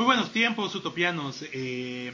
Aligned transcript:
Muy 0.00 0.06
buenos 0.06 0.32
tiempos, 0.32 0.74
utopianos. 0.74 1.44
Eh, 1.52 2.10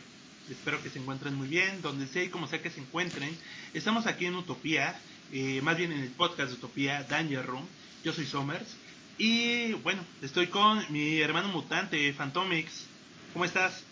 espero 0.50 0.82
que 0.82 0.90
se 0.90 0.98
encuentren 0.98 1.36
muy 1.36 1.46
bien, 1.46 1.82
donde 1.82 2.08
sea 2.08 2.24
y 2.24 2.30
como 2.30 2.48
sea 2.48 2.60
que 2.60 2.68
se 2.68 2.80
encuentren. 2.80 3.30
Estamos 3.74 4.08
aquí 4.08 4.26
en 4.26 4.34
Utopía, 4.34 4.98
eh, 5.32 5.60
más 5.62 5.76
bien 5.76 5.92
en 5.92 6.00
el 6.00 6.08
podcast 6.08 6.48
de 6.48 6.54
Utopía, 6.56 7.06
Danger 7.08 7.46
Room. 7.46 7.62
Yo 8.02 8.12
soy 8.12 8.26
Somers. 8.26 8.76
Y 9.18 9.74
bueno, 9.84 10.02
estoy 10.20 10.48
con 10.48 10.82
mi 10.88 11.20
hermano 11.20 11.46
mutante, 11.46 12.12
Phantomix. 12.12 12.86
¿Cómo 13.32 13.44
estás? 13.44 13.84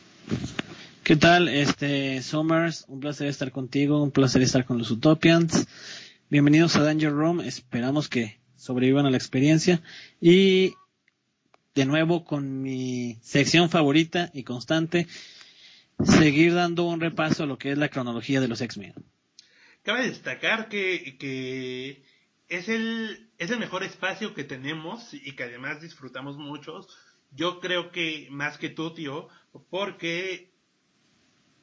¿Qué 1.05 1.15
tal, 1.15 1.47
este 1.47 2.21
Somers? 2.21 2.87
Un 2.89 2.99
placer 2.99 3.29
estar 3.29 3.53
contigo, 3.53 4.03
un 4.03 4.11
placer 4.11 4.43
estar 4.43 4.65
con 4.65 4.77
los 4.77 4.91
Utopians. 4.91 5.69
Bienvenidos 6.31 6.75
a 6.75 6.83
Danger 6.83 7.13
Room. 7.13 7.43
Esperamos 7.43 8.09
que 8.09 8.41
sobrevivan 8.57 9.07
a 9.07 9.11
la 9.11 9.19
experiencia. 9.19 9.83
Y 10.21 10.75
de 11.75 11.87
nuevo 11.87 12.25
con 12.25 12.63
mi 12.63 13.19
sección 13.23 13.69
favorita 13.69 14.31
y 14.33 14.45
constante, 14.45 15.07
seguir 16.05 16.55
dando 16.55 16.85
un 16.85 17.01
repaso 17.01 17.45
a 17.45 17.47
lo 17.47 17.59
que 17.59 17.73
es 17.73 17.79
la 17.79 17.89
cronología 17.89 18.41
de 18.41 18.49
los 18.49 18.61
X-Men. 18.61 18.95
Cabe 19.83 20.09
destacar 20.09 20.69
que, 20.69 21.17
que 21.19 22.05
es, 22.49 22.69
el, 22.69 23.29
es 23.39 23.51
el 23.51 23.59
mejor 23.59 23.83
espacio 23.83 24.35
que 24.35 24.45
tenemos 24.45 25.13
y 25.13 25.33
que 25.37 25.45
además 25.45 25.81
disfrutamos 25.83 26.37
muchos. 26.39 26.89
Yo 27.33 27.61
creo 27.61 27.91
que 27.91 28.29
más 28.31 28.57
que 28.59 28.71
tú, 28.71 28.95
tío, 28.95 29.29
porque 29.69 30.53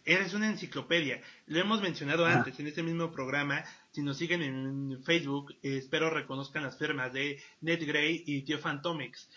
eres 0.04 0.34
una 0.34 0.50
enciclopedia. 0.50 1.22
Lo 1.46 1.60
hemos 1.60 1.82
mencionado 1.82 2.26
Ah. 2.26 2.34
antes 2.34 2.60
en 2.60 2.68
este 2.68 2.84
mismo 2.84 3.12
programa. 3.12 3.64
Si 3.92 4.02
nos 4.02 4.18
siguen 4.18 4.42
en 4.42 5.04
Facebook, 5.04 5.54
eh, 5.64 5.78
espero 5.78 6.10
reconozcan 6.10 6.64
las 6.64 6.78
firmas 6.78 7.14
de 7.14 7.42
Ned 7.62 7.86
Gray 7.88 8.24
y 8.26 8.42
Tío 8.44 8.60
Phantomix. 8.60 9.30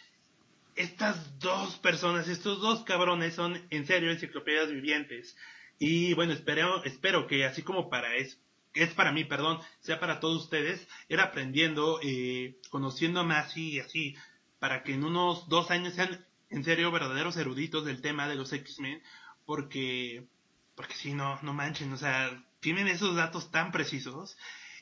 Estas 0.77 1.39
dos 1.39 1.77
personas, 1.78 2.28
estos 2.28 2.61
dos 2.61 2.83
cabrones 2.83 3.34
son 3.34 3.61
en 3.70 3.86
serio 3.86 4.11
enciclopedias 4.11 4.70
vivientes. 4.70 5.36
Y 5.78 6.14
bueno, 6.14 6.33
espero, 6.33 6.83
espero 6.84 7.27
que 7.27 7.44
así 7.44 7.62
como 7.62 7.89
para 7.89 8.14
es, 8.16 8.41
es 8.75 8.92
para 8.94 9.12
mí, 9.12 9.25
perdón, 9.25 9.61
sea 9.81 10.00
para 10.00 10.19
todos 10.19 10.44
ustedes, 10.44 10.86
ir 11.08 11.20
aprendiendo, 11.20 12.00
eh, 12.03 12.58
conociendo 12.70 13.25
más 13.25 13.56
y 13.56 13.78
así, 13.78 14.16
para 14.58 14.83
que 14.83 14.94
en 14.94 15.05
unos 15.05 15.48
dos 15.48 15.70
años 15.70 15.94
sean 15.94 16.27
en 16.50 16.64
serio 16.64 16.91
verdaderos 16.91 17.36
eruditos 17.36 17.84
del 17.84 18.00
tema 18.00 18.28
de 18.28 18.34
los 18.36 18.53
X-Men, 18.53 19.00
porque, 19.47 20.27
porque 20.75 20.94
si 20.94 21.12
no, 21.12 21.38
no 21.42 21.53
manchen, 21.53 21.92
o 21.92 21.97
sea, 21.97 22.44
tienen 22.61 22.88
esos 22.88 23.14
datos 23.14 23.50
tan 23.50 23.70
precisos. 23.72 24.36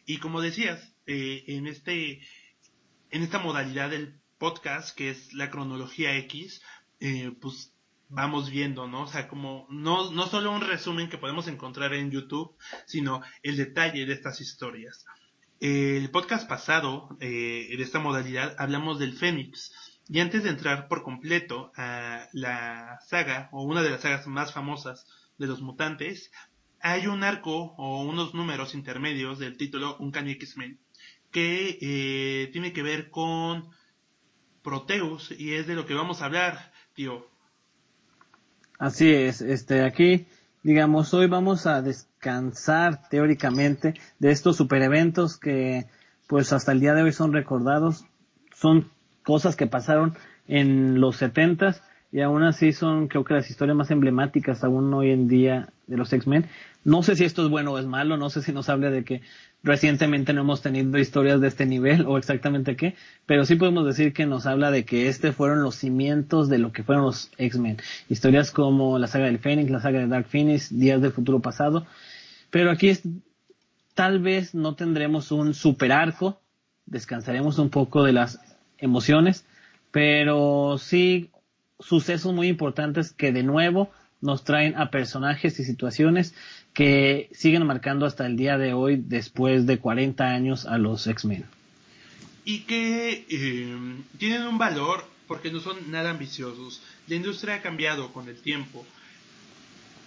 Y 0.06 0.18
como 0.18 0.40
decías, 0.40 0.94
eh, 1.06 1.44
en 1.48 1.66
este, 1.66 2.20
en 3.10 3.22
esta 3.22 3.38
modalidad 3.38 3.90
del 3.90 4.21
podcast, 4.42 4.96
que 4.96 5.08
es 5.08 5.32
la 5.34 5.50
cronología 5.50 6.16
X, 6.16 6.62
eh, 6.98 7.30
pues 7.40 7.72
vamos 8.08 8.50
viendo, 8.50 8.88
¿no? 8.88 9.02
O 9.02 9.06
sea, 9.06 9.28
como 9.28 9.68
no, 9.70 10.10
no 10.10 10.26
solo 10.26 10.50
un 10.50 10.62
resumen 10.62 11.08
que 11.08 11.16
podemos 11.16 11.46
encontrar 11.46 11.94
en 11.94 12.10
YouTube, 12.10 12.52
sino 12.84 13.22
el 13.44 13.56
detalle 13.56 14.04
de 14.04 14.12
estas 14.12 14.40
historias. 14.40 15.06
El 15.60 16.10
podcast 16.10 16.48
pasado 16.48 17.16
eh, 17.20 17.72
de 17.76 17.82
esta 17.84 18.00
modalidad 18.00 18.56
hablamos 18.58 18.98
del 18.98 19.12
Fénix. 19.12 20.00
Y 20.08 20.18
antes 20.18 20.42
de 20.42 20.50
entrar 20.50 20.88
por 20.88 21.04
completo 21.04 21.70
a 21.76 22.26
la 22.32 22.98
saga, 23.06 23.48
o 23.52 23.62
una 23.62 23.80
de 23.84 23.90
las 23.90 24.00
sagas 24.00 24.26
más 24.26 24.52
famosas 24.52 25.06
de 25.38 25.46
los 25.46 25.62
mutantes, 25.62 26.32
hay 26.80 27.06
un 27.06 27.22
arco 27.22 27.76
o 27.78 28.02
unos 28.02 28.34
números 28.34 28.74
intermedios 28.74 29.38
del 29.38 29.56
título 29.56 29.96
Uncanny 30.00 30.32
X-Men 30.32 30.80
que 31.30 31.78
eh, 31.80 32.50
tiene 32.52 32.72
que 32.72 32.82
ver 32.82 33.08
con 33.08 33.70
Proteus 34.62 35.32
y 35.36 35.54
es 35.54 35.66
de 35.66 35.74
lo 35.74 35.86
que 35.86 35.94
vamos 35.94 36.22
a 36.22 36.26
hablar, 36.26 36.72
tío. 36.94 37.26
Así 38.78 39.12
es, 39.12 39.40
este 39.42 39.84
aquí, 39.84 40.26
digamos, 40.62 41.12
hoy 41.14 41.26
vamos 41.28 41.66
a 41.66 41.82
descansar 41.82 43.08
teóricamente 43.08 43.94
de 44.18 44.32
estos 44.32 44.56
super 44.56 44.82
eventos 44.82 45.38
que 45.38 45.86
pues 46.26 46.52
hasta 46.52 46.72
el 46.72 46.80
día 46.80 46.94
de 46.94 47.02
hoy 47.02 47.12
son 47.12 47.32
recordados, 47.32 48.06
son 48.54 48.90
cosas 49.22 49.54
que 49.54 49.66
pasaron 49.66 50.16
en 50.48 51.00
los 51.00 51.16
setentas 51.16 51.82
y 52.12 52.20
aún 52.20 52.42
así 52.42 52.72
son 52.72 53.08
creo 53.08 53.24
que 53.24 53.32
las 53.32 53.48
historias 53.48 53.76
más 53.76 53.90
emblemáticas 53.90 54.62
aún 54.62 54.92
hoy 54.92 55.10
en 55.10 55.28
día 55.28 55.70
de 55.86 55.96
los 55.96 56.12
X-Men. 56.12 56.46
No 56.84 57.02
sé 57.02 57.16
si 57.16 57.24
esto 57.24 57.42
es 57.42 57.48
bueno 57.48 57.72
o 57.72 57.78
es 57.78 57.86
malo, 57.86 58.18
no 58.18 58.28
sé 58.28 58.42
si 58.42 58.52
nos 58.52 58.68
habla 58.68 58.90
de 58.90 59.02
que 59.02 59.22
recientemente 59.62 60.34
no 60.34 60.42
hemos 60.42 60.60
tenido 60.60 60.98
historias 60.98 61.40
de 61.40 61.48
este 61.48 61.64
nivel 61.64 62.04
o 62.06 62.18
exactamente 62.18 62.76
qué, 62.76 62.96
pero 63.24 63.46
sí 63.46 63.56
podemos 63.56 63.86
decir 63.86 64.12
que 64.12 64.26
nos 64.26 64.44
habla 64.44 64.70
de 64.70 64.84
que 64.84 65.08
este 65.08 65.32
fueron 65.32 65.62
los 65.62 65.76
cimientos 65.76 66.50
de 66.50 66.58
lo 66.58 66.72
que 66.72 66.82
fueron 66.82 67.04
los 67.04 67.30
X-Men. 67.38 67.78
Historias 68.10 68.50
como 68.50 68.98
la 68.98 69.06
saga 69.06 69.26
del 69.26 69.38
Phoenix, 69.38 69.70
la 69.70 69.80
saga 69.80 70.00
de 70.00 70.06
Dark 70.06 70.26
Phoenix, 70.26 70.76
Días 70.78 71.00
del 71.00 71.12
Futuro 71.12 71.40
Pasado, 71.40 71.86
pero 72.50 72.70
aquí 72.70 72.90
es, 72.90 73.02
tal 73.94 74.18
vez 74.18 74.54
no 74.54 74.74
tendremos 74.74 75.32
un 75.32 75.54
super 75.54 75.92
arco, 75.92 76.40
descansaremos 76.84 77.58
un 77.58 77.70
poco 77.70 78.04
de 78.04 78.12
las 78.12 78.38
emociones, 78.76 79.46
pero 79.92 80.76
sí 80.78 81.30
sucesos 81.82 82.32
muy 82.32 82.48
importantes 82.48 83.12
que 83.12 83.32
de 83.32 83.42
nuevo 83.42 83.90
nos 84.20 84.44
traen 84.44 84.76
a 84.76 84.90
personajes 84.90 85.58
y 85.58 85.64
situaciones 85.64 86.34
que 86.72 87.28
siguen 87.32 87.66
marcando 87.66 88.06
hasta 88.06 88.24
el 88.26 88.36
día 88.36 88.56
de 88.56 88.72
hoy, 88.72 89.02
después 89.04 89.66
de 89.66 89.78
40 89.78 90.24
años, 90.24 90.64
a 90.64 90.78
los 90.78 91.06
X-Men. 91.06 91.44
Y 92.44 92.60
que 92.60 93.26
eh, 93.28 93.76
tienen 94.18 94.42
un 94.46 94.58
valor 94.58 95.04
porque 95.26 95.50
no 95.50 95.60
son 95.60 95.90
nada 95.90 96.10
ambiciosos. 96.10 96.82
La 97.08 97.16
industria 97.16 97.56
ha 97.56 97.62
cambiado 97.62 98.12
con 98.12 98.28
el 98.28 98.36
tiempo. 98.36 98.86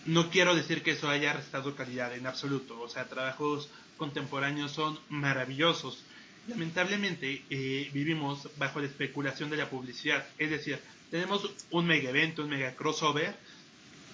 No 0.05 0.29
quiero 0.29 0.55
decir 0.55 0.81
que 0.81 0.91
eso 0.91 1.09
haya 1.09 1.33
restado 1.33 1.75
calidad 1.75 2.15
en 2.15 2.27
absoluto. 2.27 2.79
O 2.81 2.87
sea, 2.87 3.05
trabajos 3.05 3.69
contemporáneos 3.97 4.71
son 4.71 4.99
maravillosos. 5.09 6.03
Lamentablemente 6.47 7.41
eh, 7.49 7.89
vivimos 7.91 8.49
bajo 8.57 8.79
la 8.79 8.85
especulación 8.85 9.49
de 9.49 9.57
la 9.57 9.69
publicidad. 9.69 10.25
Es 10.37 10.51
decir, 10.51 10.79
tenemos 11.11 11.49
un 11.71 11.85
mega 11.85 12.09
evento, 12.09 12.43
un 12.43 12.49
mega 12.49 12.75
crossover, 12.75 13.35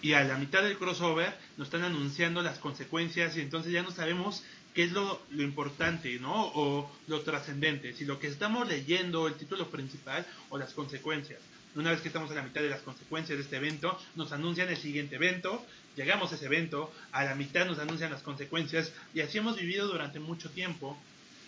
y 0.01 0.13
a 0.13 0.23
la 0.23 0.37
mitad 0.37 0.63
del 0.63 0.77
crossover 0.77 1.35
nos 1.57 1.67
están 1.67 1.83
anunciando 1.83 2.41
las 2.41 2.57
consecuencias 2.57 3.37
y 3.37 3.41
entonces 3.41 3.71
ya 3.71 3.83
no 3.83 3.91
sabemos 3.91 4.43
qué 4.73 4.83
es 4.83 4.91
lo, 4.91 5.21
lo 5.29 5.43
importante, 5.43 6.17
¿no? 6.19 6.51
O 6.55 6.91
lo 7.07 7.21
trascendente, 7.21 7.93
si 7.93 8.05
lo 8.05 8.19
que 8.19 8.27
estamos 8.27 8.67
leyendo, 8.67 9.27
el 9.27 9.35
título 9.35 9.69
principal 9.69 10.25
o 10.49 10.57
las 10.57 10.73
consecuencias. 10.73 11.39
Una 11.75 11.91
vez 11.91 12.01
que 12.01 12.09
estamos 12.09 12.31
a 12.31 12.35
la 12.35 12.41
mitad 12.41 12.61
de 12.61 12.69
las 12.69 12.81
consecuencias 12.81 13.37
de 13.37 13.43
este 13.43 13.57
evento, 13.57 13.97
nos 14.15 14.31
anuncian 14.31 14.69
el 14.69 14.77
siguiente 14.77 15.15
evento, 15.15 15.65
llegamos 15.95 16.31
a 16.31 16.35
ese 16.35 16.45
evento, 16.45 16.91
a 17.11 17.23
la 17.23 17.35
mitad 17.35 17.65
nos 17.65 17.79
anuncian 17.79 18.11
las 18.11 18.23
consecuencias 18.23 18.91
y 19.13 19.21
así 19.21 19.37
hemos 19.37 19.57
vivido 19.57 19.87
durante 19.87 20.19
mucho 20.19 20.49
tiempo. 20.49 20.97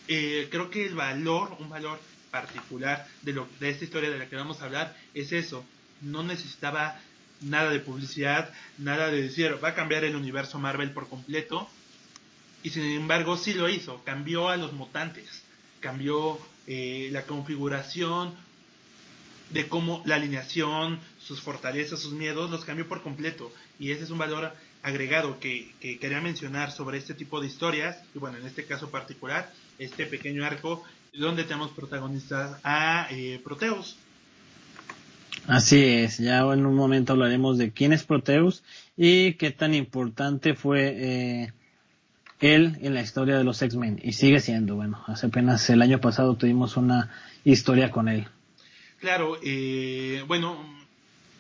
Eh, 0.08 0.48
creo 0.50 0.70
que 0.70 0.86
el 0.86 0.96
valor, 0.96 1.56
un 1.60 1.70
valor 1.70 2.00
particular 2.34 3.08
de, 3.22 3.32
lo, 3.32 3.48
de 3.60 3.70
esta 3.70 3.86
historia 3.86 4.10
de 4.10 4.18
la 4.18 4.28
que 4.28 4.36
vamos 4.36 4.60
a 4.60 4.66
hablar 4.66 4.98
es 5.14 5.32
eso. 5.32 5.64
No 6.02 6.24
necesitaba 6.24 7.00
nada 7.42 7.70
de 7.70 7.80
publicidad, 7.80 8.52
nada 8.80 9.10
de 9.10 9.22
decir 9.22 9.64
va 9.64 9.70
a 9.70 9.76
cambiar 9.76 10.04
el 10.04 10.16
universo 10.16 10.58
Marvel 10.58 10.92
por 10.92 11.08
completo. 11.08 11.70
Y 12.64 12.72
sin 12.72 12.84
embargo 12.84 13.38
sí 13.38 13.54
lo 13.54 13.70
hizo, 13.70 14.04
cambió 14.04 14.50
a 14.50 14.58
los 14.58 14.74
mutantes, 14.74 15.44
cambió 15.80 16.40
eh, 16.66 17.10
la 17.12 17.24
configuración 17.24 18.34
de 19.52 19.68
cómo 19.68 20.02
la 20.06 20.16
alineación, 20.16 21.00
sus 21.20 21.40
fortalezas, 21.40 22.00
sus 22.00 22.14
miedos, 22.14 22.50
los 22.50 22.66
cambió 22.66 22.88
por 22.88 23.04
completo. 23.04 23.54
Y 23.78 23.92
ese 23.92 24.06
es 24.06 24.10
un 24.10 24.18
valor 24.18 24.54
agregado 24.82 25.40
que, 25.40 25.72
que 25.80 26.00
quería 26.00 26.20
mencionar 26.20 26.72
sobre 26.72 26.98
este 26.98 27.14
tipo 27.14 27.40
de 27.40 27.48
historias, 27.48 27.98
y 28.16 28.20
bueno, 28.20 28.38
en 28.38 28.48
este 28.48 28.66
caso 28.66 28.90
particular, 28.90 29.52
este 29.78 30.06
pequeño 30.06 30.46
arco 30.46 30.84
donde 31.14 31.44
tenemos 31.44 31.72
protagonistas 31.72 32.60
a 32.64 33.08
eh, 33.12 33.40
Proteus. 33.44 33.98
Así 35.48 35.84
es, 35.84 36.20
ya 36.20 36.40
en 36.40 36.66
un 36.66 36.76
momento 36.76 37.14
hablaremos 37.14 37.58
de 37.58 37.72
quién 37.72 37.92
es 37.92 38.04
Proteus 38.04 38.64
y 38.96 39.34
qué 39.34 39.52
tan 39.52 39.74
importante 39.74 40.56
fue 40.56 40.94
eh, 40.96 41.54
él 42.40 42.78
en 42.82 42.94
la 42.94 43.02
historia 43.02 43.38
de 43.38 43.44
los 43.44 43.62
X-Men 43.62 44.00
y 44.02 44.14
sigue 44.14 44.40
siendo, 44.40 44.76
bueno, 44.76 45.04
hace 45.08 45.28
apenas 45.28 45.70
el 45.70 45.82
año 45.82 46.00
pasado 46.00 46.36
tuvimos 46.36 46.78
una 46.78 47.12
historia 47.44 47.92
con 47.92 48.08
él. 48.08 48.28
Claro, 49.00 49.38
eh, 49.44 50.24
bueno, 50.28 50.58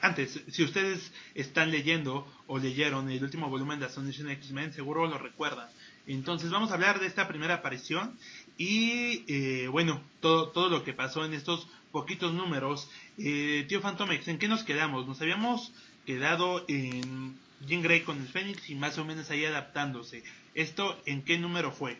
antes, 0.01 0.41
si 0.51 0.63
ustedes 0.63 1.13
están 1.33 1.71
leyendo 1.71 2.27
o 2.47 2.59
leyeron 2.59 3.09
el 3.09 3.23
último 3.23 3.49
volumen 3.49 3.79
de 3.79 3.85
Astonishing 3.85 4.29
X-Men, 4.29 4.73
seguro 4.73 5.07
lo 5.07 5.17
recuerdan. 5.17 5.69
Entonces 6.05 6.51
vamos 6.51 6.71
a 6.71 6.73
hablar 6.73 6.99
de 6.99 7.07
esta 7.07 7.27
primera 7.29 7.55
aparición 7.55 8.17
y 8.57 9.23
eh, 9.27 9.67
bueno, 9.67 10.01
todo, 10.19 10.50
todo 10.50 10.69
lo 10.69 10.83
que 10.83 10.94
pasó 10.94 11.25
en 11.25 11.33
estos 11.33 11.67
poquitos 11.91 12.33
números. 12.33 12.89
Eh, 13.17 13.65
tío 13.69 13.79
Fantomex, 13.81 14.27
¿en 14.27 14.39
qué 14.39 14.47
nos 14.47 14.63
quedamos? 14.63 15.07
Nos 15.07 15.21
habíamos 15.21 15.71
quedado 16.05 16.65
en 16.67 17.38
Jean 17.65 17.81
Grey 17.81 18.01
con 18.01 18.19
el 18.19 18.27
Fénix 18.27 18.69
y 18.69 18.75
más 18.75 18.97
o 18.97 19.05
menos 19.05 19.29
ahí 19.29 19.45
adaptándose. 19.45 20.23
¿Esto 20.55 21.00
en 21.05 21.21
qué 21.21 21.38
número 21.38 21.71
fue? 21.71 22.00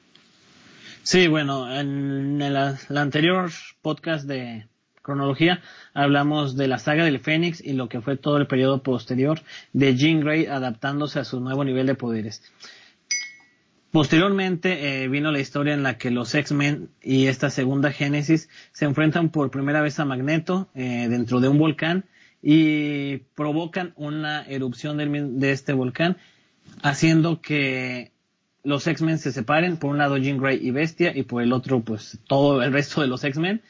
Sí, 1.04 1.28
bueno, 1.28 1.74
en 1.74 2.42
el, 2.42 2.56
anterior 2.56 3.52
podcast 3.82 4.26
de 4.26 4.68
cronología 5.02 5.62
hablamos 5.94 6.56
de 6.56 6.68
la 6.68 6.80
saga 6.80 7.04
del 7.04 7.20
Fénix 7.20 7.62
y 7.62 7.74
lo 7.74 7.90
que 7.90 8.02
fue 8.02 8.18
todo 8.18 8.38
el 8.38 8.48
periodo 8.48 8.84
posterior 8.84 9.42
de 9.74 9.96
Jean 9.96 10.22
Grey 10.22 10.46
adaptándose 10.46 11.20
a 11.20 11.26
su 11.26 11.40
nuevo 11.40 11.64
nivel 11.64 11.88
de 11.88 11.96
poderes. 11.96 12.42
Posteriormente 13.94 15.04
eh, 15.04 15.08
vino 15.08 15.32
la 15.32 15.40
historia 15.40 15.76
en 15.76 15.84
la 15.84 16.00
que 16.00 16.10
los 16.10 16.34
X-Men 16.34 16.90
y 17.00 17.28
esta 17.28 17.52
segunda 17.52 17.92
Génesis 17.92 18.50
se 18.72 18.86
enfrentan 18.86 19.30
por 19.30 19.52
primera 19.52 19.84
vez 19.84 20.00
a 20.00 20.06
Magneto 20.06 20.68
eh, 20.74 21.06
dentro 21.12 21.40
de 21.40 21.48
un 21.48 21.60
volcán 21.60 22.06
y 22.42 23.18
provocan 23.36 23.94
una 23.96 24.42
erupción 24.48 24.98
de 24.98 25.52
este 25.52 25.74
volcán 25.74 26.18
haciendo 26.82 27.40
que 27.40 28.12
los 28.64 28.88
X-Men 28.88 29.20
se 29.20 29.32
separen, 29.32 29.78
por 29.78 29.92
un 29.92 30.00
lado 30.00 30.18
Jean 30.18 30.40
Grey 30.40 30.58
y 30.60 30.72
Bestia 30.72 31.16
y 31.16 31.22
por 31.22 31.44
el 31.44 31.54
otro 31.54 31.82
pues 31.82 32.20
todo 32.28 32.64
el 32.64 32.74
resto 32.74 33.00
de 33.02 33.08
los 33.08 33.24
X-Men 33.24 33.62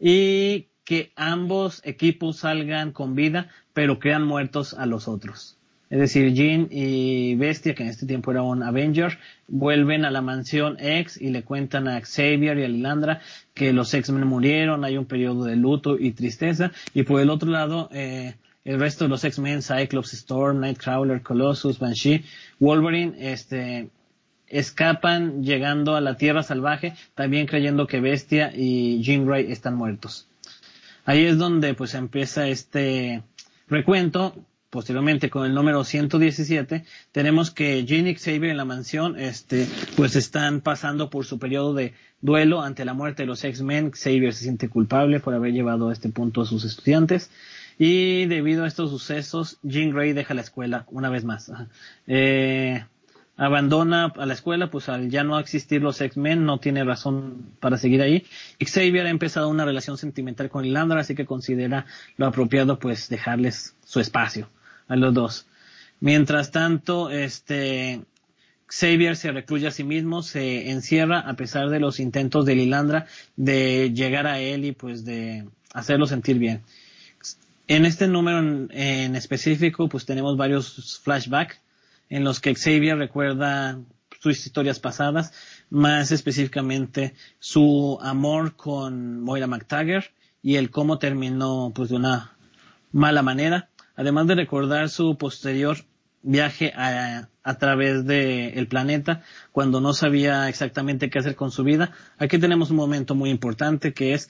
y 0.00 0.68
que 0.84 1.12
ambos 1.16 1.82
equipos 1.84 2.38
salgan 2.38 2.92
con 2.92 3.14
vida 3.14 3.50
pero 3.74 3.98
crean 3.98 4.24
muertos 4.24 4.72
a 4.72 4.86
los 4.86 5.06
otros. 5.06 5.55
Es 5.88 6.00
decir, 6.00 6.32
Jean 6.34 6.68
y 6.70 7.36
Bestia, 7.36 7.74
que 7.74 7.84
en 7.84 7.88
este 7.88 8.06
tiempo 8.06 8.32
era 8.32 8.42
un 8.42 8.62
Avenger, 8.62 9.18
vuelven 9.46 10.04
a 10.04 10.10
la 10.10 10.20
mansión 10.20 10.76
X 10.80 11.20
y 11.20 11.30
le 11.30 11.44
cuentan 11.44 11.86
a 11.86 12.00
Xavier 12.00 12.58
y 12.58 12.64
a 12.64 12.68
Lilandra 12.68 13.20
que 13.54 13.72
los 13.72 13.94
X-Men 13.94 14.26
murieron, 14.26 14.84
hay 14.84 14.96
un 14.96 15.06
periodo 15.06 15.44
de 15.44 15.54
luto 15.54 15.96
y 15.98 16.10
tristeza. 16.10 16.72
Y 16.92 17.04
por 17.04 17.20
el 17.20 17.30
otro 17.30 17.50
lado, 17.50 17.88
eh, 17.92 18.34
el 18.64 18.80
resto 18.80 19.04
de 19.04 19.10
los 19.10 19.22
X-Men, 19.22 19.62
Cyclops, 19.62 20.12
Storm, 20.14 20.60
Nightcrawler, 20.60 21.22
Colossus, 21.22 21.78
Banshee, 21.78 22.24
Wolverine, 22.58 23.14
este, 23.18 23.88
escapan 24.48 25.44
llegando 25.44 25.94
a 25.94 26.00
la 26.00 26.16
Tierra 26.16 26.42
Salvaje, 26.42 26.94
también 27.14 27.46
creyendo 27.46 27.86
que 27.86 28.00
Bestia 28.00 28.52
y 28.52 29.02
Jean 29.02 29.24
Grey 29.24 29.52
están 29.52 29.76
muertos. 29.76 30.26
Ahí 31.04 31.24
es 31.24 31.38
donde 31.38 31.74
pues 31.74 31.94
empieza 31.94 32.48
este 32.48 33.22
recuento 33.68 34.34
posteriormente 34.76 35.30
con 35.30 35.46
el 35.46 35.54
número 35.54 35.84
117, 35.84 36.84
tenemos 37.10 37.50
que 37.50 37.86
Jean 37.86 38.08
y 38.08 38.14
Xavier 38.14 38.50
en 38.50 38.58
la 38.58 38.66
mansión, 38.66 39.18
este, 39.18 39.66
pues 39.96 40.16
están 40.16 40.60
pasando 40.60 41.08
por 41.08 41.24
su 41.24 41.38
periodo 41.38 41.72
de 41.72 41.94
duelo 42.20 42.60
ante 42.60 42.84
la 42.84 42.92
muerte 42.92 43.22
de 43.22 43.26
los 43.26 43.42
X-Men. 43.42 43.92
Xavier 43.92 44.34
se 44.34 44.42
siente 44.42 44.68
culpable 44.68 45.18
por 45.18 45.32
haber 45.32 45.54
llevado 45.54 45.88
a 45.88 45.94
este 45.94 46.10
punto 46.10 46.42
a 46.42 46.44
sus 46.44 46.66
estudiantes. 46.66 47.30
Y 47.78 48.26
debido 48.26 48.64
a 48.64 48.68
estos 48.68 48.90
sucesos, 48.90 49.58
Jean 49.62 49.92
Grey 49.92 50.12
deja 50.12 50.34
la 50.34 50.42
escuela 50.42 50.84
una 50.90 51.08
vez 51.08 51.24
más. 51.24 51.50
Eh, 52.06 52.84
abandona 53.38 54.12
a 54.14 54.26
la 54.26 54.34
escuela, 54.34 54.70
pues 54.70 54.90
al 54.90 55.08
ya 55.08 55.24
no 55.24 55.38
existir 55.38 55.80
los 55.80 56.02
X-Men, 56.02 56.44
no 56.44 56.58
tiene 56.58 56.84
razón 56.84 57.46
para 57.60 57.78
seguir 57.78 58.02
ahí. 58.02 58.26
Xavier 58.62 59.06
ha 59.06 59.10
empezado 59.10 59.48
una 59.48 59.64
relación 59.64 59.96
sentimental 59.96 60.50
con 60.50 60.64
Lilandra, 60.64 61.00
así 61.00 61.14
que 61.14 61.24
considera 61.24 61.86
lo 62.18 62.26
apropiado 62.26 62.78
pues 62.78 63.08
dejarles 63.08 63.74
su 63.86 64.00
espacio 64.00 64.50
a 64.88 64.96
los 64.96 65.14
dos. 65.14 65.46
Mientras 66.00 66.50
tanto, 66.50 67.10
este, 67.10 68.02
Xavier 68.68 69.16
se 69.16 69.32
recluye 69.32 69.66
a 69.66 69.70
sí 69.70 69.84
mismo, 69.84 70.22
se 70.22 70.70
encierra 70.70 71.20
a 71.20 71.34
pesar 71.34 71.70
de 71.70 71.80
los 71.80 72.00
intentos 72.00 72.44
de 72.44 72.56
Lilandra 72.56 73.06
de 73.36 73.92
llegar 73.92 74.26
a 74.26 74.40
él 74.40 74.64
y 74.64 74.72
pues 74.72 75.04
de 75.04 75.46
hacerlo 75.72 76.06
sentir 76.06 76.38
bien. 76.38 76.62
En 77.68 77.84
este 77.84 78.06
número 78.06 78.38
en, 78.70 79.16
específico 79.16 79.88
pues 79.88 80.06
tenemos 80.06 80.36
varios 80.36 81.00
flashbacks 81.02 81.60
en 82.08 82.24
los 82.24 82.40
que 82.40 82.54
Xavier 82.54 82.96
recuerda 82.96 83.80
sus 84.20 84.46
historias 84.46 84.78
pasadas, 84.78 85.32
más 85.70 86.12
específicamente 86.12 87.14
su 87.38 87.98
amor 88.02 88.56
con 88.56 89.20
Moira 89.20 89.46
McTaggart 89.46 90.10
y 90.42 90.56
el 90.56 90.70
cómo 90.70 90.98
terminó 90.98 91.72
pues 91.74 91.90
de 91.90 91.96
una 91.96 92.36
mala 92.92 93.22
manera 93.22 93.68
además 93.96 94.26
de 94.26 94.34
recordar 94.36 94.88
su 94.88 95.16
posterior 95.16 95.78
viaje 96.22 96.72
a, 96.74 97.28
través 97.58 98.04
del 98.04 98.66
planeta 98.66 99.22
cuando 99.52 99.80
no 99.80 99.92
sabía 99.92 100.48
exactamente 100.48 101.08
qué 101.08 101.20
hacer 101.20 101.36
con 101.36 101.50
su 101.50 101.62
vida. 101.62 101.92
Aquí 102.18 102.38
tenemos 102.38 102.70
un 102.70 102.76
momento 102.76 103.14
muy 103.14 103.30
importante 103.30 103.94
que 103.94 104.14
es 104.14 104.28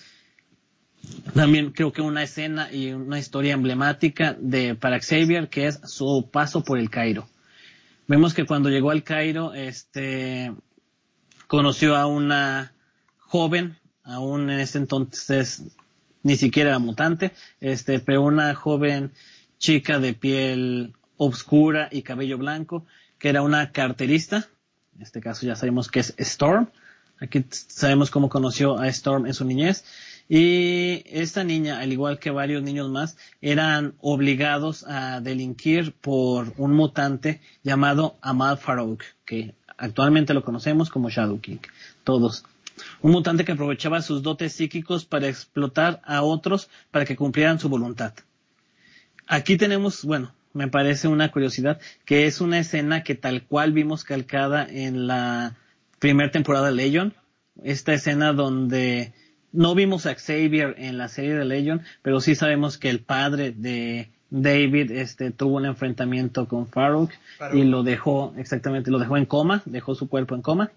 también 1.34 1.70
creo 1.70 1.92
que 1.92 2.02
una 2.02 2.22
escena 2.22 2.72
y 2.72 2.92
una 2.92 3.18
historia 3.18 3.54
emblemática 3.54 4.36
de 4.38 4.74
para 4.74 5.00
Xavier 5.00 5.48
que 5.48 5.68
es 5.68 5.80
su 5.84 6.28
paso 6.30 6.62
por 6.62 6.78
el 6.78 6.90
Cairo. 6.90 7.28
Vemos 8.06 8.34
que 8.34 8.44
cuando 8.44 8.68
llegó 8.68 8.90
al 8.90 9.02
Cairo, 9.02 9.54
este 9.54 10.52
conoció 11.46 11.96
a 11.96 12.06
una 12.06 12.72
joven, 13.18 13.76
aún 14.02 14.50
en 14.50 14.60
ese 14.60 14.78
entonces 14.78 15.62
ni 16.22 16.36
siquiera 16.36 16.70
era 16.70 16.78
mutante, 16.78 17.32
este, 17.60 18.00
pero 18.00 18.22
una 18.22 18.54
joven 18.54 19.12
chica 19.58 19.98
de 19.98 20.14
piel 20.14 20.94
oscura 21.16 21.88
y 21.90 22.02
cabello 22.02 22.38
blanco, 22.38 22.84
que 23.18 23.28
era 23.28 23.42
una 23.42 23.72
carterista. 23.72 24.48
En 24.96 25.02
este 25.02 25.20
caso 25.20 25.46
ya 25.46 25.56
sabemos 25.56 25.88
que 25.88 26.00
es 26.00 26.14
Storm. 26.18 26.68
Aquí 27.18 27.44
sabemos 27.50 28.10
cómo 28.10 28.28
conoció 28.28 28.78
a 28.78 28.88
Storm 28.88 29.26
en 29.26 29.34
su 29.34 29.44
niñez. 29.44 29.84
Y 30.28 31.04
esta 31.06 31.44
niña, 31.44 31.78
al 31.78 31.92
igual 31.92 32.18
que 32.18 32.30
varios 32.30 32.62
niños 32.62 32.90
más, 32.90 33.16
eran 33.40 33.94
obligados 34.00 34.84
a 34.86 35.20
delinquir 35.20 35.92
por 35.92 36.52
un 36.56 36.72
mutante 36.72 37.40
llamado 37.62 38.16
Amal 38.20 38.58
Farouk, 38.58 39.02
que 39.24 39.54
actualmente 39.78 40.34
lo 40.34 40.42
conocemos 40.42 40.90
como 40.90 41.10
Shadow 41.10 41.40
King. 41.40 41.58
Todos. 42.02 42.44
Un 43.00 43.12
mutante 43.12 43.44
que 43.44 43.52
aprovechaba 43.52 44.02
sus 44.02 44.22
dotes 44.22 44.52
psíquicos 44.52 45.04
para 45.04 45.28
explotar 45.28 46.02
a 46.04 46.22
otros 46.22 46.68
para 46.90 47.04
que 47.04 47.16
cumplieran 47.16 47.60
su 47.60 47.68
voluntad. 47.68 48.12
Aquí 49.26 49.56
tenemos, 49.56 50.04
bueno, 50.04 50.32
me 50.52 50.68
parece 50.68 51.08
una 51.08 51.30
curiosidad, 51.30 51.80
que 52.04 52.26
es 52.26 52.40
una 52.40 52.58
escena 52.58 53.02
que 53.02 53.14
tal 53.14 53.42
cual 53.42 53.72
vimos 53.72 54.04
calcada 54.04 54.66
en 54.68 55.06
la 55.06 55.56
primera 55.98 56.30
temporada 56.30 56.68
de 56.68 56.74
Legion. 56.74 57.14
Esta 57.62 57.92
escena 57.94 58.32
donde 58.32 59.12
no 59.52 59.74
vimos 59.74 60.06
a 60.06 60.14
Xavier 60.14 60.74
en 60.78 60.98
la 60.98 61.08
serie 61.08 61.34
de 61.34 61.44
Legion, 61.44 61.82
pero 62.02 62.20
sí 62.20 62.34
sabemos 62.34 62.78
que 62.78 62.90
el 62.90 63.00
padre 63.00 63.52
de 63.52 64.10
David 64.30 64.90
este, 64.92 65.30
tuvo 65.30 65.56
un 65.56 65.66
enfrentamiento 65.66 66.46
con 66.46 66.66
Farouk 66.66 67.10
y 67.52 67.64
lo 67.64 67.82
dejó, 67.82 68.34
exactamente, 68.36 68.90
lo 68.90 68.98
dejó 68.98 69.16
en 69.16 69.26
coma, 69.26 69.62
dejó 69.64 69.94
su 69.94 70.08
cuerpo 70.08 70.34
en 70.34 70.42
coma 70.42 70.70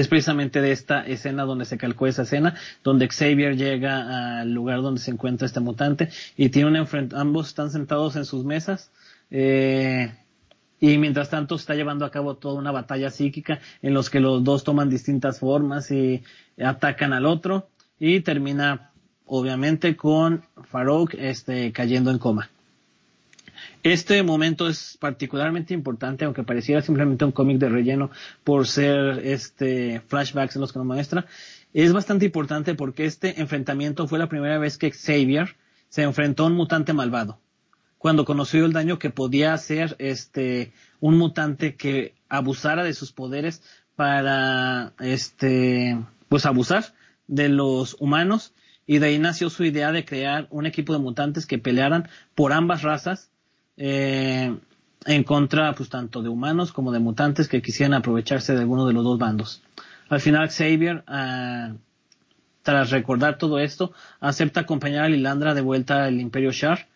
es 0.00 0.08
precisamente 0.08 0.60
de 0.60 0.72
esta 0.72 1.06
escena 1.06 1.44
donde 1.44 1.64
se 1.64 1.78
calcó 1.78 2.06
esa 2.06 2.22
escena, 2.22 2.54
donde 2.84 3.08
Xavier 3.08 3.56
llega 3.56 4.40
al 4.40 4.52
lugar 4.52 4.82
donde 4.82 5.00
se 5.00 5.10
encuentra 5.10 5.46
este 5.46 5.60
mutante 5.60 6.10
y 6.36 6.50
tiene 6.50 6.80
un 6.80 7.14
ambos 7.14 7.48
están 7.48 7.70
sentados 7.70 8.16
en 8.16 8.26
sus 8.26 8.44
mesas, 8.44 8.90
eh, 9.30 10.14
y 10.78 10.98
mientras 10.98 11.30
tanto 11.30 11.54
está 11.54 11.74
llevando 11.74 12.04
a 12.04 12.10
cabo 12.10 12.36
toda 12.36 12.58
una 12.58 12.72
batalla 12.72 13.10
psíquica 13.10 13.60
en 13.80 13.94
los 13.94 14.10
que 14.10 14.20
los 14.20 14.44
dos 14.44 14.64
toman 14.64 14.90
distintas 14.90 15.40
formas 15.40 15.90
y 15.90 16.22
atacan 16.62 17.14
al 17.14 17.24
otro 17.24 17.68
y 17.98 18.20
termina 18.20 18.90
obviamente 19.24 19.96
con 19.96 20.44
Farouk 20.64 21.14
este 21.14 21.72
cayendo 21.72 22.10
en 22.10 22.18
coma. 22.18 22.50
Este 23.82 24.22
momento 24.22 24.68
es 24.68 24.96
particularmente 25.00 25.74
importante, 25.74 26.24
aunque 26.24 26.42
pareciera 26.42 26.82
simplemente 26.82 27.24
un 27.24 27.32
cómic 27.32 27.58
de 27.58 27.68
relleno 27.68 28.10
por 28.44 28.66
ser 28.66 29.20
este 29.24 30.02
flashbacks 30.08 30.56
en 30.56 30.62
los 30.62 30.72
que 30.72 30.78
nos 30.78 30.86
muestra. 30.86 31.26
Es 31.72 31.92
bastante 31.92 32.26
importante 32.26 32.74
porque 32.74 33.04
este 33.04 33.40
enfrentamiento 33.40 34.08
fue 34.08 34.18
la 34.18 34.28
primera 34.28 34.58
vez 34.58 34.78
que 34.78 34.90
Xavier 34.90 35.56
se 35.88 36.02
enfrentó 36.02 36.44
a 36.44 36.46
un 36.46 36.54
mutante 36.54 36.92
malvado. 36.92 37.38
Cuando 37.98 38.24
conoció 38.24 38.66
el 38.66 38.72
daño 38.72 38.98
que 38.98 39.10
podía 39.10 39.54
hacer 39.54 39.96
este 39.98 40.72
un 41.00 41.18
mutante 41.18 41.76
que 41.76 42.14
abusara 42.28 42.84
de 42.84 42.94
sus 42.94 43.12
poderes 43.12 43.62
para 43.96 44.92
este 45.00 45.98
pues 46.28 46.46
abusar 46.46 46.94
de 47.26 47.48
los 47.48 47.96
humanos 47.98 48.52
y 48.86 48.98
de 48.98 49.06
ahí 49.06 49.18
nació 49.18 49.50
su 49.50 49.64
idea 49.64 49.92
de 49.92 50.04
crear 50.04 50.46
un 50.50 50.66
equipo 50.66 50.92
de 50.92 51.00
mutantes 51.00 51.46
que 51.46 51.58
pelearan 51.58 52.08
por 52.34 52.52
ambas 52.52 52.82
razas 52.82 53.30
eh, 53.76 54.56
en 55.04 55.24
contra 55.24 55.74
pues 55.74 55.88
tanto 55.88 56.22
de 56.22 56.28
humanos 56.28 56.72
como 56.72 56.92
de 56.92 56.98
mutantes 56.98 57.48
que 57.48 57.62
quisieran 57.62 57.94
aprovecharse 57.94 58.54
de 58.54 58.60
alguno 58.60 58.86
de 58.86 58.92
los 58.92 59.04
dos 59.04 59.18
bandos. 59.18 59.62
Al 60.08 60.20
final 60.20 60.50
Xavier, 60.50 61.04
ah, 61.06 61.72
tras 62.62 62.90
recordar 62.90 63.38
todo 63.38 63.58
esto, 63.58 63.92
acepta 64.20 64.60
acompañar 64.60 65.04
a 65.04 65.08
Lilandra 65.08 65.54
de 65.54 65.60
vuelta 65.60 66.04
al 66.04 66.20
Imperio 66.20 66.52
Shar. 66.52 66.88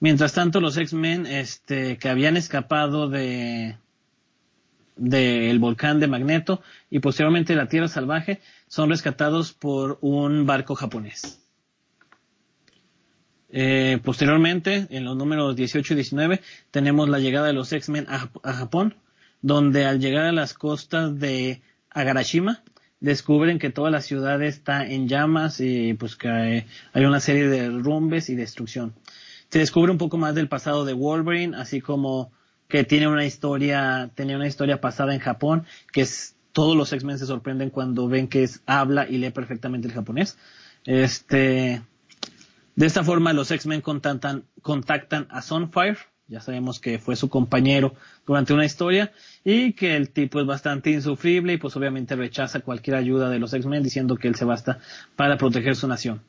Mientras 0.00 0.32
tanto, 0.32 0.60
los 0.60 0.76
X-Men 0.76 1.26
este, 1.26 1.96
que 1.98 2.08
habían 2.08 2.36
escapado 2.36 3.08
de 3.08 3.76
del 4.96 5.58
volcán 5.58 5.98
de 6.00 6.06
Magneto 6.06 6.62
y 6.90 7.00
posteriormente 7.00 7.56
la 7.56 7.68
Tierra 7.68 7.88
Salvaje 7.88 8.40
son 8.68 8.90
rescatados 8.90 9.52
por 9.52 9.98
un 10.02 10.46
barco 10.46 10.74
japonés. 10.74 11.43
Eh, 13.56 14.00
posteriormente, 14.02 14.88
en 14.90 15.04
los 15.04 15.16
números 15.16 15.54
18 15.54 15.92
y 15.92 15.96
19, 15.96 16.40
tenemos 16.72 17.08
la 17.08 17.20
llegada 17.20 17.46
de 17.46 17.52
los 17.52 17.72
X-Men 17.72 18.08
a, 18.08 18.52
Japón, 18.52 18.96
donde 19.42 19.84
al 19.84 20.00
llegar 20.00 20.24
a 20.24 20.32
las 20.32 20.54
costas 20.54 21.20
de 21.20 21.62
Agarashima, 21.88 22.64
descubren 22.98 23.60
que 23.60 23.70
toda 23.70 23.92
la 23.92 24.00
ciudad 24.00 24.42
está 24.42 24.84
en 24.84 25.06
llamas 25.06 25.60
y 25.60 25.94
pues 25.94 26.16
que 26.16 26.66
hay 26.92 27.04
una 27.04 27.20
serie 27.20 27.46
de 27.46 27.70
rumbes 27.70 28.28
y 28.28 28.34
destrucción. 28.34 28.92
Se 29.50 29.60
descubre 29.60 29.92
un 29.92 29.98
poco 29.98 30.16
más 30.16 30.34
del 30.34 30.48
pasado 30.48 30.84
de 30.84 30.94
Wolverine, 30.94 31.56
así 31.56 31.80
como 31.80 32.32
que 32.66 32.82
tiene 32.82 33.06
una 33.06 33.24
historia, 33.24 34.10
tenía 34.16 34.34
una 34.34 34.48
historia 34.48 34.80
pasada 34.80 35.14
en 35.14 35.20
Japón, 35.20 35.64
que 35.92 36.00
es, 36.00 36.34
todos 36.50 36.76
los 36.76 36.92
X-Men 36.92 37.20
se 37.20 37.26
sorprenden 37.26 37.70
cuando 37.70 38.08
ven 38.08 38.26
que 38.26 38.42
es, 38.42 38.62
habla 38.66 39.08
y 39.08 39.18
lee 39.18 39.30
perfectamente 39.30 39.86
el 39.86 39.94
japonés. 39.94 40.38
Este, 40.86 41.82
de 42.76 42.86
esta 42.86 43.04
forma, 43.04 43.32
los 43.32 43.50
X-Men 43.50 43.80
contactan, 43.80 44.46
a 45.30 45.42
Sunfire, 45.42 45.98
ya 46.26 46.40
sabemos 46.40 46.80
que 46.80 46.98
fue 46.98 47.14
su 47.14 47.28
compañero 47.28 47.94
durante 48.26 48.52
una 48.52 48.64
historia, 48.64 49.12
y 49.44 49.74
que 49.74 49.96
el 49.96 50.10
tipo 50.10 50.40
es 50.40 50.46
bastante 50.46 50.90
insufrible 50.90 51.52
y 51.52 51.56
pues 51.58 51.76
obviamente 51.76 52.16
rechaza 52.16 52.60
cualquier 52.60 52.96
ayuda 52.96 53.30
de 53.30 53.38
los 53.38 53.52
X-Men 53.52 53.82
diciendo 53.82 54.16
que 54.16 54.28
él 54.28 54.34
se 54.34 54.44
basta 54.44 54.80
para 55.14 55.36
proteger 55.38 55.76
su 55.76 55.86
nación. 55.86 56.22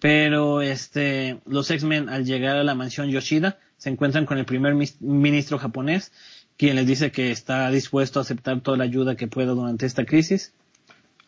Pero 0.00 0.62
este, 0.62 1.40
los 1.46 1.70
X-Men 1.70 2.08
al 2.08 2.24
llegar 2.24 2.56
a 2.56 2.64
la 2.64 2.74
mansión 2.74 3.10
Yoshida 3.10 3.58
se 3.76 3.90
encuentran 3.90 4.24
con 4.24 4.38
el 4.38 4.44
primer 4.46 4.74
ministro 5.00 5.58
japonés, 5.58 6.12
quien 6.56 6.76
les 6.76 6.86
dice 6.86 7.10
que 7.10 7.30
está 7.30 7.70
dispuesto 7.70 8.18
a 8.18 8.22
aceptar 8.22 8.60
toda 8.60 8.78
la 8.78 8.84
ayuda 8.84 9.16
que 9.16 9.26
pueda 9.26 9.52
durante 9.52 9.84
esta 9.84 10.06
crisis. 10.06 10.54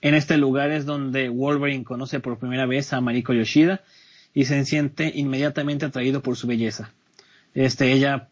En 0.01 0.15
este 0.15 0.39
lugar 0.39 0.71
es 0.71 0.87
donde 0.87 1.29
Wolverine 1.29 1.85
conoce 1.85 2.21
por 2.21 2.39
primera 2.39 2.67
vez 2.67 2.93
a 2.93 3.01
Mariko 3.01 3.35
Yoshida 3.35 3.83
y 4.39 4.45
se 4.45 4.65
siente 4.65 5.11
inmediatamente 5.17 5.85
atraído 5.85 6.23
por 6.23 6.37
su 6.37 6.47
belleza. 6.47 6.93
Este, 7.55 7.93
ella, 7.93 8.29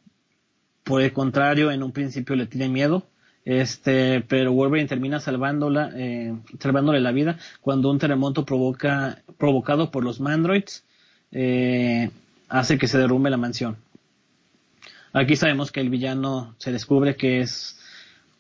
por 0.85 1.03
el 1.03 1.13
contrario, 1.13 1.73
en 1.73 1.83
un 1.83 1.91
principio 1.91 2.37
le 2.37 2.47
tiene 2.47 2.69
miedo, 2.69 3.09
este, 3.45 4.21
pero 4.21 4.53
Wolverine 4.53 4.87
termina 4.87 5.19
salvándola, 5.19 5.91
eh, 5.97 6.33
salvándole 6.61 7.01
la 7.01 7.11
vida 7.11 7.41
cuando 7.61 7.91
un 7.91 7.99
terremoto 7.99 8.45
provoca, 8.45 9.21
provocado 9.37 9.91
por 9.91 10.05
los 10.05 10.21
Mandroids, 10.21 10.85
eh, 11.33 12.11
hace 12.49 12.79
que 12.79 12.87
se 12.87 12.99
derrumbe 12.99 13.29
la 13.29 13.37
mansión. 13.37 13.77
Aquí 15.13 15.35
sabemos 15.35 15.73
que 15.73 15.81
el 15.81 15.91
villano 15.91 16.55
se 16.59 16.71
descubre 16.71 17.17
que 17.17 17.41
es 17.41 17.81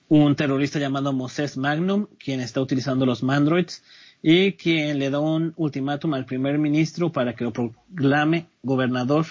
un 0.08 0.36
terrorista 0.36 0.78
llamado 0.78 1.12
Moses 1.12 1.56
Magnum, 1.56 2.06
quien 2.16 2.38
está 2.38 2.60
utilizando 2.60 3.06
los 3.06 3.24
Mandroids 3.24 3.82
y 4.22 4.52
quien 4.52 4.98
le 4.98 5.10
da 5.10 5.20
un 5.20 5.52
ultimátum 5.56 6.14
al 6.14 6.26
primer 6.26 6.58
ministro 6.58 7.12
para 7.12 7.34
que 7.34 7.44
lo 7.44 7.52
proclame 7.52 8.46
gobernador 8.62 9.26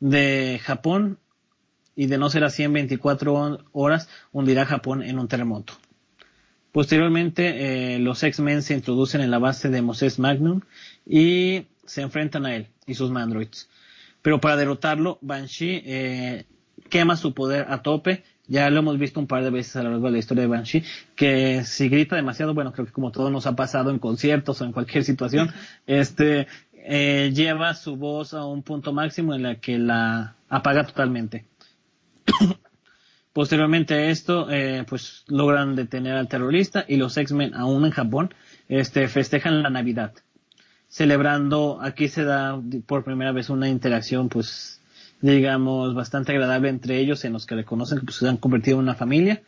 de 0.00 0.60
Japón 0.62 1.18
y 1.94 2.06
de 2.06 2.18
no 2.18 2.30
ser 2.30 2.44
así 2.44 2.62
en 2.62 2.72
24 2.72 3.58
horas 3.72 4.08
hundirá 4.32 4.66
Japón 4.66 5.02
en 5.02 5.18
un 5.18 5.28
terremoto. 5.28 5.74
Posteriormente, 6.72 7.94
eh, 7.94 7.98
los 7.98 8.22
X-Men 8.22 8.62
se 8.62 8.74
introducen 8.74 9.20
en 9.20 9.30
la 9.30 9.38
base 9.38 9.68
de 9.68 9.82
Moses 9.82 10.18
Magnum 10.18 10.60
y 11.06 11.66
se 11.84 12.02
enfrentan 12.02 12.46
a 12.46 12.54
él 12.54 12.68
y 12.86 12.94
sus 12.94 13.10
mandroids. 13.10 13.68
Pero 14.22 14.40
para 14.40 14.56
derrotarlo, 14.56 15.18
Banshee 15.22 15.82
eh, 15.84 16.44
quema 16.88 17.16
su 17.16 17.34
poder 17.34 17.66
a 17.68 17.82
tope 17.82 18.22
ya 18.48 18.68
lo 18.70 18.80
hemos 18.80 18.98
visto 18.98 19.20
un 19.20 19.26
par 19.26 19.44
de 19.44 19.50
veces 19.50 19.76
a 19.76 19.82
lo 19.82 19.90
largo 19.90 20.06
de 20.06 20.12
la 20.12 20.18
historia 20.18 20.42
de 20.42 20.48
Banshee, 20.48 20.82
que 21.14 21.64
si 21.64 21.88
grita 21.88 22.16
demasiado, 22.16 22.54
bueno, 22.54 22.72
creo 22.72 22.86
que 22.86 22.92
como 22.92 23.12
todo 23.12 23.30
nos 23.30 23.46
ha 23.46 23.54
pasado 23.54 23.90
en 23.90 23.98
conciertos 23.98 24.60
o 24.60 24.64
en 24.64 24.72
cualquier 24.72 25.04
situación, 25.04 25.52
este, 25.86 26.48
eh, 26.72 27.30
lleva 27.34 27.74
su 27.74 27.96
voz 27.96 28.32
a 28.32 28.46
un 28.46 28.62
punto 28.62 28.92
máximo 28.94 29.34
en 29.34 29.42
la 29.42 29.56
que 29.56 29.78
la 29.78 30.36
apaga 30.48 30.86
totalmente. 30.86 31.44
Posteriormente 33.34 33.94
a 33.94 34.10
esto, 34.10 34.50
eh, 34.50 34.84
pues 34.88 35.24
logran 35.28 35.76
detener 35.76 36.16
al 36.16 36.28
terrorista 36.28 36.86
y 36.88 36.96
los 36.96 37.16
X-Men, 37.16 37.54
aún 37.54 37.84
en 37.84 37.90
Japón, 37.90 38.34
este, 38.68 39.06
festejan 39.08 39.62
la 39.62 39.70
Navidad. 39.70 40.14
Celebrando, 40.88 41.78
aquí 41.82 42.08
se 42.08 42.24
da 42.24 42.58
por 42.86 43.04
primera 43.04 43.32
vez 43.32 43.50
una 43.50 43.68
interacción, 43.68 44.30
pues, 44.30 44.77
digamos, 45.20 45.94
bastante 45.94 46.32
agradable 46.32 46.68
entre 46.68 46.98
ellos, 46.98 47.24
en 47.24 47.32
los 47.32 47.46
que 47.46 47.54
reconocen 47.54 47.98
que 47.98 48.06
pues, 48.06 48.16
se 48.16 48.28
han 48.28 48.36
convertido 48.36 48.76
en 48.78 48.84
una 48.84 48.94
familia 48.94 49.42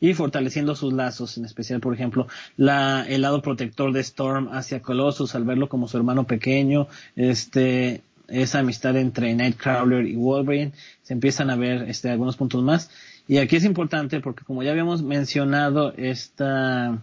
y 0.00 0.14
fortaleciendo 0.14 0.76
sus 0.76 0.92
lazos, 0.92 1.38
en 1.38 1.44
especial, 1.44 1.80
por 1.80 1.94
ejemplo, 1.94 2.26
la, 2.56 3.04
el 3.08 3.22
lado 3.22 3.40
protector 3.42 3.92
de 3.92 4.00
Storm 4.00 4.48
hacia 4.52 4.82
Colossus 4.82 5.34
al 5.34 5.44
verlo 5.44 5.68
como 5.68 5.88
su 5.88 5.96
hermano 5.96 6.24
pequeño, 6.24 6.88
este, 7.16 8.02
esa 8.28 8.58
amistad 8.58 8.96
entre 8.96 9.34
Nightcrawler 9.34 10.06
y 10.06 10.16
Wolverine, 10.16 10.72
se 11.02 11.14
empiezan 11.14 11.50
a 11.50 11.56
ver 11.56 11.88
este, 11.88 12.10
algunos 12.10 12.36
puntos 12.36 12.62
más. 12.62 12.90
Y 13.28 13.38
aquí 13.38 13.56
es 13.56 13.64
importante 13.64 14.20
porque 14.20 14.44
como 14.44 14.62
ya 14.62 14.70
habíamos 14.70 15.02
mencionado 15.02 15.92
esta, 15.96 16.98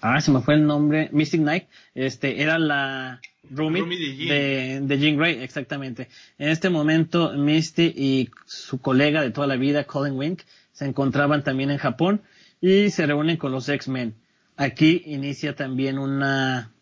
ah, 0.00 0.20
se 0.20 0.30
me 0.30 0.42
fue 0.42 0.54
el 0.54 0.66
nombre, 0.66 1.08
Mystic 1.12 1.40
Knight, 1.40 1.64
este, 1.94 2.42
era 2.42 2.58
la, 2.58 3.20
Rumi, 3.50 3.80
de, 4.26 4.80
de, 4.82 4.98
Jean 4.98 5.16
Grey, 5.16 5.42
exactamente. 5.42 6.08
En 6.38 6.48
este 6.48 6.70
momento, 6.70 7.32
Misty 7.32 7.92
y 7.94 8.30
su 8.46 8.80
colega 8.80 9.20
de 9.20 9.30
toda 9.30 9.46
la 9.46 9.56
vida, 9.56 9.84
Colin 9.84 10.16
Wink, 10.16 10.42
se 10.72 10.86
encontraban 10.86 11.42
también 11.42 11.70
en 11.70 11.78
Japón 11.78 12.22
y 12.60 12.90
se 12.90 13.06
reúnen 13.06 13.36
con 13.36 13.52
los 13.52 13.68
X-Men. 13.68 14.14
Aquí 14.56 15.02
inicia 15.06 15.54
también 15.56 15.98
una 15.98 16.72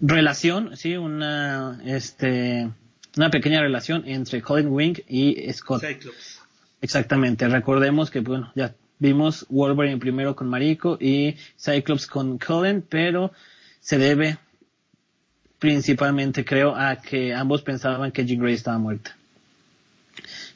relación, 0.00 0.76
sí, 0.76 0.96
una, 0.96 1.80
este, 1.84 2.70
una 3.16 3.30
pequeña 3.30 3.60
relación 3.60 4.04
entre 4.06 4.40
Colin 4.40 4.68
Wink 4.68 5.00
y 5.08 5.52
Scott. 5.52 5.82
Cyclops. 5.82 6.40
Exactamente. 6.80 7.48
Recordemos 7.48 8.10
que, 8.10 8.20
bueno, 8.20 8.52
ya 8.54 8.74
vimos 8.98 9.46
Wolverine 9.48 9.98
primero 9.98 10.36
con 10.36 10.48
Mariko 10.48 10.96
y 11.00 11.36
Cyclops 11.58 12.06
con 12.06 12.38
Colin, 12.38 12.82
pero 12.82 13.32
se 13.80 13.98
debe 13.98 14.38
principalmente 15.58 16.44
creo 16.44 16.74
a 16.76 16.96
que 16.96 17.34
ambos 17.34 17.62
pensaban 17.62 18.12
que 18.12 18.24
Jean 18.24 18.40
Grey 18.40 18.54
estaba 18.54 18.78
muerta. 18.78 19.16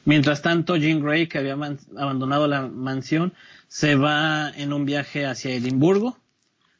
Mientras 0.05 0.41
tanto, 0.41 0.75
Jean 0.75 1.01
Grey, 1.01 1.27
que 1.27 1.37
había 1.37 1.53
abandonado 1.53 2.47
la 2.47 2.67
mansión, 2.67 3.33
se 3.67 3.95
va 3.95 4.49
en 4.49 4.73
un 4.73 4.85
viaje 4.85 5.25
hacia 5.25 5.55
Edimburgo, 5.55 6.17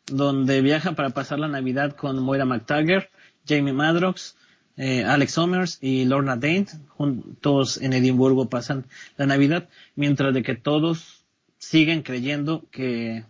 donde 0.08 0.62
viaja 0.62 0.92
para 0.92 1.12
pasar 1.12 1.40
la 1.40 1.48
Navidad 1.48 1.96
con 1.96 2.22
Moira 2.22 2.46
McTaggart, 2.46 3.10
Jamie 3.48 3.74
Madrox, 3.74 4.36
eh, 4.76 5.04
Alex 5.04 5.34
Summers 5.34 5.78
y 5.82 6.06
Lorna 6.06 6.36
Dane. 6.36 6.68
Juntos 6.90 7.78
en 7.82 7.94
Edimburgo 7.94 8.50
pasan 8.50 8.86
la 9.18 9.26
Navidad, 9.26 9.70
mientras 9.96 10.34
de 10.34 10.44
que 10.44 10.56
todos 10.56 11.24
siguen 11.58 12.02
creyendo 12.02 12.66
que 12.72 13.24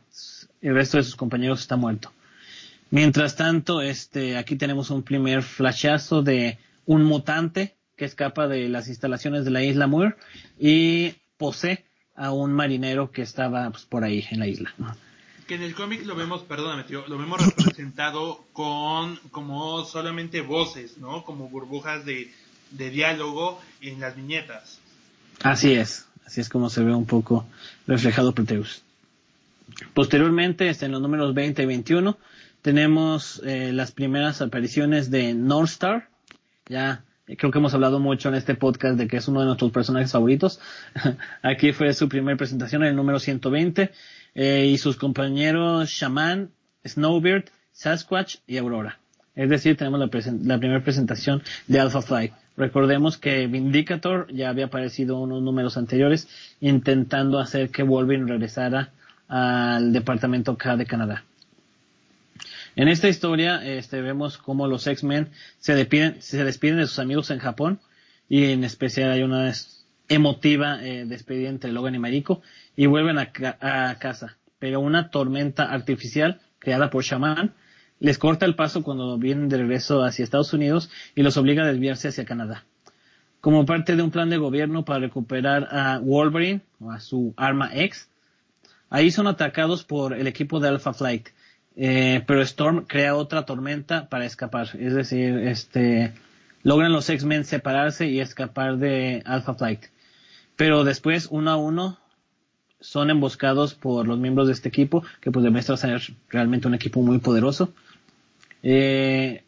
el 0.62 0.73
resto 0.73 0.97
de 0.97 1.03
sus 1.03 1.15
compañeros 1.15 1.62
está 1.62 1.75
muerto. 1.75 2.12
Mientras 2.93 3.35
tanto, 3.35 3.81
este, 3.81 4.38
aquí 4.38 4.55
tenemos 4.55 4.91
un 4.91 5.01
primer 5.01 5.41
flashazo 5.41 6.21
de 6.21 6.59
un 6.85 7.03
mutante 7.03 7.75
que 7.97 8.05
escapa 8.05 8.47
de 8.47 8.69
las 8.69 8.88
instalaciones 8.88 9.45
de 9.45 9.50
la 9.50 9.63
isla 9.63 9.88
Muir 9.88 10.15
y 10.59 11.15
posee 11.38 11.85
a 12.15 12.31
un 12.31 12.53
marinero 12.53 13.09
que 13.09 13.23
estaba 13.23 13.67
pues, 13.71 13.85
por 13.85 14.03
ahí 14.03 14.23
en 14.29 14.39
la 14.39 14.45
isla. 14.45 14.75
Que 15.47 15.55
en 15.55 15.63
el 15.63 15.73
cómic 15.73 16.05
lo 16.05 16.15
vemos, 16.15 16.43
perdóname 16.43 16.83
tío, 16.83 17.03
lo 17.07 17.17
vemos 17.17 17.43
representado 17.43 18.45
con 18.53 19.15
como 19.31 19.83
solamente 19.85 20.41
voces, 20.41 21.00
¿no? 21.00 21.25
Como 21.25 21.50
burbujas 21.50 22.05
de, 22.05 22.31
de 22.69 22.91
diálogo 22.91 23.59
en 23.81 24.00
las 24.01 24.15
viñetas. 24.15 24.79
Así 25.41 25.73
es, 25.73 26.05
así 26.27 26.41
es 26.41 26.47
como 26.47 26.69
se 26.69 26.83
ve 26.83 26.93
un 26.93 27.07
poco 27.07 27.47
reflejado 27.88 28.35
Proteus. 28.35 28.83
Posteriormente, 29.95 30.69
este, 30.69 30.85
en 30.85 30.91
los 30.91 31.01
números 31.01 31.33
20 31.33 31.63
y 31.63 31.65
21, 31.65 32.17
tenemos 32.63 33.41
eh, 33.46 33.72
las 33.74 33.91
primeras 33.91 34.41
apariciones 34.41 35.12
de 35.12 35.34
Northstar. 35.34 36.08
Ya 36.67 37.03
eh, 37.27 37.36
creo 37.36 37.51
que 37.51 37.60
hemos 37.60 37.74
hablado 37.74 38.00
mucho 38.00 38.29
en 38.29 38.36
este 38.36 38.55
podcast 38.55 38.98
de 38.98 39.08
que 39.08 39.17
es 39.17 39.27
uno 39.27 39.41
de 39.41 39.48
nuestros 39.48 39.72
personajes 39.72 40.13
favoritos. 40.13 40.60
Aquí 41.43 41.74
fue 41.74 41.93
su 41.93 42.08
primera 42.08 42.38
presentación 42.38 42.84
en 42.84 42.89
el 42.89 42.96
número 42.96 43.20
120. 43.20 43.91
Eh, 44.36 44.65
y 44.72 44.77
sus 44.77 44.96
compañeros 44.96 45.89
Shaman, 45.89 46.51
Snowbeard, 46.88 47.46
Sasquatch 47.74 48.38
y 48.48 48.58
Aurora. 48.58 48.98
Es 49.36 49.50
decir, 49.50 49.75
tenemos 49.75 50.00
la, 50.00 50.10
la 50.43 50.58
primera 50.58 50.84
presentación 50.84 51.43
de 51.67 51.79
Alpha 51.82 52.01
Flight. 52.01 52.34
Recordemos 52.55 53.17
que 53.17 53.46
Vindicator 53.48 54.32
ya 54.32 54.50
había 54.50 54.65
aparecido 54.65 55.20
unos 55.20 55.41
números 55.41 55.75
anteriores 55.75 56.29
intentando 56.62 57.39
hacer 57.39 57.72
que 57.72 57.84
Wolverine 57.84 58.32
regresara 58.32 58.93
al 59.27 59.91
departamento 59.91 60.55
K 60.58 60.77
de 60.77 60.86
Canadá. 60.86 61.25
En 62.75 62.87
esta 62.87 63.07
historia 63.07 63.63
este, 63.63 64.01
vemos 64.01 64.37
cómo 64.37 64.67
los 64.67 64.87
X-Men 64.87 65.29
se 65.59 65.75
despiden, 65.75 66.21
se 66.21 66.43
despiden 66.43 66.77
de 66.77 66.87
sus 66.87 66.97
amigos 66.97 67.29
en 67.29 67.37
Japón 67.37 67.79
y 68.27 68.45
en 68.45 68.63
especial 68.63 69.11
hay 69.11 69.21
una 69.21 69.51
emotiva 70.09 70.83
eh, 70.83 71.05
despedida 71.05 71.49
entre 71.49 71.71
Logan 71.71 71.93
y 71.93 71.99
Mariko 71.99 72.41
y 72.75 72.87
vuelven 72.87 73.19
a, 73.19 73.31
a, 73.61 73.99
casa. 73.99 74.37
Pero 74.57 74.79
una 74.79 75.09
tormenta 75.09 75.65
artificial 75.65 76.41
creada 76.57 76.89
por 76.89 77.03
Shaman 77.03 77.53
les 77.99 78.17
corta 78.17 78.45
el 78.47 78.55
paso 78.55 78.81
cuando 78.81 79.17
vienen 79.19 79.49
de 79.49 79.57
regreso 79.57 80.03
hacia 80.03 80.23
Estados 80.23 80.53
Unidos 80.53 80.89
y 81.15 81.21
los 81.21 81.37
obliga 81.37 81.63
a 81.63 81.67
desviarse 81.67 82.07
hacia 82.07 82.25
Canadá. 82.25 82.65
Como 83.39 83.65
parte 83.65 83.95
de 83.95 84.01
un 84.01 84.09
plan 84.09 84.29
de 84.29 84.37
gobierno 84.37 84.83
para 84.83 84.99
recuperar 84.99 85.67
a 85.69 85.99
Wolverine 85.99 86.61
o 86.79 86.91
a 86.91 86.99
su 86.99 87.33
arma 87.37 87.69
X, 87.73 88.09
ahí 88.89 89.11
son 89.11 89.27
atacados 89.27 89.83
por 89.83 90.13
el 90.13 90.27
equipo 90.27 90.59
de 90.59 90.69
Alpha 90.69 90.93
Flight. 90.93 91.29
Eh, 91.75 92.23
pero 92.27 92.41
Storm 92.41 92.85
crea 92.85 93.15
otra 93.15 93.45
tormenta 93.45 94.09
para 94.09 94.25
escapar. 94.25 94.69
Es 94.79 94.93
decir, 94.93 95.37
este, 95.39 96.13
logran 96.61 96.93
los 96.93 97.09
X-Men 97.09 97.45
separarse 97.45 98.07
y 98.07 98.19
escapar 98.19 98.77
de 98.77 99.23
Alpha 99.25 99.53
Flight. 99.55 99.85
Pero 100.55 100.83
después, 100.83 101.27
uno 101.31 101.51
a 101.51 101.57
uno, 101.57 101.97
son 102.79 103.09
emboscados 103.09 103.73
por 103.73 104.07
los 104.07 104.19
miembros 104.19 104.47
de 104.47 104.53
este 104.53 104.69
equipo, 104.69 105.03
que 105.21 105.31
pues 105.31 105.43
demuestra 105.43 105.77
ser 105.77 106.01
realmente 106.29 106.67
un 106.67 106.75
equipo 106.75 107.01
muy 107.01 107.19
poderoso. 107.19 107.73
Eh, 108.61 109.43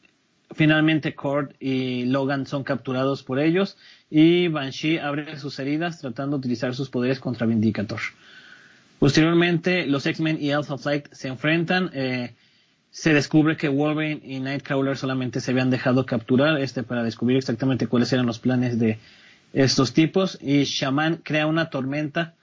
finalmente 0.53 1.15
Cord 1.15 1.53
y 1.60 2.05
Logan 2.05 2.48
son 2.48 2.63
capturados 2.63 3.24
por 3.24 3.39
ellos 3.39 3.77
y 4.10 4.48
Banshee 4.48 4.98
abre 4.98 5.38
sus 5.38 5.60
heridas 5.60 6.00
tratando 6.00 6.38
de 6.38 6.39
utilizar 6.39 6.74
sus 6.75 6.89
poderes 6.89 7.20
contra 7.20 7.46
Vindicator. 7.46 8.00
Posteriormente, 9.06 9.86
los 9.86 10.04
X-Men 10.08 10.40
y 10.42 10.50
Alpha 10.50 10.80
Flight 10.80 11.14
se 11.14 11.28
enfrentan. 11.28 11.92
Eh, 11.94 12.34
se 12.90 13.14
descubre 13.14 13.56
que 13.56 13.70
Wolverine 13.70 14.20
y 14.24 14.40
Nightcrawler 14.40 14.98
solamente 14.98 15.42
se 15.42 15.52
habían 15.52 15.70
dejado 15.70 16.08
capturar 16.08 16.60
este 16.60 16.82
para 16.82 17.04
descubrir 17.04 17.38
exactamente 17.38 17.86
cuáles 17.86 18.12
eran 18.14 18.26
los 18.26 18.40
planes 18.40 18.80
de 18.80 18.98
estos 19.54 19.94
tipos 19.94 20.40
y 20.42 20.64
Shaman 20.64 21.18
crea 21.18 21.46
una 21.46 21.70
tormenta 21.70 22.34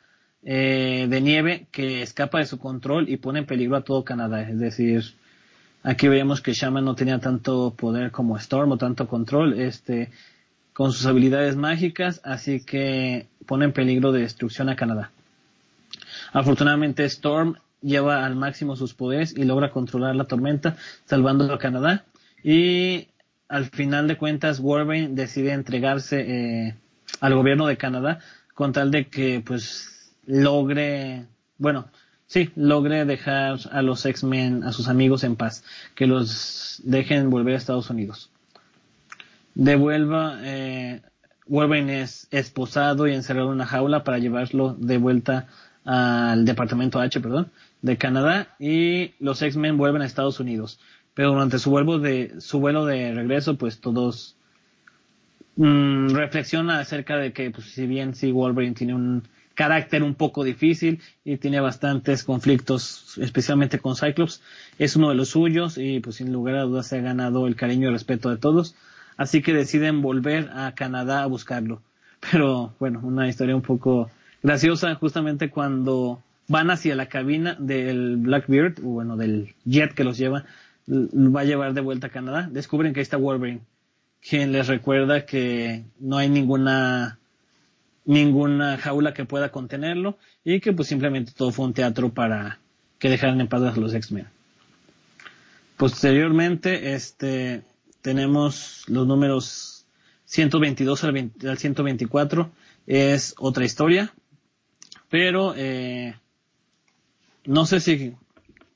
eh, 0.45 1.09
de 1.11 1.21
nieve 1.21 1.67
que 1.73 2.01
escapa 2.01 2.39
de 2.39 2.47
su 2.47 2.61
control 2.61 3.09
y 3.09 3.17
pone 3.17 3.41
en 3.41 3.47
peligro 3.47 3.75
a 3.75 3.83
todo 3.83 4.05
Canadá. 4.05 4.49
Es 4.49 4.61
decir, 4.61 5.03
aquí 5.83 6.07
vemos 6.07 6.41
que 6.41 6.53
Shaman 6.53 6.85
no 6.85 6.95
tenía 6.95 7.19
tanto 7.19 7.75
poder 7.75 8.13
como 8.13 8.37
Storm 8.37 8.71
o 8.71 8.79
tanto 8.79 9.09
control 9.09 9.59
este 9.59 10.13
con 10.75 10.93
sus 10.93 11.07
habilidades 11.07 11.57
mágicas, 11.57 12.21
así 12.23 12.61
que 12.61 13.27
pone 13.47 13.65
en 13.65 13.73
peligro 13.73 14.13
de 14.13 14.21
destrucción 14.21 14.69
a 14.69 14.77
Canadá. 14.77 15.11
Afortunadamente 16.33 17.05
Storm 17.05 17.57
lleva 17.83 18.25
al 18.25 18.37
máximo 18.37 18.77
sus 18.77 18.95
poderes 18.95 19.35
y 19.37 19.45
logra 19.45 19.71
controlar 19.71 20.17
la 20.17 20.25
tormenta, 20.25 20.77
salvando 21.05 21.53
a 21.53 21.59
Canadá. 21.59 22.05
Y 22.43 23.09
al 23.49 23.67
final 23.67 24.09
de 24.09 24.17
cuentas, 24.17 24.61
Wolverine 24.61 25.15
decide 25.15 25.53
entregarse 25.53 26.21
eh, 26.21 26.75
al 27.21 27.35
gobierno 27.35 27.67
de 27.67 27.77
Canadá 27.77 28.21
con 28.55 28.73
tal 28.73 28.91
de 28.91 29.09
que 29.09 29.43
pues 29.45 30.15
logre, 30.27 31.27
bueno, 31.59 31.89
sí, 32.27 32.51
logre 32.57 33.05
dejar 33.05 33.59
a 33.71 33.83
los 33.83 34.07
X-Men, 34.07 34.65
a 34.65 34.73
sus 34.73 34.89
amigos 34.89 35.25
en 35.25 35.37
paz, 35.37 35.65
que 35.95 36.07
los 36.07 36.81
dejen 36.85 37.31
volver 37.31 37.55
a 37.55 37.59
Estados 37.59 37.91
Unidos. 37.91 38.31
Devuelva, 39.55 40.39
eh, 40.43 41.03
Wolverine 41.47 42.03
es 42.03 42.29
esposado 42.31 43.07
y 43.07 43.15
encerrado 43.15 43.49
en 43.49 43.55
una 43.55 43.67
jaula 43.67 44.03
para 44.05 44.19
llevarlo 44.19 44.75
de 44.79 44.97
vuelta 44.97 45.49
al 45.85 46.45
departamento 46.45 47.01
H, 47.01 47.21
perdón, 47.21 47.51
de 47.81 47.97
Canadá 47.97 48.55
y 48.59 49.15
los 49.19 49.43
X-Men 49.43 49.77
vuelven 49.77 50.03
a 50.03 50.07
Estados 50.07 50.41
Unidos. 50.41 50.79
Pero 51.15 51.33
durante 51.33 51.59
su 51.59 51.71
vuelo 51.71 51.99
de, 51.99 52.41
su 52.41 52.61
vuelo 52.61 52.87
de 52.87 53.13
regreso, 53.13 53.57
pues 53.57 53.81
todos 53.81 54.37
mm, 55.57 56.11
reflexionan 56.11 56.79
acerca 56.79 57.17
de 57.17 57.33
que, 57.33 57.51
pues 57.51 57.67
si 57.67 57.87
bien 57.87 58.15
sí 58.15 58.33
Wolverine 58.33 58.75
tiene 58.75 58.95
un 58.95 59.23
carácter 59.55 60.03
un 60.03 60.15
poco 60.15 60.45
difícil 60.45 61.01
y 61.25 61.37
tiene 61.37 61.61
bastantes 61.61 62.25
conflictos, 62.25 63.19
especialmente 63.19 63.79
con 63.79 63.97
Cyclops, 63.97 64.41
es 64.79 64.97
uno 64.97 65.11
de 65.11 65.15
los 65.15 65.31
suyos 65.31 65.77
y 65.77 66.01
pues 66.01 66.17
sin 66.17 66.33
lugar 66.33 66.57
a 66.57 66.63
dudas 66.63 66.87
se 66.87 66.99
ha 66.99 67.03
ganado 67.03 67.47
el 67.47 67.57
cariño 67.57 67.85
y 67.85 67.87
el 67.89 67.93
respeto 67.93 68.31
de 68.31 68.39
todos. 68.39 68.75
Así 69.17 69.43
que 69.43 69.53
deciden 69.53 70.01
volver 70.01 70.51
a 70.55 70.75
Canadá 70.75 71.23
a 71.23 71.27
buscarlo. 71.27 71.83
Pero 72.31 72.75
bueno, 72.79 73.01
una 73.03 73.29
historia 73.29 73.55
un 73.55 73.63
poco 73.63 74.11
graciosa 74.43 74.95
justamente 74.97 75.51
cuando 75.51 76.23
van 76.49 76.71
hacia 76.71 76.97
la 76.97 77.07
cabina 77.07 77.57
del 77.59 78.17
Blackbeard, 78.17 78.81
o 78.81 78.89
bueno, 78.89 79.17
del 79.17 79.55
jet 79.65 79.95
que 79.95 80.05
los 80.05 80.19
lleva, 80.19 80.45
va 80.89 81.41
a 81.41 81.45
llevar 81.45 81.75
de 81.75 81.81
vuelta 81.81 82.09
a 82.09 82.11
Canadá, 82.11 82.49
descubren 82.51 82.93
que 82.93 83.01
ahí 83.01 83.03
está 83.03 83.17
Wolverine, 83.17 83.61
quien 84.21 84.53
les 84.53 84.67
recuerda 84.67 85.25
que 85.25 85.85
no 85.99 86.19
hay 86.19 86.29
ninguna 86.29 87.19
ninguna 88.05 88.79
jaula 88.79 89.15
que 89.15 89.25
pueda 89.25 89.51
contenerlo 89.51 90.19
y 90.45 90.59
que 90.61 90.73
pues 90.73 90.89
simplemente 90.89 91.33
todo 91.37 91.53
fue 91.53 91.67
un 91.67 91.73
teatro 91.73 92.13
para 92.13 92.59
que 92.99 93.09
dejaran 93.09 93.41
en 93.41 93.49
paz 93.49 93.63
a 93.63 93.81
los 93.81 93.95
X-Men. 93.95 94.27
Posteriormente, 95.77 96.95
este, 96.95 97.63
tenemos 98.01 98.85
los 98.89 99.07
números 99.07 99.87
122 100.27 101.05
al, 101.05 101.31
al 101.49 101.59
124, 101.59 102.51
es 102.87 103.35
otra 103.39 103.65
historia, 103.65 104.13
pero 105.13 105.53
eh, 105.55 106.15
no 107.45 107.67
sé 107.67 107.81
si 107.81 108.15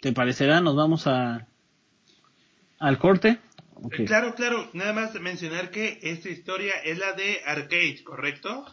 te 0.03 0.13
parecerá, 0.13 0.61
nos 0.61 0.77
vamos 0.77 1.07
a 1.07 1.47
al 2.79 2.99
corte. 2.99 3.39
Claro, 4.05 4.35
claro, 4.35 4.69
nada 4.75 4.93
más 4.93 5.15
mencionar 5.15 5.71
que 5.71 5.99
esta 6.03 6.29
historia 6.29 6.75
es 6.85 6.99
la 6.99 7.15
de 7.15 7.41
Arcade, 7.47 8.05
¿correcto? 8.05 8.67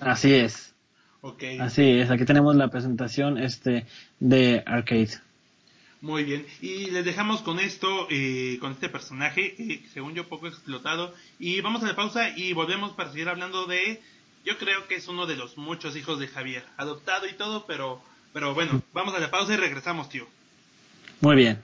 Así 0.00 0.32
es. 0.32 0.72
Okay. 1.20 1.58
Así 1.58 1.82
es, 1.82 2.12
aquí 2.12 2.24
tenemos 2.24 2.54
la 2.54 2.68
presentación 2.68 3.38
este 3.38 3.84
de 4.20 4.62
Arcade. 4.64 5.18
Muy 6.00 6.22
bien, 6.22 6.46
y 6.62 6.92
les 6.92 7.04
dejamos 7.04 7.42
con 7.42 7.58
esto, 7.58 8.06
eh, 8.08 8.56
con 8.60 8.70
este 8.70 8.88
personaje, 8.88 9.56
eh, 9.58 9.82
según 9.92 10.14
yo 10.14 10.28
poco 10.28 10.46
explotado, 10.46 11.12
y 11.40 11.60
vamos 11.60 11.82
a 11.82 11.88
la 11.88 11.96
pausa 11.96 12.38
y 12.38 12.52
volvemos 12.52 12.92
para 12.92 13.10
seguir 13.10 13.28
hablando 13.28 13.66
de 13.66 14.00
yo 14.48 14.56
creo 14.56 14.88
que 14.88 14.94
es 14.94 15.08
uno 15.08 15.26
de 15.26 15.36
los 15.36 15.58
muchos 15.58 15.94
hijos 15.94 16.18
de 16.18 16.26
Javier, 16.26 16.64
adoptado 16.78 17.26
y 17.26 17.34
todo, 17.34 17.66
pero, 17.66 18.00
pero 18.32 18.54
bueno, 18.54 18.80
vamos 18.94 19.14
a 19.14 19.18
la 19.18 19.30
pausa 19.30 19.52
y 19.52 19.56
regresamos, 19.58 20.08
tío. 20.08 20.26
Muy 21.20 21.36
bien. 21.36 21.62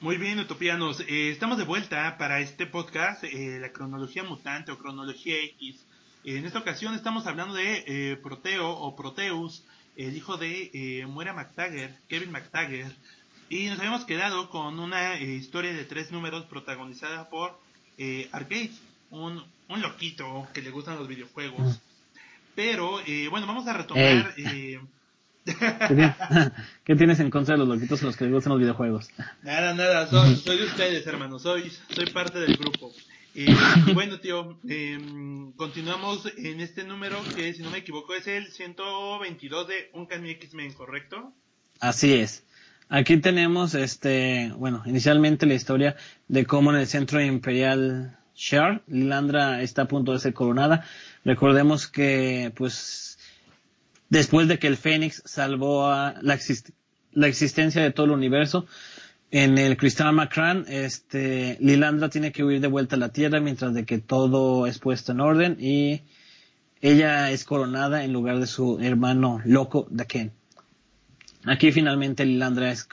Muy 0.00 0.18
bien, 0.18 0.38
utopianos. 0.38 1.00
Eh, 1.00 1.30
estamos 1.30 1.56
de 1.56 1.64
vuelta 1.64 2.18
para 2.18 2.40
este 2.40 2.66
podcast, 2.66 3.24
eh, 3.24 3.58
la 3.60 3.72
cronología 3.72 4.22
mutante 4.22 4.70
o 4.70 4.78
cronología 4.78 5.36
X. 5.56 5.86
en 6.24 6.44
esta 6.46 6.58
ocasión 6.58 6.94
estamos 6.94 7.26
hablando 7.26 7.54
de 7.54 7.84
eh, 7.86 8.16
Proteo 8.16 8.70
o 8.70 8.96
Proteus, 8.96 9.64
el 9.96 10.16
hijo 10.16 10.36
de 10.36 11.04
Muera 11.08 11.32
McTaggart, 11.32 11.96
Kevin 12.08 12.32
McTaggart. 12.32 12.94
Y 13.48 13.66
nos 13.66 13.78
habíamos 13.78 14.04
quedado 14.04 14.50
con 14.50 14.78
una 14.78 15.20
historia 15.20 15.72
de 15.72 15.84
tres 15.84 16.10
números 16.10 16.46
protagonizada 16.46 17.28
por 17.28 17.58
Arcade, 18.32 18.72
un, 19.10 19.44
un, 19.68 19.82
loquito 19.82 20.48
que 20.52 20.62
le 20.62 20.70
gustan 20.70 20.96
los 20.96 21.06
videojuegos. 21.06 21.60
Mm. 21.60 21.80
Pero, 22.54 22.98
bueno, 23.30 23.46
vamos 23.46 23.66
a 23.68 23.74
retomar... 23.74 24.34
¿Qué 26.84 26.96
tienes 26.96 27.20
en 27.20 27.30
contra 27.30 27.54
de 27.54 27.58
los 27.58 27.68
loquitos 27.68 28.02
a 28.02 28.06
los 28.06 28.16
que 28.16 28.24
les 28.24 28.32
gustan 28.32 28.52
los 28.52 28.60
videojuegos? 28.60 29.10
Nada, 29.42 29.74
nada, 29.74 30.06
soy, 30.06 30.56
de 30.56 30.64
ustedes, 30.64 31.06
hermano, 31.06 31.38
soy, 31.38 31.70
soy 31.90 32.06
parte 32.06 32.38
del 32.40 32.56
grupo. 32.56 32.92
Eh, 33.34 33.46
bueno, 33.94 34.20
tío, 34.20 34.58
em, 34.68 35.52
continuamos 35.52 36.26
en 36.36 36.60
este 36.60 36.84
número 36.84 37.16
que, 37.34 37.52
si 37.52 37.62
no 37.62 37.70
me 37.70 37.78
equivoco, 37.78 38.14
es 38.14 38.28
el 38.28 38.46
122 38.46 39.66
de 39.66 39.90
Uncanny 39.92 40.30
X-Men, 40.30 40.72
¿correcto? 40.72 41.32
Así 41.80 42.14
es. 42.14 42.44
Aquí 42.88 43.16
tenemos, 43.16 43.74
este, 43.74 44.52
bueno, 44.56 44.82
inicialmente 44.86 45.46
la 45.46 45.54
historia 45.54 45.96
de 46.28 46.46
cómo 46.46 46.70
en 46.70 46.76
el 46.76 46.86
centro 46.86 47.20
imperial 47.20 48.16
Shar, 48.36 48.82
Lilandra 48.86 49.62
está 49.62 49.82
a 49.82 49.88
punto 49.88 50.12
de 50.12 50.20
ser 50.20 50.32
coronada. 50.32 50.84
Recordemos 51.24 51.88
que, 51.88 52.52
pues, 52.54 53.18
después 54.10 54.46
de 54.46 54.58
que 54.60 54.68
el 54.68 54.76
Fénix 54.76 55.22
salvó 55.24 55.88
a 55.88 56.14
la, 56.22 56.38
la 57.12 57.26
existencia 57.26 57.82
de 57.82 57.90
todo 57.90 58.06
el 58.06 58.12
universo, 58.12 58.66
en 59.36 59.58
el 59.58 59.76
Cristal 59.76 60.14
Macran, 60.14 60.64
este, 60.68 61.56
Lilandra 61.58 62.08
tiene 62.08 62.30
que 62.30 62.44
huir 62.44 62.60
de 62.60 62.68
vuelta 62.68 62.94
a 62.94 63.00
la 63.00 63.08
Tierra 63.08 63.40
mientras 63.40 63.74
de 63.74 63.84
que 63.84 63.98
todo 63.98 64.68
es 64.68 64.78
puesto 64.78 65.10
en 65.10 65.20
orden 65.20 65.56
y 65.58 66.02
ella 66.80 67.32
es 67.32 67.44
coronada 67.44 68.04
en 68.04 68.12
lugar 68.12 68.38
de 68.38 68.46
su 68.46 68.78
hermano 68.78 69.40
loco 69.44 69.88
Daken. 69.90 70.30
Aquí 71.46 71.72
finalmente 71.72 72.24
Lilandra 72.24 72.70
es 72.70 72.88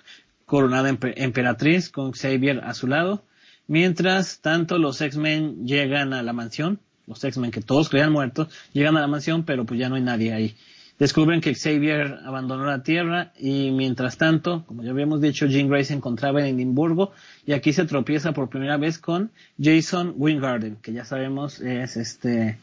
coronada 0.48 0.90
emperatriz 0.90 1.92
con 1.92 2.12
Xavier 2.14 2.62
a 2.64 2.74
su 2.74 2.88
lado. 2.88 3.24
Mientras 3.68 4.40
tanto 4.42 4.80
los 4.80 5.00
X-Men 5.00 5.68
llegan 5.68 6.12
a 6.12 6.24
la 6.24 6.34
mansión, 6.34 6.80
los 7.06 7.24
X-Men 7.24 7.52
que 7.52 7.62
todos 7.62 7.88
creían 7.88 8.12
muertos, 8.12 8.48
llegan 8.74 8.98
a 8.98 9.02
la 9.02 9.08
mansión 9.08 9.46
pero 9.46 9.64
pues 9.64 9.80
ya 9.80 9.90
no 9.90 9.96
hay 9.96 10.02
nadie 10.02 10.34
ahí. 10.34 10.56
Descubren 11.02 11.42
que 11.42 11.56
Xavier 11.56 12.20
abandonó 12.26 12.64
la 12.64 12.84
Tierra 12.84 13.34
y 13.36 13.72
mientras 13.72 14.18
tanto, 14.18 14.64
como 14.68 14.84
ya 14.84 14.92
habíamos 14.92 15.20
dicho, 15.20 15.48
Jean 15.48 15.68
Grey 15.68 15.84
se 15.84 15.96
encontraba 15.96 16.42
en 16.42 16.54
Edimburgo 16.54 17.12
y 17.44 17.54
aquí 17.54 17.74
se 17.74 17.86
tropieza 17.86 18.34
por 18.34 18.50
primera 18.50 18.78
vez 18.78 19.00
con 19.00 19.32
Jason 19.60 20.14
Wingarden, 20.16 20.76
que 20.76 20.94
ya 20.94 21.04
sabemos 21.04 21.60
es 21.60 21.98
este 21.98 22.60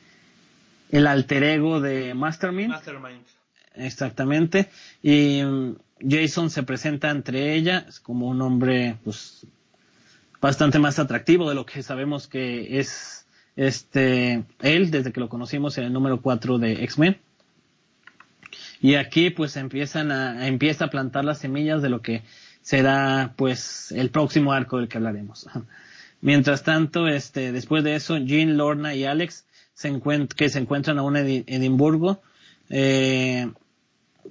el 0.92 1.08
alter 1.08 1.42
ego 1.42 1.80
de 1.80 2.14
Mastermind. 2.14 2.68
Mastermind. 2.68 3.24
Exactamente. 3.74 4.68
Y 5.02 5.42
mm, 5.42 5.74
Jason 6.08 6.48
se 6.48 6.62
presenta 6.62 7.10
entre 7.10 7.56
ella 7.56 7.86
como 8.04 8.28
un 8.28 8.40
hombre 8.40 8.98
pues 9.02 9.48
bastante 10.40 10.78
más 10.78 11.00
atractivo 11.00 11.48
de 11.48 11.56
lo 11.56 11.66
que 11.66 11.82
sabemos 11.82 12.28
que 12.28 12.78
es 12.78 13.26
este 13.56 14.44
él 14.60 14.92
desde 14.92 15.10
que 15.10 15.18
lo 15.18 15.28
conocimos 15.28 15.76
en 15.78 15.86
el 15.86 15.92
número 15.92 16.22
4 16.22 16.58
de 16.58 16.84
X-Men. 16.84 17.18
Y 18.80 18.94
aquí 18.94 19.30
pues 19.30 19.56
empiezan 19.56 20.12
a, 20.12 20.46
empieza 20.46 20.86
a 20.86 20.90
plantar 20.90 21.24
las 21.24 21.38
semillas 21.38 21.82
de 21.82 21.88
lo 21.88 22.00
que 22.00 22.22
será 22.62 23.34
pues 23.36 23.92
el 23.92 24.10
próximo 24.10 24.52
arco 24.52 24.78
del 24.78 24.88
que 24.88 24.98
hablaremos. 24.98 25.48
Mientras 26.20 26.62
tanto, 26.64 27.06
este, 27.06 27.52
después 27.52 27.84
de 27.84 27.94
eso, 27.94 28.18
Jean, 28.18 28.56
Lorna 28.56 28.94
y 28.94 29.04
Alex 29.04 29.46
se 29.74 30.00
que 30.36 30.48
se 30.48 30.58
encuentran 30.58 30.98
aún 30.98 31.16
en 31.16 31.44
Edimburgo, 31.46 32.20
eh, 32.68 33.50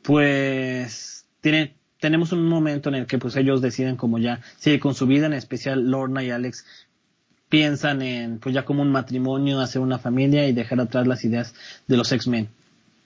pues 0.03 1.25
tiene, 1.41 1.73
tenemos 1.99 2.33
un 2.33 2.45
momento 2.45 2.89
en 2.89 2.95
el 2.95 3.05
que 3.07 3.17
pues 3.17 3.36
ellos 3.38 3.62
deciden 3.62 3.95
como 3.95 4.19
ya 4.19 4.41
sigue 4.57 4.79
con 4.79 4.93
su 4.93 5.07
vida, 5.07 5.25
en 5.25 5.33
especial 5.33 5.89
Lorna 5.89 6.23
y 6.23 6.31
Alex 6.31 6.65
piensan 7.49 8.01
en 8.01 8.39
pues 8.39 8.53
ya 8.53 8.65
como 8.65 8.81
un 8.81 8.91
matrimonio, 8.91 9.62
hacer 9.62 9.81
una 9.81 9.97
familia 9.97 10.47
y 10.47 10.53
dejar 10.53 10.81
atrás 10.81 11.07
las 11.07 11.23
ideas 11.23 11.55
de 11.88 11.97
los 11.97 12.12
X-Men, 12.12 12.49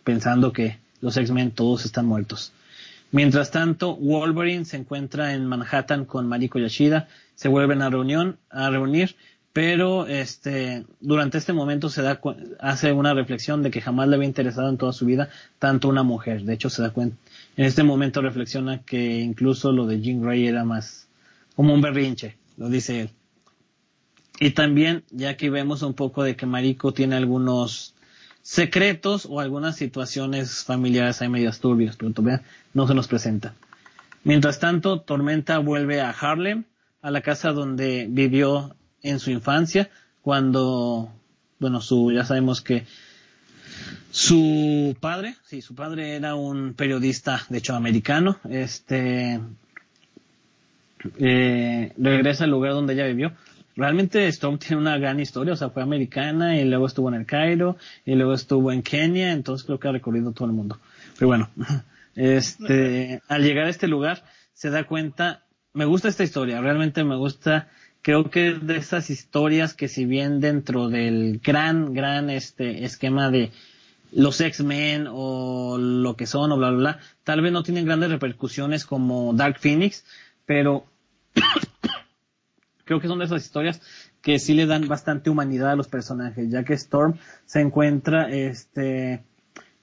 pensando 0.04 0.52
que 0.52 0.80
los 1.02 1.18
X-Men 1.18 1.52
todos 1.52 1.86
están 1.86 2.06
muertos. 2.06 2.54
Mientras 3.12 3.52
tanto, 3.52 3.96
Wolverine 3.98 4.64
se 4.64 4.78
encuentra 4.78 5.34
en 5.34 5.46
Manhattan 5.46 6.06
con 6.06 6.28
Mariko 6.28 6.60
Yashida, 6.60 7.10
se 7.36 7.50
vuelven 7.50 7.82
a 7.82 7.90
reunión, 7.90 8.38
a 8.50 8.70
reunir, 8.70 9.16
pero 9.52 10.08
este, 10.08 10.86
durante 11.02 11.38
este 11.38 11.52
momento 11.52 11.90
se 11.90 12.02
da, 12.02 12.22
hace 12.60 12.94
una 12.94 13.14
reflexión 13.14 13.64
de 13.64 13.72
que 13.72 13.82
jamás 13.82 14.08
le 14.08 14.16
había 14.16 14.28
interesado 14.28 14.70
en 14.70 14.78
toda 14.78 14.94
su 14.94 15.06
vida 15.06 15.30
tanto 15.60 15.90
una 15.90 16.04
mujer. 16.04 16.44
De 16.44 16.54
hecho, 16.54 16.70
se 16.70 16.82
da 16.82 16.92
cuenta, 16.92 17.18
en 17.58 17.66
este 17.66 17.84
momento 17.84 18.22
reflexiona 18.22 18.82
que 18.84 19.20
incluso 19.20 19.74
lo 19.74 19.86
de 19.88 20.00
Jean 20.00 20.22
Grey 20.22 20.48
era 20.48 20.64
más 20.64 21.10
como 21.56 21.74
un 21.74 21.82
berrinche, 21.82 22.38
lo 22.56 22.70
dice 22.70 23.02
él. 23.02 23.10
Y 24.40 24.52
también, 24.52 25.04
ya 25.12 25.36
que 25.36 25.50
vemos 25.50 25.82
un 25.84 25.94
poco 25.94 26.24
de 26.24 26.36
que 26.36 26.46
Mariko 26.46 26.94
tiene 26.94 27.16
algunos 27.16 27.94
secretos 28.42 29.28
o 29.30 29.40
algunas 29.40 29.76
situaciones 29.76 30.64
familiares 30.64 31.22
hay 31.22 31.30
medias 31.30 31.60
turbias, 31.60 31.96
pero 31.96 32.12
todavía 32.12 32.44
no 32.74 32.88
se 32.88 32.94
nos 32.94 33.08
presenta. 33.08 33.54
Mientras 34.24 34.60
tanto, 34.60 35.02
Tormenta 35.02 35.58
vuelve 35.60 36.02
a 36.02 36.12
Harlem, 36.12 36.66
a 37.02 37.12
la 37.12 37.22
casa 37.22 37.52
donde 37.52 38.08
vivió 38.10 38.76
en 39.02 39.20
su 39.20 39.32
infancia, 39.32 39.90
cuando, 40.22 41.12
bueno, 41.60 41.82
su, 41.82 42.12
ya 42.12 42.26
sabemos 42.26 42.62
que 42.62 42.86
su 44.12 44.96
padre, 45.00 45.36
sí, 45.46 45.62
su 45.62 45.74
padre 45.74 46.16
era 46.16 46.36
un 46.36 46.74
periodista, 46.74 47.42
de 47.50 47.58
hecho, 47.60 47.76
americano, 47.76 48.38
este, 48.50 49.40
eh, 51.18 51.94
regresa 51.98 52.44
al 52.44 52.52
lugar 52.52 52.74
donde 52.74 52.94
ella 52.94 53.06
vivió, 53.08 53.32
realmente 53.82 54.28
Storm 54.28 54.60
tiene 54.60 54.78
una 54.78 54.98
gran 55.00 55.20
historia, 55.20 55.54
o 55.54 55.56
sea, 55.58 55.72
fue 55.72 55.82
americana 55.82 56.56
y 56.56 56.66
luego 56.66 56.86
estuvo 56.86 57.10
en 57.10 57.16
el 57.16 57.26
Cairo 57.26 57.78
y 58.06 58.14
luego 58.14 58.34
estuvo 58.34 58.72
en 58.72 58.84
Kenia, 58.84 59.32
entonces 59.32 59.66
creo 59.66 59.80
que 59.80 59.88
ha 59.88 59.92
recorrido 59.92 60.32
todo 60.32 60.48
el 60.48 60.54
mundo. 60.54 60.80
Pero 61.18 61.28
bueno, 61.28 61.50
este, 62.16 63.22
al 63.28 63.44
llegar 63.44 63.66
a 63.66 63.70
este 63.70 63.88
lugar 63.88 64.24
se 64.54 64.70
da 64.70 64.84
cuenta, 64.84 65.46
me 65.74 65.86
gusta 65.86 66.10
esta 66.10 66.24
historia, 66.24 66.62
realmente 66.62 67.04
me 67.04 67.16
gusta, 67.16 67.70
creo 68.04 68.30
que 68.30 68.50
es 68.50 68.68
de 68.68 68.78
esas 68.78 69.10
historias 69.10 69.74
que 69.74 69.88
si 69.88 70.06
bien 70.06 70.40
dentro 70.40 70.88
del 70.88 71.42
gran, 71.44 71.94
gran 71.94 72.30
este 72.30 72.86
esquema 72.86 73.32
de 73.32 73.52
los 74.12 74.40
X-Men 74.42 75.08
o 75.10 75.78
lo 75.80 76.16
que 76.16 76.28
son 76.28 76.52
o 76.52 76.58
bla, 76.58 76.70
bla, 76.70 76.78
bla, 76.78 77.00
tal 77.24 77.42
vez 77.42 77.52
no 77.52 77.64
tienen 77.64 77.86
grandes 77.86 78.12
repercusiones 78.12 78.86
como 78.86 79.34
Dark 79.34 79.58
Phoenix, 79.60 80.06
pero 80.46 80.86
creo 82.86 83.00
que 83.00 83.08
son 83.08 83.20
de 83.20 83.26
esas 83.26 83.44
historias 83.44 83.82
que 84.22 84.40
sí 84.40 84.54
le 84.54 84.66
dan 84.66 84.88
bastante 84.88 85.30
humanidad 85.30 85.72
a 85.72 85.76
los 85.76 85.88
personajes, 85.88 86.50
ya 86.50 86.64
que 86.64 86.74
Storm 86.74 87.16
se 87.46 87.62
encuentra, 87.62 88.30
este, 88.30 89.24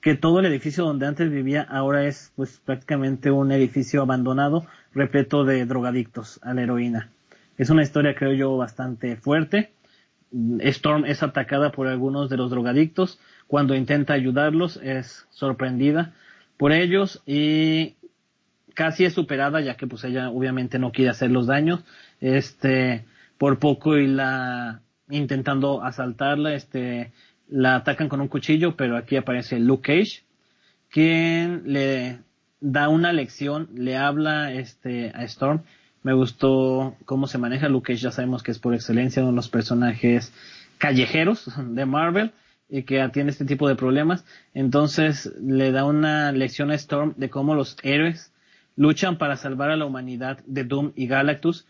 que 0.01 0.15
todo 0.15 0.41
el 0.41 0.47
edificio 0.47 0.85
donde 0.85 1.07
antes 1.07 1.31
vivía 1.31 1.63
ahora 1.63 2.07
es 2.07 2.33
pues 2.37 2.61
prácticamente 2.65 3.31
un 3.31 3.51
edificio 3.53 4.03
abandonado, 4.03 4.67
repleto 4.93 5.45
de 5.45 5.67
drogadictos 5.67 6.39
a 6.43 6.55
la 6.55 6.63
heroína. 6.63 7.11
Es 7.57 7.71
una 7.71 7.83
historia 7.83 8.15
creo 8.15 8.33
yo 8.33 8.57
bastante 8.57 9.17
fuerte. 9.17 9.73
Storm 10.61 11.05
es 11.07 11.23
atacada 11.23 11.73
por 11.73 11.89
algunos 11.89 12.31
de 12.31 12.37
los 12.37 12.51
drogadictos. 12.51 13.19
Cuando 13.49 13.75
intenta 13.75 14.13
ayudarlos 14.13 14.79
es 14.83 15.27
sorprendida 15.31 16.15
por 16.57 16.73
ellos 16.73 17.23
y 17.27 17.97
casi 18.75 19.05
es 19.05 19.15
superada 19.15 19.61
ya 19.61 19.77
que 19.77 19.89
pues 19.89 20.05
ella 20.05 20.31
obviamente 20.31 20.79
no 20.79 20.93
quiere 20.93 21.11
hacer 21.11 21.31
los 21.33 21.49
daños 21.49 21.83
este, 22.21 23.05
por 23.39 23.59
poco 23.59 23.97
y 23.97 24.07
la, 24.07 24.83
intentando 25.11 25.83
asaltarla, 25.83 26.55
este, 26.55 27.13
la 27.49 27.77
atacan 27.77 28.09
con 28.09 28.21
un 28.21 28.29
cuchillo, 28.29 28.77
pero 28.77 28.97
aquí 28.97 29.17
aparece 29.17 29.59
Luke 29.59 29.93
Cage, 29.93 30.25
quien 30.91 31.63
le 31.67 32.19
da 32.61 32.89
una 32.89 33.13
lección, 33.13 33.69
le 33.75 33.97
habla, 33.97 34.53
este, 34.53 35.13
a 35.15 35.25
Storm. 35.25 35.63
Me 36.03 36.13
gustó 36.13 36.97
cómo 37.05 37.27
se 37.27 37.39
maneja 37.39 37.69
Luke 37.69 37.93
Cage, 37.93 38.03
ya 38.03 38.11
sabemos 38.11 38.43
que 38.43 38.51
es 38.51 38.59
por 38.59 38.75
excelencia 38.75 39.23
uno 39.23 39.33
de 39.33 39.37
los 39.37 39.49
personajes 39.49 40.33
callejeros 40.79 41.51
de 41.57 41.87
Marvel 41.87 42.33
y 42.69 42.83
que 42.83 43.07
tiene 43.13 43.31
este 43.31 43.45
tipo 43.45 43.69
de 43.69 43.77
problemas. 43.77 44.25
Entonces 44.55 45.33
le 45.41 45.73
da 45.73 45.85
una 45.85 46.33
lección 46.33 46.71
a 46.71 46.75
Storm 46.75 47.15
de 47.17 47.31
cómo 47.31 47.55
los 47.55 47.77
héroes 47.83 48.33
luchan 48.77 49.19
para 49.19 49.37
salvar 49.37 49.71
a 49.71 49.77
la 49.77 49.87
humanidad 49.87 50.39
de 50.47 50.65
Doom 50.65 50.93
y 50.95 51.09
Galactus, 51.09 51.67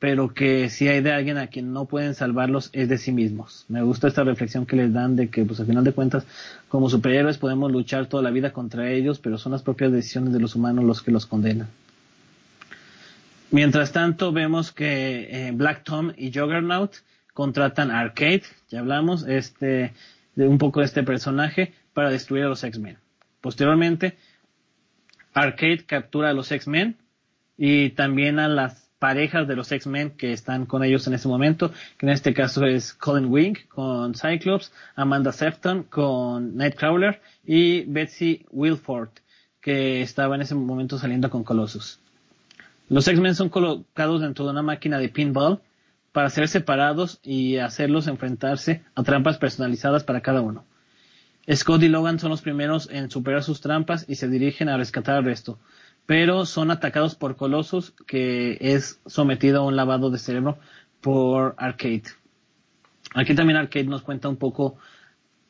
pero 0.00 0.32
que 0.32 0.70
si 0.70 0.88
hay 0.88 1.02
de 1.02 1.12
alguien 1.12 1.36
a 1.36 1.48
quien 1.48 1.74
no 1.74 1.84
pueden 1.84 2.14
salvarlos 2.14 2.70
es 2.72 2.88
de 2.88 2.96
sí 2.96 3.12
mismos. 3.12 3.66
Me 3.68 3.82
gusta 3.82 4.08
esta 4.08 4.24
reflexión 4.24 4.64
que 4.64 4.74
les 4.74 4.92
dan 4.94 5.14
de 5.14 5.28
que, 5.28 5.44
pues 5.44 5.60
al 5.60 5.66
final 5.66 5.84
de 5.84 5.92
cuentas, 5.92 6.26
como 6.68 6.88
superhéroes 6.88 7.36
podemos 7.36 7.70
luchar 7.70 8.06
toda 8.06 8.22
la 8.22 8.30
vida 8.30 8.52
contra 8.52 8.90
ellos, 8.90 9.18
pero 9.18 9.36
son 9.36 9.52
las 9.52 9.62
propias 9.62 9.92
decisiones 9.92 10.32
de 10.32 10.40
los 10.40 10.56
humanos 10.56 10.86
los 10.86 11.02
que 11.02 11.10
los 11.10 11.26
condenan. 11.26 11.68
Mientras 13.50 13.92
tanto, 13.92 14.32
vemos 14.32 14.72
que 14.72 15.28
eh, 15.48 15.52
Black 15.52 15.84
Tom 15.84 16.12
y 16.16 16.32
Juggernaut 16.32 16.94
contratan 17.34 17.90
a 17.90 18.00
Arcade, 18.00 18.44
ya 18.70 18.80
hablamos, 18.80 19.26
este, 19.28 19.92
de 20.34 20.48
un 20.48 20.56
poco 20.56 20.80
de 20.80 20.86
este 20.86 21.02
personaje, 21.02 21.74
para 21.92 22.08
destruir 22.08 22.44
a 22.44 22.48
los 22.48 22.64
X-Men. 22.64 22.96
Posteriormente, 23.42 24.16
Arcade 25.34 25.84
captura 25.84 26.30
a 26.30 26.32
los 26.32 26.50
X-Men 26.50 26.96
y 27.58 27.90
también 27.90 28.38
a 28.38 28.48
las 28.48 28.89
parejas 29.00 29.48
de 29.48 29.56
los 29.56 29.72
X-Men 29.72 30.10
que 30.10 30.32
están 30.32 30.66
con 30.66 30.84
ellos 30.84 31.06
en 31.06 31.14
este 31.14 31.26
momento, 31.26 31.72
que 31.98 32.06
en 32.06 32.10
este 32.10 32.34
caso 32.34 32.64
es 32.66 32.92
Colin 32.92 33.32
Wing 33.32 33.56
con 33.68 34.14
Cyclops, 34.14 34.72
Amanda 34.94 35.32
Sefton 35.32 35.84
con 35.84 36.54
Nightcrawler 36.56 37.20
y 37.44 37.80
Betsy 37.86 38.44
Wilford, 38.52 39.08
que 39.60 40.02
estaba 40.02 40.36
en 40.36 40.42
ese 40.42 40.54
momento 40.54 40.98
saliendo 40.98 41.30
con 41.30 41.42
Colossus. 41.42 41.98
Los 42.90 43.08
X-Men 43.08 43.34
son 43.34 43.48
colocados 43.48 44.20
dentro 44.20 44.44
de 44.44 44.50
una 44.50 44.62
máquina 44.62 44.98
de 44.98 45.08
pinball 45.08 45.60
para 46.12 46.28
ser 46.28 46.46
separados 46.46 47.20
y 47.22 47.56
hacerlos 47.56 48.06
enfrentarse 48.06 48.84
a 48.94 49.02
trampas 49.02 49.38
personalizadas 49.38 50.04
para 50.04 50.20
cada 50.20 50.42
uno. 50.42 50.64
Scott 51.50 51.82
y 51.82 51.88
Logan 51.88 52.18
son 52.18 52.30
los 52.30 52.42
primeros 52.42 52.90
en 52.90 53.10
superar 53.10 53.42
sus 53.42 53.62
trampas 53.62 54.04
y 54.08 54.16
se 54.16 54.28
dirigen 54.28 54.68
a 54.68 54.76
rescatar 54.76 55.16
al 55.16 55.24
resto 55.24 55.58
pero 56.06 56.46
son 56.46 56.70
atacados 56.70 57.14
por 57.14 57.36
Colossus, 57.36 57.92
que 58.06 58.58
es 58.60 59.00
sometido 59.06 59.60
a 59.60 59.66
un 59.66 59.76
lavado 59.76 60.10
de 60.10 60.18
cerebro 60.18 60.58
por 61.00 61.54
Arcade. 61.58 62.04
Aquí 63.14 63.34
también 63.34 63.58
Arcade 63.58 63.84
nos 63.84 64.02
cuenta 64.02 64.28
un 64.28 64.36
poco 64.36 64.76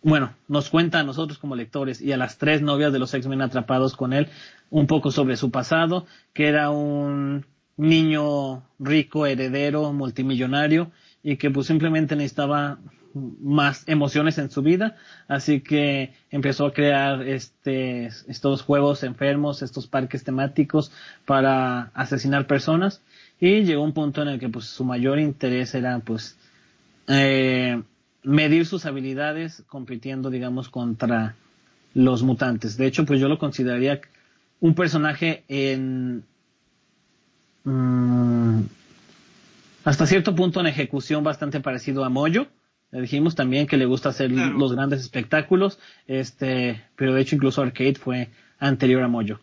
bueno, 0.03 0.35
nos 0.49 0.71
cuenta 0.71 1.01
a 1.01 1.03
nosotros 1.03 1.39
como 1.39 1.57
lectores 1.57 2.01
y 2.01 2.13
a 2.13 2.17
las 2.17 2.39
tres 2.39 2.63
novias 2.63 2.93
de 2.93 2.99
los 2.99 3.13
X-Men 3.13 3.43
atrapados 3.43 3.97
con 3.97 4.13
él 4.13 4.29
un 4.71 4.87
poco 4.87 5.11
sobre 5.11 5.37
su 5.37 5.51
pasado, 5.51 6.07
que 6.33 6.49
era 6.49 6.71
un 6.71 7.45
niño 7.77 8.63
rico, 8.79 9.27
heredero, 9.27 9.93
multimillonario 9.93 10.91
y 11.23 11.37
que 11.37 11.51
pues 11.51 11.67
simplemente 11.67 12.17
necesitaba 12.17 12.79
más 13.15 13.85
emociones 13.89 14.39
en 14.39 14.51
su 14.51 14.63
vida, 14.63 14.97
así 15.27 15.61
que 15.61 16.15
empezó 16.31 16.67
a 16.67 16.73
crear 16.73 17.23
este, 17.23 18.07
estos 18.07 18.63
juegos 18.63 19.03
enfermos, 19.03 19.63
estos 19.63 19.87
parques 19.87 20.23
temáticos 20.25 20.93
para 21.27 21.91
asesinar 21.95 22.47
personas 22.47 23.03
y 23.41 23.63
llegó 23.65 23.83
un 23.83 23.93
punto 23.93 24.23
en 24.23 24.29
el 24.29 24.39
que 24.39 24.49
pues 24.49 24.67
su 24.67 24.85
mayor 24.85 25.19
interés 25.19 25.75
era 25.75 25.99
pues 26.01 26.39
eh, 27.09 27.83
medir 28.23 28.67
sus 28.67 28.87
habilidades 28.87 29.65
compitiendo 29.67 30.31
digamos 30.31 30.69
contra 30.69 31.35
los 31.95 32.23
mutantes. 32.23 32.77
De 32.77 32.87
hecho 32.87 33.05
pues 33.05 33.21
yo 33.21 33.29
lo 33.29 33.39
consideraría 33.39 34.01
un 34.61 34.75
personaje 34.75 35.43
en 35.49 36.25
mm, 37.65 38.61
hasta 39.85 40.07
cierto 40.07 40.35
punto 40.35 40.61
en 40.61 40.67
ejecución 40.67 41.25
bastante 41.25 41.61
parecido 41.61 42.05
a 42.05 42.09
Moyo. 42.09 42.47
Le 42.91 43.03
dijimos 43.03 43.35
también 43.35 43.67
que 43.67 43.77
le 43.77 43.87
gusta 43.87 44.09
hacer 44.09 44.33
los 44.33 44.73
grandes 44.75 45.01
espectáculos, 45.01 45.79
este, 46.07 46.83
pero 46.97 47.15
de 47.15 47.21
hecho 47.21 47.37
incluso 47.37 47.63
Arcade 47.63 47.95
fue 47.95 48.31
anterior 48.59 49.03
a 49.03 49.09
Moyo. 49.09 49.41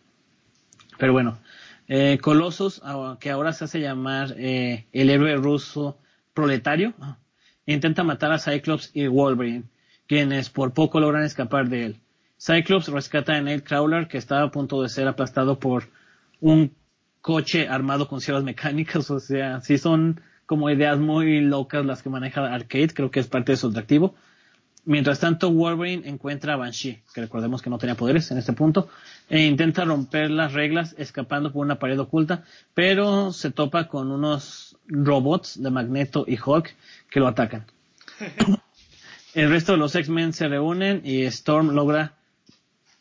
Pero 0.98 1.14
bueno, 1.14 1.40
eh, 1.88 2.18
Colossus, 2.22 2.82
que 3.20 3.30
ahora 3.30 3.54
se 3.54 3.64
hace 3.66 3.80
llamar 3.80 4.36
eh, 4.38 4.86
el 4.92 5.10
héroe 5.10 5.36
ruso 5.38 5.98
proletario, 6.34 6.94
intenta 7.66 8.04
matar 8.04 8.34
a 8.34 8.40
Cyclops 8.40 8.92
y 8.94 9.08
Wolverine, 9.08 9.64
quienes 10.08 10.50
por 10.50 10.74
poco 10.74 11.00
logran 11.00 11.24
escapar 11.24 11.70
de 11.70 11.86
él. 11.86 12.00
Cyclops 12.40 12.90
rescata 12.90 13.36
a 13.36 13.42
Nightcrawler, 13.42 14.08
que 14.08 14.18
estaba 14.18 14.44
a 14.44 14.52
punto 14.52 14.82
de 14.82 14.90
ser 14.90 15.08
aplastado 15.08 15.60
por 15.60 15.90
un 16.42 16.76
coche 17.22 17.68
armado 17.68 18.08
con 18.08 18.22
sierras 18.22 18.44
mecánicas, 18.44 19.10
o 19.10 19.20
sea, 19.20 19.62
sí 19.62 19.78
son 19.78 20.22
como 20.48 20.72
ideas 20.72 20.98
muy 20.98 21.42
locas 21.42 21.86
las 21.86 22.02
que 22.02 22.10
maneja 22.10 22.52
Arcade, 22.52 22.94
creo 22.96 23.12
que 23.12 23.20
es 23.20 23.28
parte 23.28 23.52
de 23.52 23.58
su 23.58 23.68
atractivo. 23.68 24.16
Mientras 24.86 25.20
tanto, 25.20 25.52
Wolverine 25.52 26.08
encuentra 26.08 26.54
a 26.54 26.56
Banshee, 26.56 27.02
que 27.14 27.20
recordemos 27.20 27.62
que 27.62 27.70
no 27.70 27.78
tenía 27.78 27.96
poderes 27.96 28.32
en 28.32 28.38
este 28.38 28.54
punto, 28.54 28.88
e 29.30 29.44
intenta 29.44 29.84
romper 29.84 30.32
las 30.32 30.54
reglas 30.54 30.96
escapando 30.98 31.52
por 31.52 31.66
una 31.66 31.78
pared 31.78 32.00
oculta, 32.00 32.46
pero 32.74 33.34
se 33.34 33.52
topa 33.52 33.90
con 33.90 34.10
unos 34.10 34.78
robots 34.88 35.62
de 35.62 35.70
Magneto 35.70 36.24
y 36.26 36.40
Hulk 36.44 36.74
que 37.12 37.20
lo 37.20 37.28
atacan. 37.28 37.66
El 39.34 39.50
resto 39.50 39.74
de 39.74 39.78
los 39.78 39.94
X-Men 39.94 40.32
se 40.32 40.48
reúnen 40.48 41.02
y 41.04 41.24
Storm 41.24 41.76
logra 41.76 42.14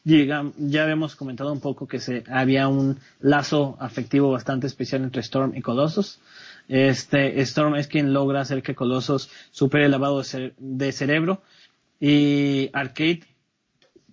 ya 0.06 0.82
habíamos 0.84 1.16
comentado 1.16 1.52
un 1.52 1.58
poco 1.58 1.88
que 1.88 1.98
se 1.98 2.22
había 2.30 2.68
un 2.68 3.00
lazo 3.18 3.76
afectivo 3.80 4.30
bastante 4.30 4.68
especial 4.68 5.02
entre 5.02 5.20
Storm 5.20 5.56
y 5.56 5.62
Colossus. 5.62 6.20
Este 6.68 7.40
Storm 7.42 7.76
es 7.76 7.86
quien 7.86 8.12
logra 8.12 8.40
hacer 8.40 8.62
que 8.62 8.74
Colossus 8.74 9.30
supere 9.50 9.84
el 9.84 9.92
lavado 9.92 10.22
de, 10.58 10.92
cerebro 10.92 11.42
y 12.00 12.70
Arcade 12.72 13.22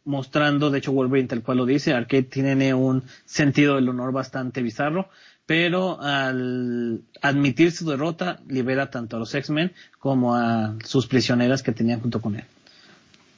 mostrando, 0.05 0.69
de 0.69 0.79
hecho 0.79 0.91
Wolverine 0.91 1.27
tal 1.27 1.41
cual 1.41 1.57
lo 1.57 1.65
dice, 1.65 1.93
Arcade 1.93 2.23
tiene 2.23 2.73
un 2.73 3.03
sentido 3.25 3.75
del 3.75 3.89
honor 3.89 4.11
bastante 4.11 4.61
bizarro, 4.61 5.09
pero 5.45 5.99
al 6.01 7.01
admitir 7.21 7.71
su 7.71 7.89
derrota 7.89 8.39
libera 8.47 8.89
tanto 8.89 9.15
a 9.15 9.19
los 9.19 9.33
X-Men 9.33 9.73
como 9.99 10.35
a 10.35 10.75
sus 10.83 11.07
prisioneras 11.07 11.63
que 11.63 11.71
tenían 11.71 12.01
junto 12.01 12.21
con 12.21 12.35
él. 12.35 12.45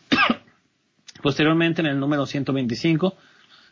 Posteriormente, 1.22 1.82
en 1.82 1.88
el 1.88 2.00
número 2.00 2.26
125, 2.26 3.16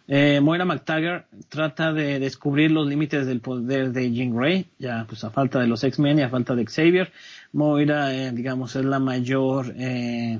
eh, 0.07 0.41
Moira 0.41 0.65
McTaggart 0.65 1.27
trata 1.47 1.93
de 1.93 2.19
descubrir 2.19 2.71
los 2.71 2.87
límites 2.87 3.25
del 3.25 3.39
poder 3.39 3.93
de 3.93 4.11
Jean 4.11 4.35
Grey, 4.35 4.65
ya 4.77 5.05
pues 5.07 5.23
a 5.23 5.29
falta 5.29 5.59
de 5.59 5.67
los 5.67 5.83
X-Men 5.83 6.19
y 6.19 6.21
a 6.23 6.29
falta 6.29 6.55
de 6.55 6.65
Xavier. 6.65 7.11
Moira, 7.53 8.13
eh, 8.13 8.31
digamos, 8.31 8.75
es 8.75 8.83
la 8.83 8.99
mayor, 8.99 9.73
eh, 9.77 10.39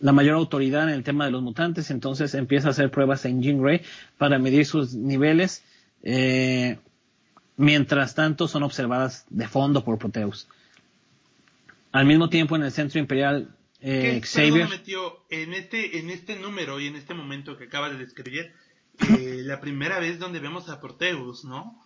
la 0.00 0.12
mayor 0.12 0.36
autoridad 0.36 0.84
en 0.84 0.94
el 0.94 1.02
tema 1.02 1.24
de 1.24 1.32
los 1.32 1.42
mutantes, 1.42 1.90
entonces 1.90 2.34
empieza 2.34 2.68
a 2.68 2.70
hacer 2.70 2.90
pruebas 2.90 3.24
en 3.24 3.42
Jean 3.42 3.60
Grey 3.60 3.80
para 4.18 4.38
medir 4.38 4.66
sus 4.66 4.94
niveles. 4.94 5.64
Eh, 6.04 6.78
mientras 7.56 8.14
tanto, 8.14 8.46
son 8.46 8.62
observadas 8.62 9.26
de 9.30 9.48
fondo 9.48 9.84
por 9.84 9.98
Proteus. 9.98 10.46
Al 11.90 12.06
mismo 12.06 12.28
tiempo, 12.28 12.54
en 12.54 12.62
el 12.62 12.72
Centro 12.72 13.00
Imperial 13.00 13.48
eh, 13.86 14.20
Xavier. 14.24 14.66
en 15.28 15.52
este, 15.52 15.98
en 15.98 16.08
este 16.08 16.36
número 16.36 16.80
y 16.80 16.86
en 16.86 16.96
este 16.96 17.12
momento 17.12 17.58
que 17.58 17.64
acaba 17.64 17.90
de 17.90 17.98
describir, 17.98 18.52
eh, 19.18 19.42
la 19.44 19.60
primera 19.60 19.98
vez 19.98 20.18
donde 20.18 20.40
vemos 20.40 20.70
a 20.70 20.80
Proteus, 20.80 21.44
¿no? 21.44 21.80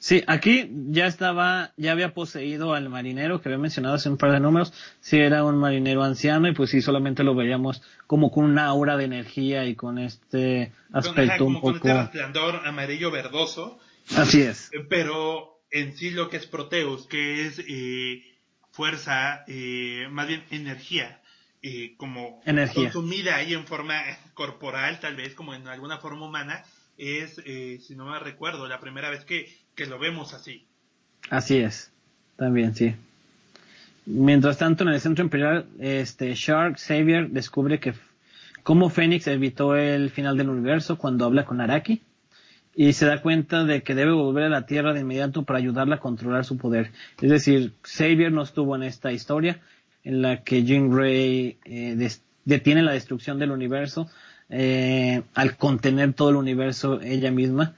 Sí, 0.00 0.22
aquí 0.26 0.70
ya 0.90 1.06
estaba, 1.06 1.72
ya 1.76 1.92
había 1.92 2.14
poseído 2.14 2.74
al 2.74 2.88
marinero 2.88 3.40
que 3.40 3.48
había 3.48 3.58
mencionado 3.58 3.96
hace 3.96 4.08
un 4.08 4.16
par 4.16 4.32
de 4.32 4.38
números. 4.38 4.72
Sí, 5.00 5.18
era 5.18 5.44
un 5.44 5.56
marinero 5.56 6.04
anciano 6.04 6.46
y 6.46 6.54
pues 6.54 6.70
sí, 6.70 6.82
solamente 6.82 7.24
lo 7.24 7.34
veíamos 7.34 7.82
como 8.06 8.30
con 8.30 8.44
una 8.44 8.66
aura 8.66 8.96
de 8.96 9.04
energía 9.04 9.64
y 9.64 9.74
con 9.74 9.98
este 9.98 10.72
aspecto 10.92 11.46
un 11.46 11.54
poco. 11.54 11.80
Con 11.80 11.90
este 11.90 11.94
resplandor 11.94 12.66
amarillo 12.66 13.10
verdoso. 13.10 13.80
Así 14.14 14.42
es. 14.42 14.70
Eh, 14.72 14.86
pero 14.88 15.62
en 15.70 15.96
sí 15.96 16.10
lo 16.10 16.28
que 16.28 16.36
es 16.36 16.46
Proteus, 16.46 17.06
que 17.08 17.46
es 17.46 17.58
eh, 17.66 18.22
fuerza, 18.78 19.42
eh, 19.48 20.06
más 20.08 20.28
bien 20.28 20.44
energía, 20.52 21.20
eh, 21.62 21.94
como 21.96 22.40
consumida 22.72 23.34
ahí 23.34 23.52
en 23.52 23.66
forma 23.66 24.00
corporal, 24.34 25.00
tal 25.00 25.16
vez 25.16 25.34
como 25.34 25.52
en 25.52 25.66
alguna 25.66 25.98
forma 25.98 26.26
humana, 26.26 26.62
es, 26.96 27.42
eh, 27.44 27.80
si 27.82 27.96
no 27.96 28.06
me 28.06 28.20
recuerdo, 28.20 28.68
la 28.68 28.78
primera 28.78 29.10
vez 29.10 29.24
que, 29.24 29.52
que 29.74 29.86
lo 29.86 29.98
vemos 29.98 30.32
así. 30.32 30.64
Así 31.28 31.56
es, 31.56 31.90
también 32.36 32.76
sí. 32.76 32.94
Mientras 34.06 34.58
tanto, 34.58 34.84
en 34.84 34.90
el 34.90 35.00
centro 35.00 35.24
imperial, 35.24 35.66
este 35.80 36.32
Shark 36.36 36.78
Xavier 36.78 37.30
descubre 37.30 37.80
que 37.80 37.94
cómo 38.62 38.90
Fénix 38.90 39.26
evitó 39.26 39.74
el 39.74 40.10
final 40.10 40.36
del 40.36 40.50
universo 40.50 40.98
cuando 40.98 41.24
habla 41.24 41.44
con 41.44 41.60
Araki 41.60 42.00
y 42.80 42.92
se 42.92 43.06
da 43.06 43.20
cuenta 43.20 43.64
de 43.64 43.82
que 43.82 43.96
debe 43.96 44.12
volver 44.12 44.44
a 44.44 44.48
la 44.48 44.64
Tierra 44.64 44.92
de 44.92 45.00
inmediato 45.00 45.42
para 45.42 45.58
ayudarla 45.58 45.96
a 45.96 45.98
controlar 45.98 46.44
su 46.44 46.56
poder. 46.56 46.92
Es 47.20 47.28
decir, 47.28 47.72
Xavier 47.82 48.30
no 48.30 48.42
estuvo 48.42 48.76
en 48.76 48.84
esta 48.84 49.10
historia 49.10 49.58
en 50.04 50.22
la 50.22 50.44
que 50.44 50.62
Jean 50.62 50.88
Grey 50.88 51.58
eh, 51.64 52.10
detiene 52.44 52.84
la 52.84 52.92
destrucción 52.92 53.40
del 53.40 53.50
universo 53.50 54.08
eh, 54.48 55.22
al 55.34 55.56
contener 55.56 56.12
todo 56.12 56.30
el 56.30 56.36
universo 56.36 57.00
ella 57.00 57.32
misma. 57.32 57.74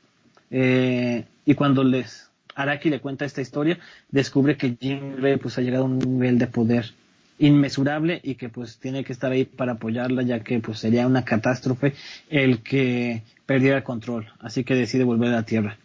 Eh, 0.50 1.24
y 1.46 1.54
cuando 1.54 1.82
les 1.82 2.30
Araki 2.54 2.90
le 2.90 3.00
cuenta 3.00 3.24
esta 3.24 3.40
historia, 3.40 3.78
descubre 4.10 4.58
que 4.58 4.76
Jean 4.78 5.16
Grey 5.16 5.38
pues 5.38 5.56
ha 5.56 5.62
llegado 5.62 5.84
a 5.84 5.86
un 5.86 5.98
nivel 5.98 6.38
de 6.38 6.46
poder 6.46 6.92
inmesurable 7.40 8.20
y 8.22 8.36
que 8.36 8.50
pues 8.50 8.78
tiene 8.78 9.02
que 9.02 9.12
estar 9.12 9.32
ahí 9.32 9.44
para 9.46 9.72
apoyarla 9.72 10.22
ya 10.22 10.40
que 10.40 10.60
pues 10.60 10.78
sería 10.78 11.06
una 11.06 11.24
catástrofe 11.24 11.94
el 12.28 12.62
que 12.62 13.22
perdiera 13.46 13.78
el 13.78 13.82
control, 13.82 14.28
así 14.38 14.62
que 14.62 14.74
decide 14.74 15.04
volver 15.04 15.30
a 15.30 15.36
la 15.36 15.42
Tierra. 15.44 15.78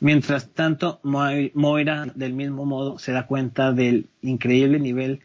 Mientras 0.00 0.50
tanto, 0.50 1.00
Moira 1.02 2.06
del 2.14 2.32
mismo 2.32 2.66
modo 2.66 2.98
se 2.98 3.12
da 3.12 3.26
cuenta 3.26 3.72
del 3.72 4.08
increíble 4.22 4.78
nivel 4.78 5.20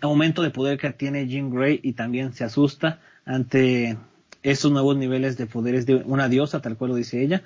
aumento 0.00 0.42
de 0.42 0.50
poder 0.50 0.78
que 0.78 0.90
tiene 0.90 1.26
Jean 1.26 1.50
Grey 1.50 1.80
y 1.82 1.94
también 1.94 2.32
se 2.32 2.44
asusta 2.44 3.00
ante 3.24 3.96
esos 4.42 4.72
nuevos 4.72 4.96
niveles 4.96 5.36
de 5.36 5.46
poderes 5.46 5.86
de 5.86 5.96
una 5.96 6.28
diosa, 6.28 6.60
tal 6.60 6.76
cual 6.76 6.90
lo 6.90 6.96
dice 6.96 7.22
ella. 7.22 7.42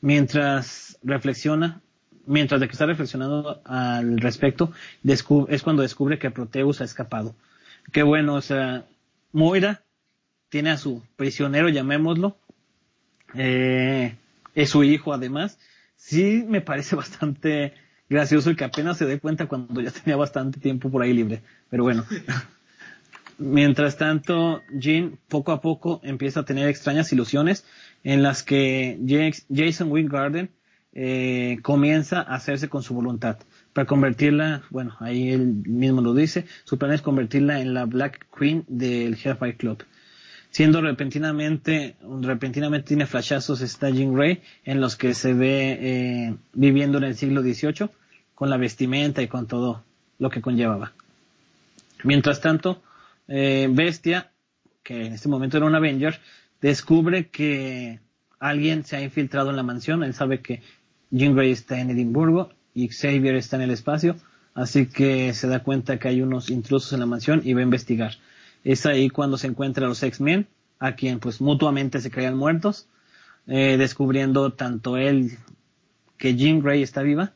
Mientras 0.00 0.98
reflexiona, 1.02 1.80
mientras 2.28 2.60
de 2.60 2.68
que 2.68 2.72
está 2.72 2.86
reflexionando 2.86 3.60
al 3.64 4.18
respecto, 4.18 4.72
es 5.02 5.22
cuando 5.62 5.82
descubre 5.82 6.18
que 6.18 6.30
Proteus 6.30 6.80
ha 6.80 6.84
escapado. 6.84 7.34
Qué 7.90 8.02
bueno, 8.02 8.34
o 8.34 8.40
sea, 8.42 8.84
Moira 9.32 9.82
tiene 10.50 10.70
a 10.70 10.76
su 10.76 11.02
prisionero, 11.16 11.68
llamémoslo, 11.68 12.36
eh, 13.34 14.14
es 14.54 14.70
su 14.70 14.84
hijo 14.84 15.12
además. 15.12 15.58
Sí 15.96 16.44
me 16.46 16.60
parece 16.60 16.96
bastante 16.96 17.74
gracioso 18.08 18.50
y 18.50 18.56
que 18.56 18.64
apenas 18.64 18.98
se 18.98 19.06
dé 19.06 19.18
cuenta 19.18 19.46
cuando 19.46 19.80
ya 19.80 19.90
tenía 19.90 20.16
bastante 20.16 20.60
tiempo 20.60 20.90
por 20.90 21.02
ahí 21.02 21.12
libre. 21.12 21.42
Pero 21.70 21.82
bueno. 21.82 22.04
Mientras 23.40 23.96
tanto, 23.96 24.62
Jean 24.72 25.16
poco 25.28 25.52
a 25.52 25.60
poco 25.60 26.00
empieza 26.02 26.40
a 26.40 26.44
tener 26.44 26.68
extrañas 26.68 27.12
ilusiones 27.12 27.64
en 28.02 28.24
las 28.24 28.42
que 28.42 28.98
Jason 29.48 29.92
Wingardен 29.92 30.50
eh, 30.92 31.58
comienza 31.62 32.20
a 32.20 32.34
hacerse 32.34 32.68
con 32.68 32.82
su 32.82 32.94
voluntad 32.94 33.38
para 33.72 33.86
convertirla, 33.86 34.62
bueno, 34.70 34.96
ahí 35.00 35.30
él 35.30 35.46
mismo 35.66 36.00
lo 36.00 36.14
dice, 36.14 36.46
su 36.64 36.78
plan 36.78 36.92
es 36.92 37.02
convertirla 37.02 37.60
en 37.60 37.74
la 37.74 37.84
Black 37.84 38.26
Queen 38.36 38.64
del 38.66 39.14
Hellfire 39.14 39.56
Club. 39.56 39.84
Siendo 40.50 40.80
repentinamente, 40.80 41.96
repentinamente 42.22 42.88
tiene 42.88 43.06
flashazos 43.06 43.60
está 43.60 43.90
Jean 43.90 44.14
Grey 44.14 44.40
en 44.64 44.80
los 44.80 44.96
que 44.96 45.14
se 45.14 45.34
ve 45.34 45.78
eh, 45.80 46.34
viviendo 46.54 46.98
en 46.98 47.04
el 47.04 47.16
siglo 47.16 47.42
XVIII 47.42 47.90
con 48.34 48.50
la 48.50 48.56
vestimenta 48.56 49.22
y 49.22 49.28
con 49.28 49.46
todo 49.46 49.84
lo 50.18 50.30
que 50.30 50.40
conllevaba. 50.40 50.92
Mientras 52.02 52.40
tanto, 52.40 52.82
eh, 53.28 53.68
Bestia, 53.70 54.30
que 54.82 55.06
en 55.06 55.12
este 55.12 55.28
momento 55.28 55.58
era 55.58 55.66
un 55.66 55.74
Avenger, 55.74 56.18
descubre 56.60 57.28
que 57.28 58.00
alguien 58.38 58.84
se 58.84 58.96
ha 58.96 59.02
infiltrado 59.02 59.50
en 59.50 59.56
la 59.56 59.62
mansión. 59.62 60.02
Él 60.02 60.14
sabe 60.14 60.40
que 60.40 60.62
Jean 61.10 61.34
Grey 61.34 61.52
está 61.52 61.80
en 61.80 61.90
Edimburgo 61.90 62.50
y 62.74 62.88
Xavier 62.88 63.34
está 63.36 63.56
en 63.56 63.62
el 63.62 63.70
espacio, 63.70 64.16
así 64.54 64.86
que 64.86 65.32
se 65.34 65.48
da 65.48 65.62
cuenta 65.62 65.98
que 65.98 66.08
hay 66.08 66.22
unos 66.22 66.50
intrusos 66.50 66.92
en 66.92 67.00
la 67.00 67.06
mansión 67.06 67.42
y 67.44 67.54
va 67.54 67.60
a 67.60 67.64
investigar. 67.64 68.14
Es 68.64 68.86
ahí 68.86 69.08
cuando 69.08 69.38
se 69.38 69.46
encuentra 69.46 69.86
a 69.86 69.88
los 69.88 70.02
X-Men, 70.02 70.46
a 70.78 70.92
quien 70.94 71.18
pues 71.18 71.40
mutuamente 71.40 72.00
se 72.00 72.10
creían 72.10 72.36
muertos, 72.36 72.88
eh, 73.46 73.76
descubriendo 73.78 74.52
tanto 74.52 74.96
él 74.96 75.38
que 76.18 76.36
Jean 76.36 76.60
Grey 76.60 76.82
está 76.82 77.02
viva, 77.02 77.32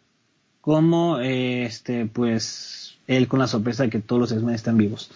como 0.61 1.19
eh, 1.21 1.65
este 1.65 2.07
pues 2.07 2.99
él 3.07 3.29
con 3.29 3.41
la 3.41 3.47
sorpresa 3.47 3.85
de 3.85 3.91
que 3.91 4.01
todos 4.01 4.21
los 4.21 4.33
X-Men 4.33 4.55
están 4.55 4.77
vivos. 4.77 5.11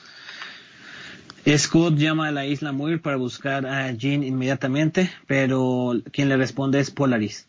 Scott 1.57 1.95
llama 1.95 2.27
a 2.27 2.33
la 2.33 2.45
isla 2.45 2.73
Muir 2.73 3.01
para 3.01 3.17
buscar 3.17 3.67
a 3.67 3.93
Jean 3.93 4.25
inmediatamente, 4.25 5.11
pero 5.29 5.93
quien 6.11 6.29
le 6.29 6.37
responde 6.37 6.81
es 6.81 6.91
Polaris, 6.91 7.47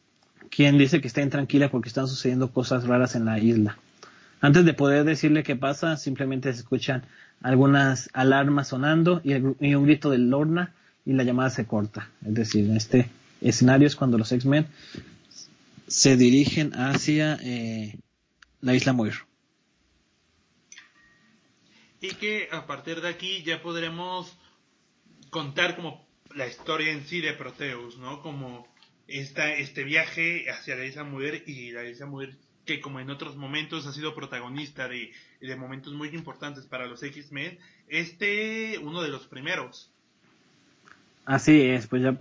quien 0.50 0.78
dice 0.78 1.02
que 1.02 1.08
está 1.08 1.22
intranquila 1.22 1.70
porque 1.70 1.90
están 1.90 2.08
sucediendo 2.08 2.52
cosas 2.52 2.86
raras 2.86 3.16
en 3.16 3.26
la 3.26 3.40
isla. 3.40 3.78
Antes 4.40 4.66
de 4.66 4.74
poder 4.74 5.04
decirle 5.04 5.44
qué 5.44 5.56
pasa, 5.56 5.98
simplemente 5.98 6.54
se 6.54 6.60
escuchan 6.60 7.04
algunas 7.42 8.10
alarmas 8.14 8.70
sonando 8.70 9.22
y, 9.24 9.34
un 9.34 9.86
grito 9.86 10.10
de 10.10 10.20
Lorna 10.20 10.74
y 11.06 11.14
la 11.14 11.24
llamada 11.24 11.50
se 11.50 11.66
corta. 11.66 12.10
Es 12.26 12.34
decir, 12.34 12.66
en 12.66 12.78
este 12.78 13.10
escenario 13.42 13.88
es 13.88 13.96
cuando 13.96 14.18
los 14.18 14.32
X-Men 14.32 14.68
se 15.88 16.18
dirigen 16.18 16.74
hacia 16.74 17.38
eh, 17.42 17.98
la 18.62 18.76
isla 18.76 18.94
Muir. 18.94 19.16
Y 22.02 22.10
que 22.10 22.50
a 22.52 22.68
partir 22.68 23.02
de 23.02 23.10
aquí 23.10 23.44
ya 23.44 23.62
podremos 23.62 24.38
contar 25.30 25.76
como 25.76 26.06
la 26.36 26.48
historia 26.48 26.92
en 26.92 27.06
sí 27.06 27.22
de 27.22 27.34
Proteus, 27.34 27.98
¿no? 27.98 28.22
Como 28.22 28.68
esta, 29.08 29.54
este 29.54 29.84
viaje 29.84 30.50
hacia 30.50 30.76
la 30.76 30.86
isla 30.86 31.04
Muir 31.04 31.44
y 31.46 31.72
la 31.72 31.84
isla 31.86 32.06
Muir 32.06 32.38
que 32.66 32.82
como 32.82 33.00
en 33.00 33.10
otros 33.10 33.38
momentos 33.38 33.88
ha 33.88 33.94
sido 33.94 34.14
protagonista 34.14 34.88
de, 34.88 35.12
de 35.40 35.56
momentos 35.56 35.94
muy 35.94 36.10
importantes 36.10 36.66
para 36.66 36.86
los 36.86 37.02
X-Men, 37.02 37.58
este 37.88 38.78
uno 38.78 39.02
de 39.02 39.10
los 39.10 39.26
primeros. 39.26 39.90
Así 41.26 41.62
es, 41.62 41.88
pues 41.88 42.04
ya 42.04 42.20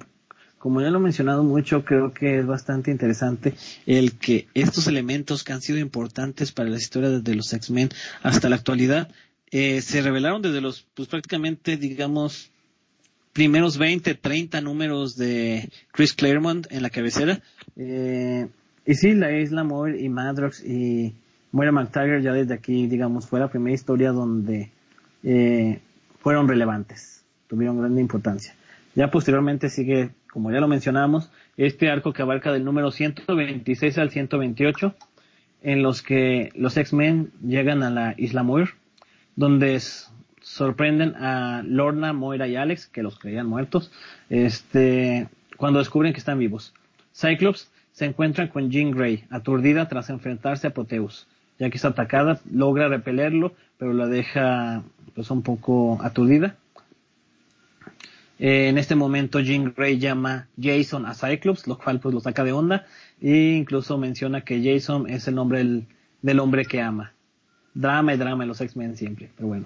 como 0.59 0.81
ya 0.81 0.91
lo 0.91 0.99
he 0.99 1.03
mencionado 1.03 1.45
mucho, 1.45 1.85
creo 1.85 2.13
que 2.13 2.39
es 2.39 2.47
bastante 2.47 2.91
interesante 2.91 3.55
el 3.87 4.19
que 4.19 4.49
estos 4.55 4.87
elementos 4.87 5.45
que 5.45 5.53
han 5.53 5.63
sido 5.63 5.79
importantes 5.79 6.51
para 6.51 6.69
la 6.69 6.77
historia 6.77 7.11
de 7.11 7.35
los 7.35 7.53
X-Men 7.53 7.91
hasta 8.23 8.49
la 8.49 8.57
actualidad 8.57 9.11
eh, 9.51 9.81
se 9.81 10.03
revelaron 10.03 10.43
desde 10.43 10.61
los, 10.61 10.87
pues 10.95 11.09
prácticamente, 11.09 11.77
digamos, 11.77 12.51
primeros 13.37 13.77
20, 13.77 14.15
30 14.15 14.63
números 14.63 15.15
de 15.15 15.69
Chris 15.93 16.15
Claremont 16.15 16.67
en 16.71 16.83
la 16.83 16.89
cabecera. 16.89 17.41
Eh, 17.77 18.49
y 18.87 18.95
sí, 18.95 19.13
la 19.13 19.31
isla 19.39 19.63
Moir 19.63 20.01
y 20.01 20.09
Madrox 20.09 20.65
y 20.65 21.15
Moira 21.53 21.71
McTaggart 21.71 22.23
ya 22.23 22.33
desde 22.33 22.55
aquí, 22.55 22.87
digamos, 22.87 23.29
fue 23.29 23.39
la 23.39 23.49
primera 23.49 23.75
historia 23.75 24.13
donde 24.13 24.71
eh, 25.23 25.81
fueron 26.21 26.49
relevantes, 26.49 27.27
tuvieron 27.47 27.79
gran 27.79 27.99
importancia. 27.99 28.55
Ya 28.95 29.11
posteriormente 29.11 29.69
sigue, 29.69 30.13
como 30.33 30.51
ya 30.51 30.61
lo 30.61 30.67
mencionamos, 30.67 31.31
este 31.59 31.91
arco 31.91 32.15
que 32.15 32.23
abarca 32.23 32.53
del 32.53 32.65
número 32.65 32.91
126 32.91 33.99
al 33.99 34.11
128, 34.11 34.95
en 35.63 35.83
los 35.83 36.01
que 36.01 36.53
los 36.55 36.75
X-Men 36.79 37.33
llegan 37.47 37.83
a 37.83 37.91
la 37.91 38.15
isla 38.17 38.43
Moir, 38.43 38.71
donde 39.35 39.79
sorprenden 40.47 41.17
a 41.17 41.63
Lorna, 41.67 42.13
Moira 42.13 42.47
y 42.47 42.55
Alex, 42.55 42.87
que 42.87 43.03
los 43.03 43.19
creían 43.19 43.49
muertos, 43.49 43.91
este, 44.31 45.29
cuando 45.57 45.81
descubren 45.81 46.13
que 46.13 46.21
están 46.21 46.39
vivos. 46.39 46.73
Cyclops 47.13 47.69
se 47.91 48.05
encuentra 48.05 48.49
con 48.49 48.71
Jean 48.71 48.93
Grey, 48.93 49.25
aturdida 49.29 49.89
tras 49.89 50.09
enfrentarse 50.09 50.69
a 50.69 50.71
Proteus. 50.71 51.27
Ya 51.59 51.69
que 51.69 51.79
es 51.79 51.85
atacada, 51.85 52.41
logra 52.51 52.87
repelerlo, 52.87 53.55
pero 53.77 53.93
la 53.93 54.07
deja 54.07 54.85
pues 55.15 55.31
un 55.31 55.43
poco 55.43 55.99
aturdida. 56.01 56.57
Eh, 58.39 58.69
en 58.69 58.79
este 58.79 58.95
momento 58.95 59.41
Jean 59.41 59.75
Grey 59.77 59.99
llama 59.99 60.47
Jason 60.61 61.07
a 61.07 61.15
Cyclops, 61.15 61.67
lo 61.67 61.77
cual 61.77 61.99
pues 61.99 62.15
lo 62.15 62.21
saca 62.21 62.45
de 62.45 62.53
onda, 62.53 62.87
e 63.21 63.57
incluso 63.59 63.99
menciona 63.99 64.43
que 64.43 64.63
Jason 64.63 65.11
es 65.11 65.27
el 65.27 65.35
nombre 65.35 65.85
del, 66.23 66.39
hombre 66.39 66.67
que 66.67 66.81
ama. 66.81 67.15
Drama 67.75 68.15
y 68.15 68.17
drama 68.17 68.45
en 68.45 68.49
los 68.49 68.61
X-Men 68.61 68.97
siempre, 68.97 69.31
pero 69.35 69.49
bueno. 69.49 69.65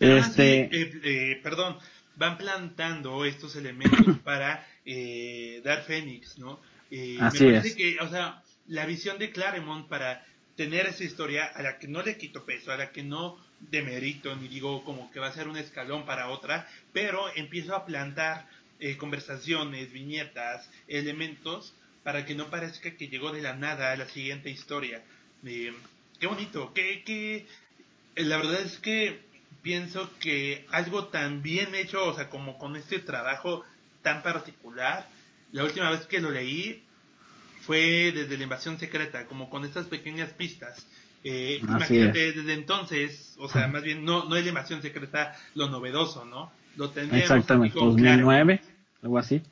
Este... 0.00 0.60
Eh, 0.62 1.00
eh, 1.02 1.40
perdón, 1.42 1.78
van 2.16 2.38
plantando 2.38 3.24
estos 3.24 3.56
elementos 3.56 4.18
para 4.24 4.66
dar 5.64 5.82
Fénix, 5.84 6.38
¿no? 6.38 6.60
Eh, 6.90 7.18
me 7.20 7.30
parece 7.30 7.76
que, 7.76 7.98
o 8.00 8.08
sea, 8.08 8.42
la 8.66 8.84
visión 8.86 9.18
de 9.18 9.30
Claremont 9.30 9.88
para 9.88 10.26
tener 10.56 10.86
esa 10.86 11.04
historia 11.04 11.46
a 11.46 11.62
la 11.62 11.78
que 11.78 11.88
no 11.88 12.02
le 12.02 12.16
quito 12.16 12.44
peso, 12.44 12.72
a 12.72 12.76
la 12.76 12.90
que 12.90 13.02
no 13.02 13.38
demerito 13.60 14.34
ni 14.36 14.48
digo 14.48 14.84
como 14.84 15.10
que 15.10 15.20
va 15.20 15.28
a 15.28 15.32
ser 15.32 15.48
un 15.48 15.56
escalón 15.56 16.04
para 16.04 16.28
otra, 16.28 16.66
pero 16.92 17.24
empiezo 17.36 17.74
a 17.76 17.86
plantar 17.86 18.48
eh, 18.80 18.96
conversaciones, 18.96 19.92
viñetas, 19.92 20.68
elementos 20.88 21.74
para 22.02 22.24
que 22.24 22.34
no 22.34 22.50
parezca 22.50 22.96
que 22.96 23.08
llegó 23.08 23.30
de 23.30 23.42
la 23.42 23.54
nada 23.54 23.92
a 23.92 23.96
la 23.96 24.06
siguiente 24.06 24.50
historia. 24.50 25.02
Eh, 25.44 25.72
qué 26.18 26.26
bonito, 26.26 26.72
qué, 26.74 27.02
qué, 27.04 27.46
la 28.16 28.36
verdad 28.36 28.60
es 28.60 28.78
que 28.78 29.20
pienso 29.62 30.10
que 30.20 30.66
algo 30.70 31.06
tan 31.06 31.42
bien 31.42 31.74
hecho, 31.74 32.04
o 32.06 32.14
sea, 32.14 32.28
como 32.30 32.58
con 32.58 32.76
este 32.76 32.98
trabajo 32.98 33.64
tan 34.02 34.22
particular, 34.22 35.06
la 35.52 35.64
última 35.64 35.90
vez 35.90 36.06
que 36.06 36.20
lo 36.20 36.30
leí 36.30 36.82
fue 37.62 38.12
desde 38.14 38.36
la 38.36 38.44
invasión 38.44 38.78
secreta, 38.78 39.26
como 39.26 39.50
con 39.50 39.64
estas 39.64 39.86
pequeñas 39.86 40.30
pistas. 40.30 40.86
Eh, 41.22 41.58
imagínate, 41.60 42.32
desde 42.32 42.54
entonces, 42.54 43.36
o 43.38 43.48
sea, 43.48 43.68
más 43.68 43.82
bien, 43.82 44.04
no, 44.04 44.24
no 44.24 44.36
es 44.36 44.42
la 44.44 44.48
invasión 44.48 44.80
secreta 44.80 45.36
lo 45.54 45.68
novedoso, 45.68 46.24
¿no? 46.24 46.50
Lo 46.76 46.90
tendríamos 46.90 47.30
Exactamente, 47.30 47.78
2009, 47.78 48.60
algo 49.02 49.18
así. 49.18 49.42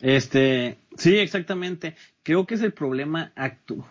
Este, 0.00 0.78
sí, 0.96 1.16
exactamente. 1.16 1.94
Creo 2.24 2.46
que 2.46 2.56
es 2.56 2.62
el 2.62 2.72
problema, 2.72 3.32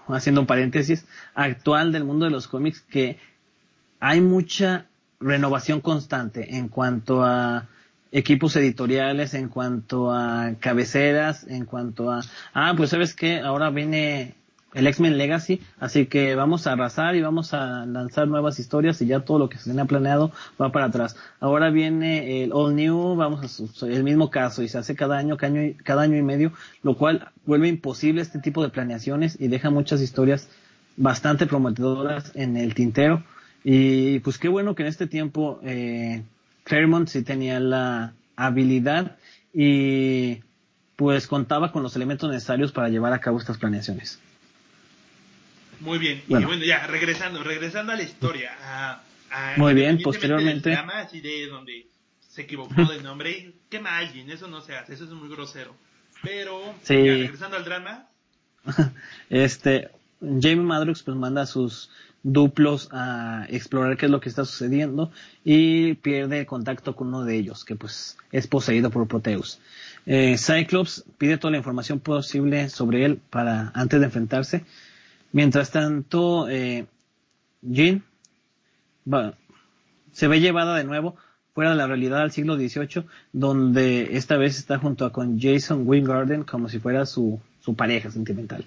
haciendo 0.08 0.42
un 0.42 0.48
paréntesis, 0.48 1.06
actual 1.34 1.92
del 1.92 2.04
mundo 2.04 2.26
de 2.26 2.32
los 2.32 2.48
cómics, 2.48 2.82
que 2.82 3.18
hay 4.04 4.20
mucha 4.20 4.88
renovación 5.22 5.80
constante 5.80 6.58
en 6.58 6.68
cuanto 6.68 7.24
a 7.24 7.70
equipos 8.12 8.54
editoriales, 8.58 9.34
en 9.34 9.48
cuanto 9.48 10.12
a 10.12 10.56
cabeceras, 10.60 11.48
en 11.48 11.64
cuanto 11.64 12.12
a, 12.12 12.20
ah, 12.54 12.74
pues 12.76 12.90
sabes 12.90 13.16
que 13.16 13.40
ahora 13.40 13.70
viene 13.70 14.36
el 14.74 14.88
X-Men 14.88 15.18
Legacy, 15.18 15.62
así 15.80 16.08
que 16.08 16.36
vamos 16.36 16.68
a 16.68 16.74
arrasar 16.74 17.16
y 17.16 17.22
vamos 17.22 17.54
a 17.54 17.86
lanzar 17.86 18.28
nuevas 18.28 18.60
historias 18.60 19.02
y 19.02 19.06
ya 19.06 19.22
todo 19.22 19.40
lo 19.40 19.48
que 19.48 19.58
se 19.58 19.70
tenía 19.70 19.86
planeado 19.86 20.34
va 20.62 20.74
para 20.74 20.88
atrás. 20.88 21.16
Ahora 21.40 21.70
viene 21.70 22.44
el 22.44 22.52
All 22.52 22.76
New, 22.76 23.16
vamos 23.16 23.72
a 23.82 23.86
el 23.86 24.04
mismo 24.04 24.30
caso 24.30 24.64
y 24.64 24.68
se 24.68 24.80
hace 24.80 24.96
cada 24.96 25.18
año, 25.18 25.38
cada 25.38 25.54
año, 25.54 25.76
cada 25.82 26.02
año 26.02 26.18
y 26.18 26.24
medio, 26.24 26.52
lo 26.82 26.98
cual 26.98 27.32
vuelve 27.46 27.70
imposible 27.70 28.22
este 28.22 28.40
tipo 28.40 28.64
de 28.64 28.70
planeaciones 28.70 29.38
y 29.40 29.48
deja 29.48 29.70
muchas 29.70 30.02
historias 30.02 30.50
bastante 30.98 31.46
prometedoras 31.46 32.34
en 32.36 32.58
el 32.58 32.74
tintero. 32.74 33.24
Y 33.64 34.20
pues 34.20 34.38
qué 34.38 34.48
bueno 34.48 34.76
que 34.76 34.84
en 34.84 34.90
este 34.90 35.08
tiempo 35.08 35.60
eh, 35.64 36.24
Claremont 36.64 37.08
sí 37.08 37.24
tenía 37.24 37.60
la 37.60 38.14
habilidad 38.36 39.18
y 39.54 40.40
pues 40.96 41.28
contaba 41.28 41.72
con 41.72 41.84
los 41.84 41.96
elementos 41.96 42.30
necesarios 42.30 42.72
para 42.72 42.90
llevar 42.90 43.14
a 43.14 43.20
cabo 43.20 43.40
estas 43.40 43.58
planeaciones. 43.58 44.20
Muy 45.80 45.98
bien, 45.98 46.24
y 46.28 46.34
bueno, 46.34 46.64
ya 46.64 46.88
regresando, 46.88 47.44
regresando 47.44 47.92
a 47.92 47.96
la 47.96 48.04
historia. 48.04 48.52
Muy 49.58 49.74
bien, 49.74 50.02
posteriormente. 50.02 50.74
así 50.74 51.20
de 51.20 51.48
donde 51.48 51.88
se 52.20 52.44
equivocó 52.44 52.86
del 52.86 53.04
nombre, 53.04 53.54
quema 53.70 53.92
a 53.92 53.98
alguien, 53.98 54.30
eso 54.32 54.48
no 54.48 54.62
se 54.62 54.76
hace, 54.76 54.94
eso 54.94 55.04
es 55.04 55.10
muy 55.12 55.30
grosero. 55.30 55.76
Pero, 56.22 56.74
regresando 56.88 57.58
al 57.58 57.66
drama. 57.66 58.08
este, 59.30 59.90
Jamie 60.22 60.56
Madrox 60.56 61.04
pues 61.04 61.18
manda 61.18 61.46
sus 61.46 61.90
duplos 62.24 62.88
a 62.92 63.46
explorar 63.50 63.98
qué 63.98 64.06
es 64.06 64.12
lo 64.12 64.22
que 64.22 64.30
está 64.30 64.46
sucediendo 64.46 65.12
y 65.44 65.96
pierde 65.96 66.46
contacto 66.46 66.96
con 66.96 67.10
uno 67.10 67.26
de 67.26 67.36
ellos, 67.36 67.66
que 67.66 67.76
pues 67.76 68.18
es 68.32 68.48
poseído 68.48 68.90
por 68.90 69.08
Proteus. 69.08 69.60
Eh, 70.06 70.38
Cyclops 70.38 71.06
pide 71.18 71.38
toda 71.38 71.52
la 71.52 71.58
información 71.58 72.00
posible 72.00 72.70
sobre 72.70 73.06
él 73.06 73.20
para 73.30 73.72
antes 73.76 74.00
de 74.00 74.06
enfrentarse. 74.06 74.66
Mientras 75.32 75.72
tanto, 75.72 76.50
eh, 76.50 76.86
Jean 77.62 78.04
se 80.12 80.28
ve 80.28 80.40
llevada 80.40 80.76
de 80.78 80.84
nuevo 80.84 81.16
fuera 81.54 81.72
de 81.72 81.76
la 81.76 81.88
realidad 81.88 82.22
al 82.22 82.32
siglo 82.32 82.56
XVIII, 82.56 83.06
donde 83.32 84.16
esta 84.18 84.38
vez 84.38 84.58
está 84.58 84.80
junto 84.80 85.06
a 85.06 85.12
con 85.12 85.40
Jason 85.40 85.84
Wingarden 85.86 86.44
como 86.44 86.70
si 86.70 86.80
fuera 86.80 87.06
su, 87.06 87.40
su 87.62 87.76
pareja 87.76 88.10
sentimental. 88.12 88.66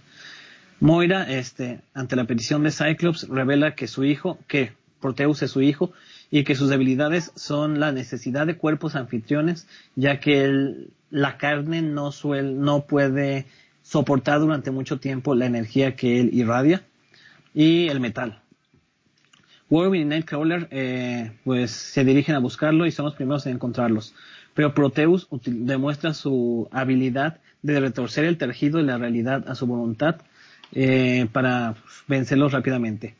Moira, 0.81 1.31
este, 1.31 1.81
ante 1.95 2.17
la 2.17 2.25
petición 2.25 2.63
de 2.63 2.71
Cyclops, 2.71 3.29
revela 3.29 3.75
que 3.75 3.87
su 3.87 4.05
hijo, 4.05 4.39
que 4.47 4.73
Proteus 5.01 5.43
es 5.43 5.51
su 5.51 5.63
hijo, 5.63 5.93
y 6.31 6.45
que 6.45 6.55
sus 6.55 6.69
debilidades 6.69 7.33
son 7.35 7.81
la 7.81 7.93
necesidad 7.93 8.47
de 8.47 8.57
cuerpos 8.57 8.95
anfitriones, 8.95 9.67
ya 9.95 10.21
que 10.21 10.89
la 11.11 11.39
carne 11.39 11.81
no, 11.81 12.13
suel, 12.13 12.61
no 12.61 12.87
puede 12.87 13.47
soportar 13.83 14.41
durante 14.41 14.71
mucho 14.71 14.99
tiempo 14.99 15.35
la 15.35 15.47
energía 15.47 15.97
que 15.97 16.21
él 16.21 16.31
irradia, 16.33 16.83
y 17.55 17.89
el 17.89 18.01
metal. 18.01 18.41
Wolverine 19.71 20.05
y 20.05 20.09
Nightcrawler 20.09 20.69
eh, 20.71 21.33
pues 21.43 21.71
se 21.71 22.05
dirigen 22.05 22.35
a 22.35 22.39
buscarlo 22.39 22.87
y 22.87 22.93
son 22.93 23.07
los 23.07 23.15
primeros 23.15 23.47
en 23.47 23.55
encontrarlos. 23.55 24.15
Pero 24.55 24.75
Proteus 24.75 25.27
demuestra 25.45 26.15
su 26.15 26.69
habilidad 26.71 27.41
de 27.63 27.81
retorcer 27.81 28.25
el 28.25 28.39
tejido 28.39 28.79
de 28.79 28.85
la 28.85 28.99
realidad 28.99 29.49
a 29.49 29.55
su 29.55 29.67
voluntad 29.67 30.21
eh, 30.73 31.27
para 31.33 31.75
vencerlos 32.07 32.53
rápidamente. 32.53 33.15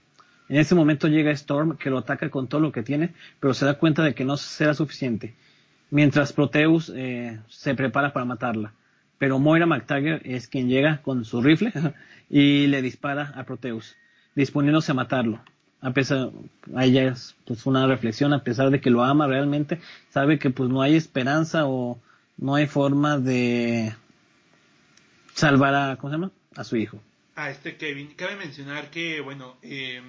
En 0.49 0.59
ese 0.59 0.75
momento 0.75 1.09
llega 1.09 1.33
Storm, 1.33 1.77
que 1.77 1.91
lo 1.91 1.99
ataca 1.99 2.31
con 2.31 2.47
todo 2.47 2.61
lo 2.61 2.73
que 2.73 2.83
tiene, 2.83 3.15
pero 3.41 3.55
se 3.55 3.67
da 3.67 3.75
cuenta 3.75 4.03
de 4.03 4.15
que 4.15 4.25
no 4.25 4.37
será 4.37 4.75
suficiente, 4.75 5.35
mientras 5.91 6.33
Proteus 6.33 6.93
eh, 6.95 7.41
se 7.49 7.75
prepara 7.75 8.13
para 8.13 8.25
matarla. 8.25 8.73
Pero 9.19 9.39
Moira 9.39 9.67
McTaggart 9.67 10.23
es 10.25 10.47
quien 10.47 10.69
llega 10.69 11.03
con 11.03 11.25
su 11.25 11.43
rifle 11.43 11.73
y 12.31 12.67
le 12.69 12.83
dispara 12.83 13.33
a 13.35 13.45
Proteus, 13.45 13.97
disponiéndose 14.35 14.93
a 14.93 14.95
matarlo. 14.95 15.41
A 15.81 15.91
pesar, 15.93 16.31
a 16.75 16.85
ella 16.85 17.09
es 17.09 17.35
pues, 17.45 17.67
una 17.67 17.87
reflexión, 17.87 18.33
a 18.33 18.43
pesar 18.43 18.71
de 18.71 18.81
que 18.81 18.91
lo 18.91 19.05
ama 19.05 19.27
realmente, 19.27 19.81
sabe 20.11 20.39
que 20.39 20.51
pues 20.51 20.71
no 20.71 20.81
hay 20.83 20.97
esperanza 20.97 21.67
o 21.67 21.99
no 22.37 22.55
hay 22.55 22.67
forma 22.67 23.19
de 23.19 23.95
salvar 25.35 25.75
a, 25.75 25.97
¿cómo 25.97 26.11
se 26.11 26.19
llama? 26.19 26.31
A 26.55 26.65
su 26.65 26.77
hijo. 26.77 27.01
A 27.37 27.51
este 27.51 27.77
Kevin. 27.77 28.15
Cabe 28.17 28.35
mencionar 28.37 28.91
que, 28.91 29.21
bueno, 29.21 29.59
eh, 29.63 30.03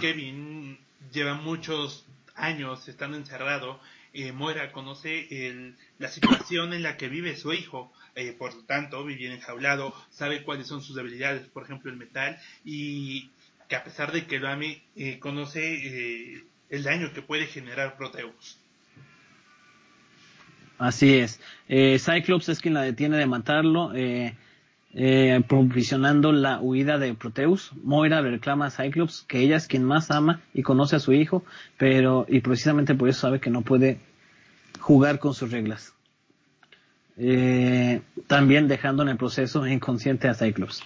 Kevin 0.00 0.78
lleva 1.12 1.34
muchos 1.34 2.06
años 2.34 2.88
estando 2.88 3.18
encerrado. 3.18 3.78
Eh, 4.14 4.32
Moira 4.32 4.72
conoce 4.72 5.74
la 5.98 6.08
situación 6.08 6.72
en 6.72 6.82
la 6.82 6.96
que 6.96 7.08
vive 7.08 7.36
su 7.36 7.52
hijo, 7.52 7.92
eh, 8.14 8.34
por 8.38 8.54
lo 8.54 8.62
tanto, 8.64 9.04
vive 9.04 9.32
enjaulado, 9.32 9.94
sabe 10.10 10.42
cuáles 10.42 10.66
son 10.66 10.82
sus 10.82 10.96
debilidades, 10.96 11.46
por 11.48 11.64
ejemplo, 11.64 11.90
el 11.90 11.96
metal, 11.96 12.38
y 12.64 13.30
que 13.68 13.76
a 13.76 13.84
pesar 13.84 14.12
de 14.12 14.26
que 14.26 14.38
lo 14.38 14.48
ame, 14.48 14.82
eh, 14.96 15.18
conoce 15.18 16.42
el 16.68 16.82
daño 16.82 17.12
que 17.12 17.22
puede 17.22 17.46
generar 17.46 17.96
Proteus. 17.96 18.58
Así 20.78 21.14
es. 21.14 21.38
Cyclops 21.68 22.48
es 22.48 22.60
quien 22.60 22.74
la 22.74 22.82
detiene 22.82 23.16
de 23.16 23.26
matarlo. 23.26 23.92
Eh, 24.94 25.42
provisionando 25.48 26.32
la 26.32 26.60
huida 26.60 26.98
de 26.98 27.14
Proteus. 27.14 27.72
Moira 27.82 28.20
le 28.20 28.32
reclama 28.32 28.66
a 28.66 28.70
Cyclops 28.70 29.24
que 29.26 29.40
ella 29.40 29.56
es 29.56 29.66
quien 29.66 29.84
más 29.84 30.10
ama 30.10 30.42
y 30.52 30.62
conoce 30.62 30.96
a 30.96 31.00
su 31.00 31.14
hijo, 31.14 31.44
pero 31.78 32.26
y 32.28 32.40
precisamente 32.40 32.94
por 32.94 33.08
eso 33.08 33.20
sabe 33.20 33.40
que 33.40 33.48
no 33.48 33.62
puede 33.62 34.00
jugar 34.80 35.18
con 35.18 35.32
sus 35.32 35.50
reglas. 35.50 35.94
Eh, 37.16 38.02
también 38.26 38.68
dejando 38.68 39.02
en 39.02 39.08
el 39.08 39.16
proceso 39.16 39.66
inconsciente 39.66 40.28
a 40.28 40.34
Cyclops. 40.34 40.82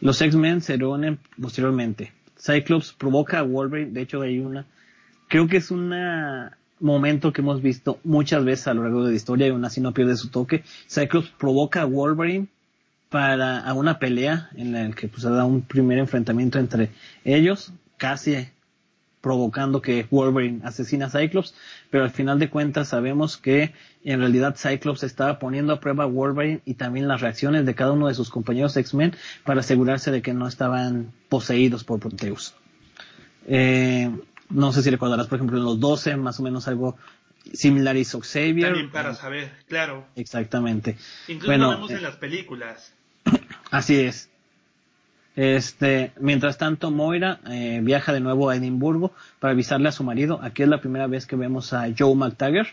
Los 0.00 0.22
X-Men 0.22 0.60
se 0.60 0.76
reúnen 0.76 1.18
posteriormente. 1.40 2.12
Cyclops 2.38 2.92
provoca 2.92 3.40
a 3.40 3.42
Wolverine, 3.42 3.90
de 3.90 4.02
hecho 4.02 4.22
hay 4.22 4.38
una, 4.38 4.64
creo 5.28 5.48
que 5.48 5.58
es 5.58 5.70
un 5.70 5.92
momento 6.78 7.32
que 7.32 7.40
hemos 7.42 7.60
visto 7.60 7.98
muchas 8.04 8.44
veces 8.44 8.68
a 8.68 8.74
lo 8.74 8.84
largo 8.84 9.04
de 9.04 9.10
la 9.10 9.16
historia 9.16 9.48
y 9.48 9.50
aún 9.50 9.64
así 9.64 9.80
no 9.80 9.92
pierde 9.92 10.16
su 10.16 10.28
toque. 10.28 10.62
Cyclops 10.88 11.30
provoca 11.36 11.82
a 11.82 11.84
Wolverine 11.84 12.48
para 13.10 13.58
a 13.58 13.74
una 13.74 13.98
pelea 13.98 14.50
en 14.54 14.72
la 14.72 14.90
que 14.92 15.08
pues 15.08 15.22
se 15.22 15.30
da 15.30 15.44
un 15.44 15.62
primer 15.62 15.98
enfrentamiento 15.98 16.58
entre 16.58 16.90
ellos, 17.24 17.72
casi 17.98 18.48
provocando 19.20 19.82
que 19.82 20.06
Wolverine 20.10 20.62
asesina 20.64 21.06
a 21.06 21.10
Cyclops, 21.10 21.54
pero 21.90 22.04
al 22.04 22.10
final 22.10 22.38
de 22.38 22.48
cuentas 22.48 22.88
sabemos 22.88 23.36
que 23.36 23.74
en 24.04 24.20
realidad 24.20 24.56
Cyclops 24.56 25.02
estaba 25.02 25.38
poniendo 25.38 25.74
a 25.74 25.80
prueba 25.80 26.04
a 26.04 26.06
Wolverine 26.06 26.62
y 26.64 26.74
también 26.74 27.06
las 27.06 27.20
reacciones 27.20 27.66
de 27.66 27.74
cada 27.74 27.92
uno 27.92 28.08
de 28.08 28.14
sus 28.14 28.30
compañeros 28.30 28.76
X-Men 28.76 29.14
para 29.44 29.60
asegurarse 29.60 30.10
de 30.10 30.22
que 30.22 30.32
no 30.32 30.46
estaban 30.46 31.12
poseídos 31.28 31.84
por 31.84 32.00
Proteus. 32.00 32.54
Eh, 33.46 34.10
no 34.48 34.72
sé 34.72 34.82
si 34.82 34.90
recordarás, 34.90 35.26
por 35.26 35.36
ejemplo, 35.36 35.58
en 35.58 35.64
los 35.64 35.78
12, 35.80 36.16
más 36.16 36.40
o 36.40 36.42
menos 36.42 36.66
algo 36.66 36.96
similar 37.52 37.96
hizo 37.96 38.20
Xavier. 38.20 38.68
También 38.68 38.90
para 38.90 39.14
saber, 39.14 39.52
claro. 39.68 40.06
Exactamente. 40.16 40.96
Incluso 41.28 41.56
lo 41.58 41.70
vemos 41.70 41.90
en 41.90 41.98
eh, 41.98 42.00
las 42.00 42.16
películas. 42.16 42.94
Así 43.70 44.00
es. 44.00 44.30
Este, 45.36 46.12
mientras 46.20 46.58
tanto, 46.58 46.90
Moira 46.90 47.40
eh, 47.48 47.80
viaja 47.82 48.12
de 48.12 48.20
nuevo 48.20 48.50
a 48.50 48.56
Edimburgo 48.56 49.12
para 49.38 49.52
avisarle 49.52 49.88
a 49.88 49.92
su 49.92 50.04
marido. 50.04 50.40
Aquí 50.42 50.62
es 50.62 50.68
la 50.68 50.80
primera 50.80 51.06
vez 51.06 51.26
que 51.26 51.36
vemos 51.36 51.72
a 51.72 51.86
Joe 51.96 52.14
McTaggart. 52.14 52.68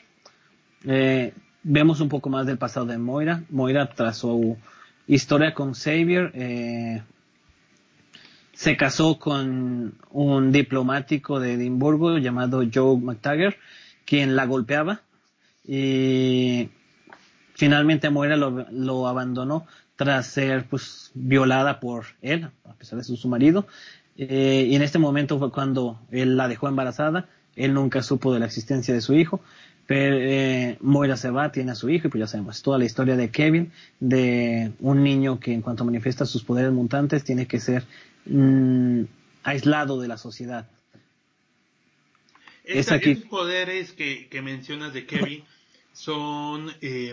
Eh, 0.85 1.33
vemos 1.63 2.01
un 2.01 2.09
poco 2.09 2.29
más 2.29 2.45
del 2.45 2.57
pasado 2.57 2.85
de 2.87 2.97
Moira. 2.97 3.43
Moira, 3.49 3.89
tras 3.89 4.17
su 4.17 4.57
historia 5.05 5.53
con 5.53 5.73
Xavier, 5.73 6.31
eh, 6.33 7.03
se 8.53 8.75
casó 8.75 9.19
con 9.19 9.93
un 10.09 10.51
diplomático 10.51 11.39
de 11.39 11.53
Edimburgo 11.53 12.17
llamado 12.17 12.63
Joe 12.73 12.97
McTaggart, 12.97 13.55
quien 14.03 14.35
la 14.35 14.45
golpeaba. 14.45 15.01
Y 15.63 16.69
finalmente 17.57 18.09
Moira 18.09 18.37
lo 18.37 19.07
abandonó 19.07 19.65
tras 19.97 20.27
ser 20.27 20.65
pues 20.69 21.11
violada 21.15 21.79
por 21.81 22.05
él, 22.21 22.47
a 22.63 22.73
pesar 22.75 22.97
de 22.97 23.03
ser 23.03 23.17
su 23.17 23.27
marido. 23.27 23.67
Eh, 24.17 24.67
y 24.69 24.75
en 24.75 24.81
este 24.83 24.99
momento 24.99 25.37
fue 25.37 25.51
cuando 25.51 25.99
él 26.11 26.37
la 26.37 26.47
dejó 26.47 26.69
embarazada. 26.69 27.27
Él 27.55 27.73
nunca 27.73 28.03
supo 28.03 28.31
de 28.33 28.39
la 28.39 28.45
existencia 28.45 28.93
de 28.93 29.01
su 29.01 29.15
hijo. 29.15 29.41
Pero 29.87 30.17
eh, 30.19 30.77
Moira 30.81 31.17
se 31.17 31.31
va, 31.31 31.51
tiene 31.51 31.71
a 31.71 31.75
su 31.75 31.89
hijo 31.89 32.07
y 32.07 32.11
pues 32.11 32.19
ya 32.19 32.27
sabemos 32.27 32.61
toda 32.61 32.77
la 32.77 32.85
historia 32.85 33.15
de 33.15 33.31
Kevin, 33.31 33.71
de 33.99 34.73
un 34.79 35.01
niño 35.01 35.39
que 35.39 35.53
en 35.53 35.61
cuanto 35.61 35.85
manifiesta 35.85 36.25
sus 36.25 36.43
poderes 36.43 36.73
mutantes 36.73 37.23
tiene 37.23 37.47
que 37.47 37.59
ser 37.59 37.85
mm, 38.25 39.03
aislado 39.43 39.99
de 39.99 40.07
la 40.09 40.17
sociedad. 40.17 40.67
Estos 42.65 42.99
poderes 43.29 43.93
que, 43.93 44.27
que, 44.27 44.41
mencionas 44.41 44.93
de 44.93 45.05
Kevin 45.05 45.45
son 45.97 46.71
eh, 46.81 47.11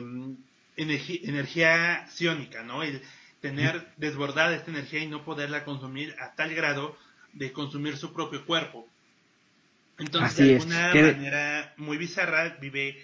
energía, 0.77 2.07
ciónica, 2.09 2.63
¿no? 2.63 2.83
El 2.83 3.01
tener 3.41 3.89
desbordada 3.97 4.55
esta 4.55 4.71
energía 4.71 5.01
y 5.01 5.07
no 5.07 5.25
poderla 5.25 5.65
consumir 5.65 6.15
a 6.21 6.35
tal 6.35 6.55
grado 6.55 6.95
de 7.33 7.51
consumir 7.51 7.97
su 7.97 8.13
propio 8.13 8.45
cuerpo. 8.45 8.87
Entonces, 9.99 10.37
de 10.37 10.55
alguna 10.57 10.95
manera 10.95 11.73
muy 11.79 11.97
bizarra, 11.97 12.59
vive 12.61 12.99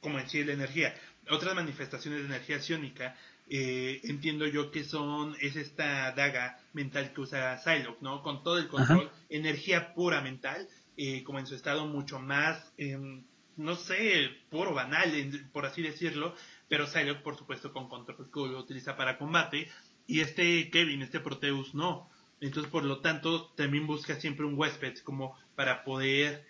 como 0.00 0.18
en 0.18 0.28
sí 0.28 0.42
la 0.42 0.54
energía. 0.54 0.94
Otras 1.28 1.54
manifestaciones 1.54 2.20
de 2.20 2.26
energía 2.26 2.60
ciónica, 2.60 3.14
eh, 3.50 4.00
entiendo 4.04 4.46
yo 4.46 4.70
que 4.70 4.84
son, 4.84 5.36
es 5.38 5.56
esta 5.56 6.12
daga 6.12 6.58
mental 6.72 7.12
que 7.12 7.20
usa 7.20 7.58
Psylocke, 7.58 8.00
¿no? 8.00 8.22
Con 8.22 8.42
todo 8.42 8.56
el 8.56 8.68
control, 8.68 9.10
energía 9.28 9.92
pura 9.92 10.22
mental, 10.22 10.66
eh, 10.96 11.22
como 11.24 11.40
en 11.40 11.46
su 11.46 11.54
estado 11.54 11.86
mucho 11.86 12.20
más, 12.20 12.72
em, 12.78 13.22
no 13.56 13.76
sé, 13.76 14.30
puro 14.50 14.74
banal, 14.74 15.10
por 15.52 15.66
así 15.66 15.82
decirlo, 15.82 16.34
pero 16.68 16.86
Psylocke, 16.86 17.22
por 17.22 17.36
supuesto, 17.36 17.72
con 17.72 17.88
control 17.88 18.30
que 18.32 18.40
lo 18.40 18.58
utiliza 18.58 18.96
para 18.96 19.18
combate, 19.18 19.68
y 20.06 20.20
este 20.20 20.70
Kevin, 20.70 21.02
este 21.02 21.20
Proteus, 21.20 21.74
no. 21.74 22.08
Entonces, 22.40 22.70
por 22.70 22.84
lo 22.84 22.98
tanto, 22.98 23.52
también 23.56 23.86
busca 23.86 24.20
siempre 24.20 24.44
un 24.44 24.58
huésped, 24.58 24.98
como 24.98 25.36
para 25.54 25.84
poder 25.84 26.44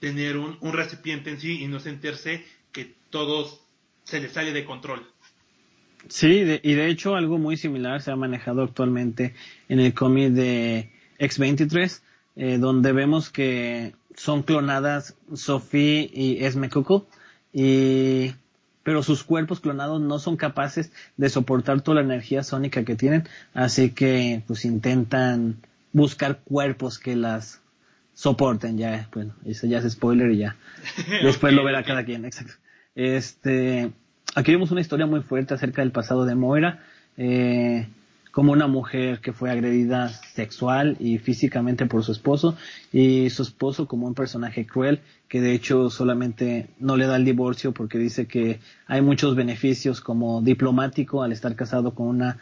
tener 0.00 0.36
un, 0.36 0.58
recipiente 0.72 1.30
en 1.30 1.40
sí 1.40 1.62
y 1.62 1.68
no 1.68 1.80
sentirse 1.80 2.44
que 2.72 2.94
todo 3.10 3.48
se 4.04 4.20
le 4.20 4.28
sale 4.28 4.52
de 4.52 4.64
control. 4.64 5.06
Sí, 6.08 6.60
y 6.62 6.74
de 6.74 6.88
hecho 6.88 7.16
algo 7.16 7.38
muy 7.38 7.56
similar 7.56 8.00
se 8.00 8.12
ha 8.12 8.16
manejado 8.16 8.62
actualmente 8.62 9.34
en 9.68 9.80
el 9.80 9.92
cómic 9.92 10.30
de 10.30 10.92
X23, 11.18 12.00
eh, 12.36 12.58
donde 12.58 12.92
vemos 12.92 13.30
que 13.30 13.94
son 14.18 14.42
clonadas 14.42 15.14
Sophie 15.32 16.10
y 16.12 16.44
Esme 16.44 16.68
Cuckoo, 16.68 17.06
y 17.52 18.32
pero 18.82 19.02
sus 19.02 19.22
cuerpos 19.22 19.60
clonados 19.60 20.00
no 20.00 20.18
son 20.18 20.36
capaces 20.36 20.90
de 21.16 21.28
soportar 21.28 21.82
toda 21.82 21.96
la 21.96 22.00
energía 22.00 22.42
sónica 22.42 22.84
que 22.84 22.96
tienen, 22.96 23.28
así 23.54 23.90
que 23.90 24.42
pues 24.46 24.64
intentan 24.64 25.56
buscar 25.92 26.40
cuerpos 26.40 26.98
que 26.98 27.14
las 27.14 27.60
soporten, 28.14 28.76
ya, 28.76 29.08
bueno, 29.14 29.34
eso 29.46 29.68
ya 29.68 29.78
es 29.78 29.92
spoiler 29.92 30.32
y 30.32 30.38
ya. 30.38 30.56
Después 31.22 31.52
lo 31.54 31.62
verá 31.62 31.84
cada 31.84 32.04
quien, 32.04 32.24
exacto. 32.24 32.54
Este, 32.96 33.92
aquí 34.34 34.50
vemos 34.50 34.72
una 34.72 34.80
historia 34.80 35.06
muy 35.06 35.20
fuerte 35.20 35.54
acerca 35.54 35.82
del 35.82 35.92
pasado 35.92 36.24
de 36.24 36.34
Moira. 36.34 36.82
Eh, 37.16 37.86
como 38.38 38.52
una 38.52 38.68
mujer 38.68 39.18
que 39.18 39.32
fue 39.32 39.50
agredida 39.50 40.10
sexual 40.10 40.96
y 41.00 41.18
físicamente 41.18 41.86
por 41.86 42.04
su 42.04 42.12
esposo 42.12 42.56
y 42.92 43.30
su 43.30 43.42
esposo 43.42 43.88
como 43.88 44.06
un 44.06 44.14
personaje 44.14 44.64
cruel 44.64 45.00
que 45.26 45.40
de 45.40 45.54
hecho 45.54 45.90
solamente 45.90 46.68
no 46.78 46.96
le 46.96 47.08
da 47.08 47.16
el 47.16 47.24
divorcio 47.24 47.72
porque 47.72 47.98
dice 47.98 48.28
que 48.28 48.60
hay 48.86 49.02
muchos 49.02 49.34
beneficios 49.34 50.00
como 50.00 50.40
diplomático 50.40 51.24
al 51.24 51.32
estar 51.32 51.56
casado 51.56 51.96
con 51.96 52.06
una 52.06 52.38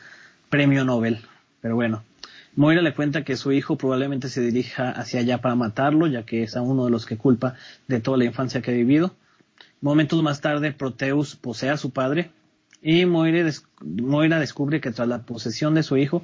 premio 0.50 0.84
Nobel. 0.84 1.20
Pero 1.62 1.76
bueno, 1.76 2.02
Moira 2.56 2.82
le 2.82 2.92
cuenta 2.92 3.24
que 3.24 3.38
su 3.38 3.52
hijo 3.52 3.78
probablemente 3.78 4.28
se 4.28 4.42
dirija 4.42 4.90
hacia 4.90 5.20
allá 5.20 5.40
para 5.40 5.54
matarlo, 5.54 6.06
ya 6.08 6.24
que 6.24 6.42
es 6.42 6.58
a 6.58 6.60
uno 6.60 6.84
de 6.84 6.90
los 6.90 7.06
que 7.06 7.16
culpa 7.16 7.54
de 7.88 8.00
toda 8.00 8.18
la 8.18 8.26
infancia 8.26 8.60
que 8.60 8.70
ha 8.70 8.74
vivido. 8.74 9.14
Momentos 9.80 10.22
más 10.22 10.42
tarde, 10.42 10.72
Proteus 10.72 11.36
posee 11.36 11.70
a 11.70 11.78
su 11.78 11.90
padre 11.90 12.32
y 12.88 13.04
Moira, 13.04 14.38
descubre 14.38 14.80
que 14.80 14.92
tras 14.92 15.08
la 15.08 15.22
posesión 15.22 15.74
de 15.74 15.82
su 15.82 15.96
hijo 15.96 16.22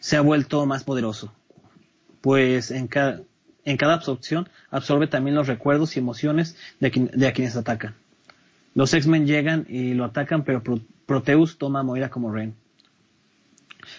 se 0.00 0.18
ha 0.18 0.20
vuelto 0.20 0.66
más 0.66 0.84
poderoso, 0.84 1.32
pues 2.20 2.70
en 2.70 2.88
cada, 2.88 3.24
absorción 3.64 4.50
absorbe 4.70 5.06
también 5.06 5.34
los 5.34 5.46
recuerdos 5.46 5.96
y 5.96 6.00
emociones 6.00 6.58
de, 6.78 7.26
a 7.26 7.32
quienes 7.32 7.56
atacan. 7.56 7.94
Los 8.74 8.92
X-Men 8.92 9.26
llegan 9.26 9.64
y 9.66 9.94
lo 9.94 10.04
atacan, 10.04 10.44
pero 10.44 10.62
Proteus 11.06 11.56
toma 11.56 11.80
a 11.80 11.84
Moira 11.84 12.10
como 12.10 12.30
rehén. 12.30 12.54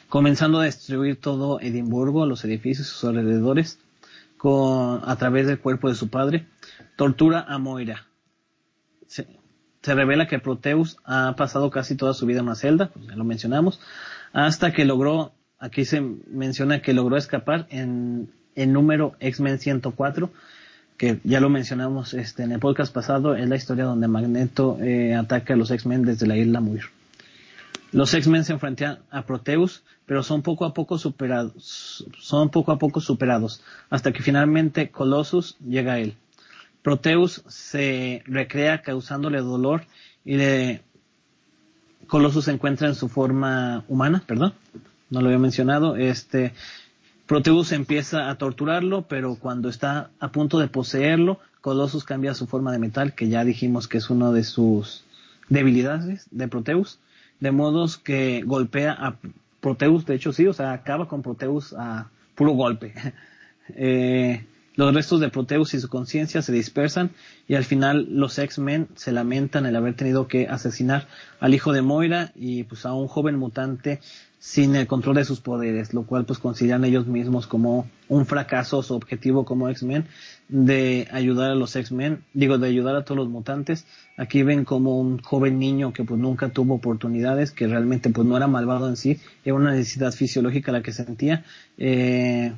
Comenzando 0.08 0.60
a 0.60 0.66
destruir 0.66 1.20
todo 1.20 1.60
Edimburgo, 1.60 2.28
los 2.28 2.46
edificios 2.46 2.88
y 2.88 2.92
sus 2.92 3.04
alrededores, 3.06 3.80
a 4.44 5.16
través 5.18 5.48
del 5.48 5.58
cuerpo 5.58 5.90
de 5.90 5.96
su 5.96 6.10
padre, 6.10 6.46
tortura 6.98 7.46
a 7.48 7.58
Moira. 7.58 8.06
Revela 9.94 10.28
que 10.28 10.40
Proteus 10.40 10.98
ha 11.06 11.36
pasado 11.36 11.70
casi 11.70 11.96
toda 11.96 12.14
su 12.14 12.26
vida 12.26 12.40
en 12.40 12.46
una 12.46 12.56
celda, 12.56 12.90
pues 12.90 13.06
ya 13.08 13.16
lo 13.16 13.24
mencionamos, 13.24 13.80
hasta 14.34 14.72
que 14.72 14.86
logró, 14.86 15.34
aquí 15.60 15.86
se 15.86 16.02
menciona 16.02 16.82
que 16.82 16.94
logró 16.94 17.18
escapar 17.18 17.68
en 17.70 18.30
el 18.56 18.74
número 18.74 19.16
X-Men 19.20 19.60
104, 19.60 20.32
que 20.98 21.20
ya 21.24 21.40
lo 21.40 21.50
mencionamos 21.50 22.14
este, 22.14 22.44
en 22.44 22.54
el 22.54 22.60
podcast 22.60 22.94
pasado, 22.94 23.36
es 23.36 23.48
la 23.48 23.56
historia 23.58 23.84
donde 23.84 24.08
Magneto 24.08 24.78
eh, 24.82 25.14
ataca 25.14 25.54
a 25.54 25.58
los 25.58 25.72
X-Men 25.72 26.04
desde 26.04 26.26
la 26.26 26.38
isla 26.38 26.62
Muir. 26.62 26.86
Los 27.92 28.14
X-Men 28.14 28.44
se 28.44 28.54
enfrentan 28.54 29.00
a 29.10 29.26
Proteus, 29.26 29.84
pero 30.06 30.24
son 30.24 30.42
poco 30.42 30.66
a 30.66 30.74
poco 30.74 30.98
superados, 30.98 32.06
son 32.20 32.50
poco 32.50 32.72
a 32.72 32.80
poco 32.80 33.02
superados, 33.02 33.62
hasta 33.90 34.12
que 34.12 34.22
finalmente 34.22 34.90
Colossus 34.90 35.58
llega 35.60 35.94
a 35.94 36.00
él. 36.00 36.16
Proteus 36.86 37.42
se 37.48 38.22
recrea 38.28 38.84
causándole 38.84 39.40
dolor 39.40 39.88
y 40.24 40.36
de 40.36 40.82
Colossus 42.06 42.46
se 42.46 42.52
encuentra 42.52 42.88
en 42.88 42.94
su 42.94 43.10
forma 43.10 43.84
humana, 43.88 44.22
perdón, 44.28 44.54
no 45.10 45.20
lo 45.20 45.26
había 45.26 45.40
mencionado, 45.40 45.96
este 45.96 46.54
Proteus 47.26 47.72
empieza 47.72 48.30
a 48.30 48.36
torturarlo, 48.36 49.02
pero 49.08 49.34
cuando 49.34 49.68
está 49.68 50.12
a 50.20 50.32
punto 50.32 50.60
de 50.60 50.68
poseerlo, 50.68 51.40
Colossus 51.60 52.04
cambia 52.04 52.36
su 52.36 52.46
forma 52.46 52.72
de 52.72 52.78
metal, 52.78 53.16
que 53.16 53.30
ya 53.30 53.44
dijimos 53.44 53.88
que 53.88 53.98
es 53.98 54.12
uno 54.12 54.32
de 54.32 54.44
sus 54.44 55.06
debilidades 55.50 56.28
de 56.30 56.48
Proteus, 56.48 57.00
de 57.40 57.50
modos 57.50 57.98
que 57.98 58.44
golpea 58.46 58.92
a 58.92 59.16
Proteus, 59.60 60.06
de 60.06 60.14
hecho 60.14 60.32
sí, 60.34 60.46
o 60.46 60.54
sea, 60.54 60.74
acaba 60.74 61.08
con 61.08 61.24
Proteus 61.24 61.74
a 61.74 62.12
puro 62.36 62.52
golpe. 62.52 62.94
eh, 63.70 64.46
los 64.76 64.94
restos 64.94 65.20
de 65.20 65.30
Proteus 65.30 65.74
y 65.74 65.80
su 65.80 65.90
conciencia 65.90 66.42
se 66.42 66.52
dispersan 66.52 67.12
y 67.48 67.56
al 67.56 67.64
final 67.64 68.08
los 68.10 68.38
X-Men 68.38 68.90
se 68.96 69.12
lamentan 69.12 69.66
el 69.66 69.76
haber 69.76 69.96
tenido 69.96 70.28
que 70.28 70.48
asesinar 70.48 71.08
al 71.40 71.54
hijo 71.54 71.72
de 71.74 71.82
Moira 71.82 72.32
y 72.36 72.64
pues 72.64 72.86
a 72.86 72.94
un 72.94 73.08
joven 73.08 73.38
mutante 73.38 74.00
sin 74.46 74.76
el 74.76 74.86
control 74.86 75.16
de 75.16 75.26
sus 75.26 75.40
poderes, 75.40 75.96
lo 75.96 76.04
cual 76.04 76.26
pues 76.26 76.38
consideran 76.38 76.86
ellos 76.86 77.08
mismos 77.08 77.48
como 77.48 77.90
un 78.10 78.28
fracaso 78.28 78.84
su 78.84 78.94
objetivo 78.94 79.44
como 79.44 79.70
X-Men 79.70 80.06
de 80.50 81.08
ayudar 81.12 81.50
a 81.50 81.56
los 81.56 81.76
X-Men, 81.76 82.24
digo 82.34 82.60
de 82.60 82.68
ayudar 82.68 82.96
a 82.96 83.04
todos 83.04 83.18
los 83.18 83.30
mutantes. 83.30 83.88
Aquí 84.18 84.44
ven 84.44 84.64
como 84.64 85.00
un 85.00 85.18
joven 85.18 85.58
niño 85.58 85.94
que 85.94 86.04
pues 86.04 86.20
nunca 86.20 86.50
tuvo 86.50 86.76
oportunidades, 86.76 87.52
que 87.52 87.66
realmente 87.66 88.12
pues 88.12 88.28
no 88.28 88.38
era 88.38 88.46
malvado 88.46 88.88
en 88.88 88.98
sí, 88.98 89.20
era 89.44 89.56
una 89.56 89.72
necesidad 89.72 90.12
fisiológica 90.12 90.72
la 90.72 90.84
que 90.84 90.94
sentía 90.94 91.44
eh, 91.80 92.54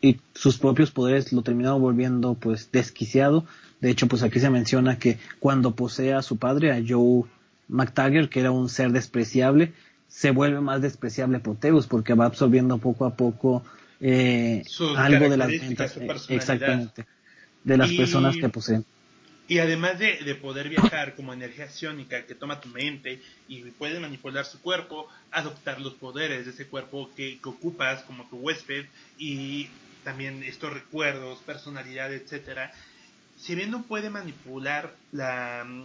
y 0.00 0.18
sus 0.34 0.58
propios 0.58 0.90
poderes 0.90 1.32
lo 1.32 1.42
terminaron 1.42 1.80
volviendo 1.80 2.34
pues 2.34 2.70
desquiciado. 2.72 3.44
De 3.80 3.90
hecho 3.90 4.08
pues 4.08 4.22
aquí 4.22 4.40
se 4.40 4.50
menciona 4.50 4.98
que 4.98 5.18
cuando 5.38 5.74
posee 5.74 6.14
a 6.14 6.22
su 6.22 6.36
padre, 6.36 6.72
a 6.72 6.82
Joe 6.86 7.24
McTaggart, 7.68 8.30
que 8.30 8.40
era 8.40 8.50
un 8.50 8.68
ser 8.68 8.92
despreciable, 8.92 9.72
se 10.08 10.30
vuelve 10.30 10.60
más 10.60 10.82
despreciable 10.82 11.40
Proteus 11.40 11.86
porque 11.86 12.14
va 12.14 12.26
absorbiendo 12.26 12.78
poco 12.78 13.04
a 13.04 13.14
poco 13.14 13.62
eh, 14.00 14.64
algo 14.96 15.28
de 15.28 15.36
las 15.36 15.50
exactamente 16.28 17.06
de 17.62 17.76
las 17.76 17.92
personas 17.92 18.36
que 18.36 18.48
poseen 18.48 18.84
y 19.50 19.58
además 19.58 19.98
de, 19.98 20.34
poder 20.36 20.68
viajar 20.68 21.16
como 21.16 21.32
energía 21.32 21.68
ciónica 21.68 22.24
que 22.24 22.36
toma 22.36 22.60
tu 22.60 22.68
mente 22.68 23.20
y 23.48 23.62
puede 23.72 23.98
manipular 23.98 24.44
su 24.44 24.60
cuerpo, 24.60 25.08
adoptar 25.32 25.80
los 25.80 25.94
poderes 25.94 26.44
de 26.44 26.52
ese 26.52 26.68
cuerpo 26.68 27.10
que, 27.16 27.40
ocupas 27.44 28.04
como 28.04 28.28
tu 28.28 28.36
huésped 28.36 28.86
y 29.18 29.68
también 30.04 30.42
estos 30.42 30.72
recuerdos, 30.72 31.38
personalidad, 31.40 32.12
etcétera. 32.12 32.72
Si 33.38 33.54
bien 33.54 33.70
no 33.70 33.82
puede 33.84 34.10
manipular 34.10 34.94
la 35.12 35.64
mm, 35.66 35.84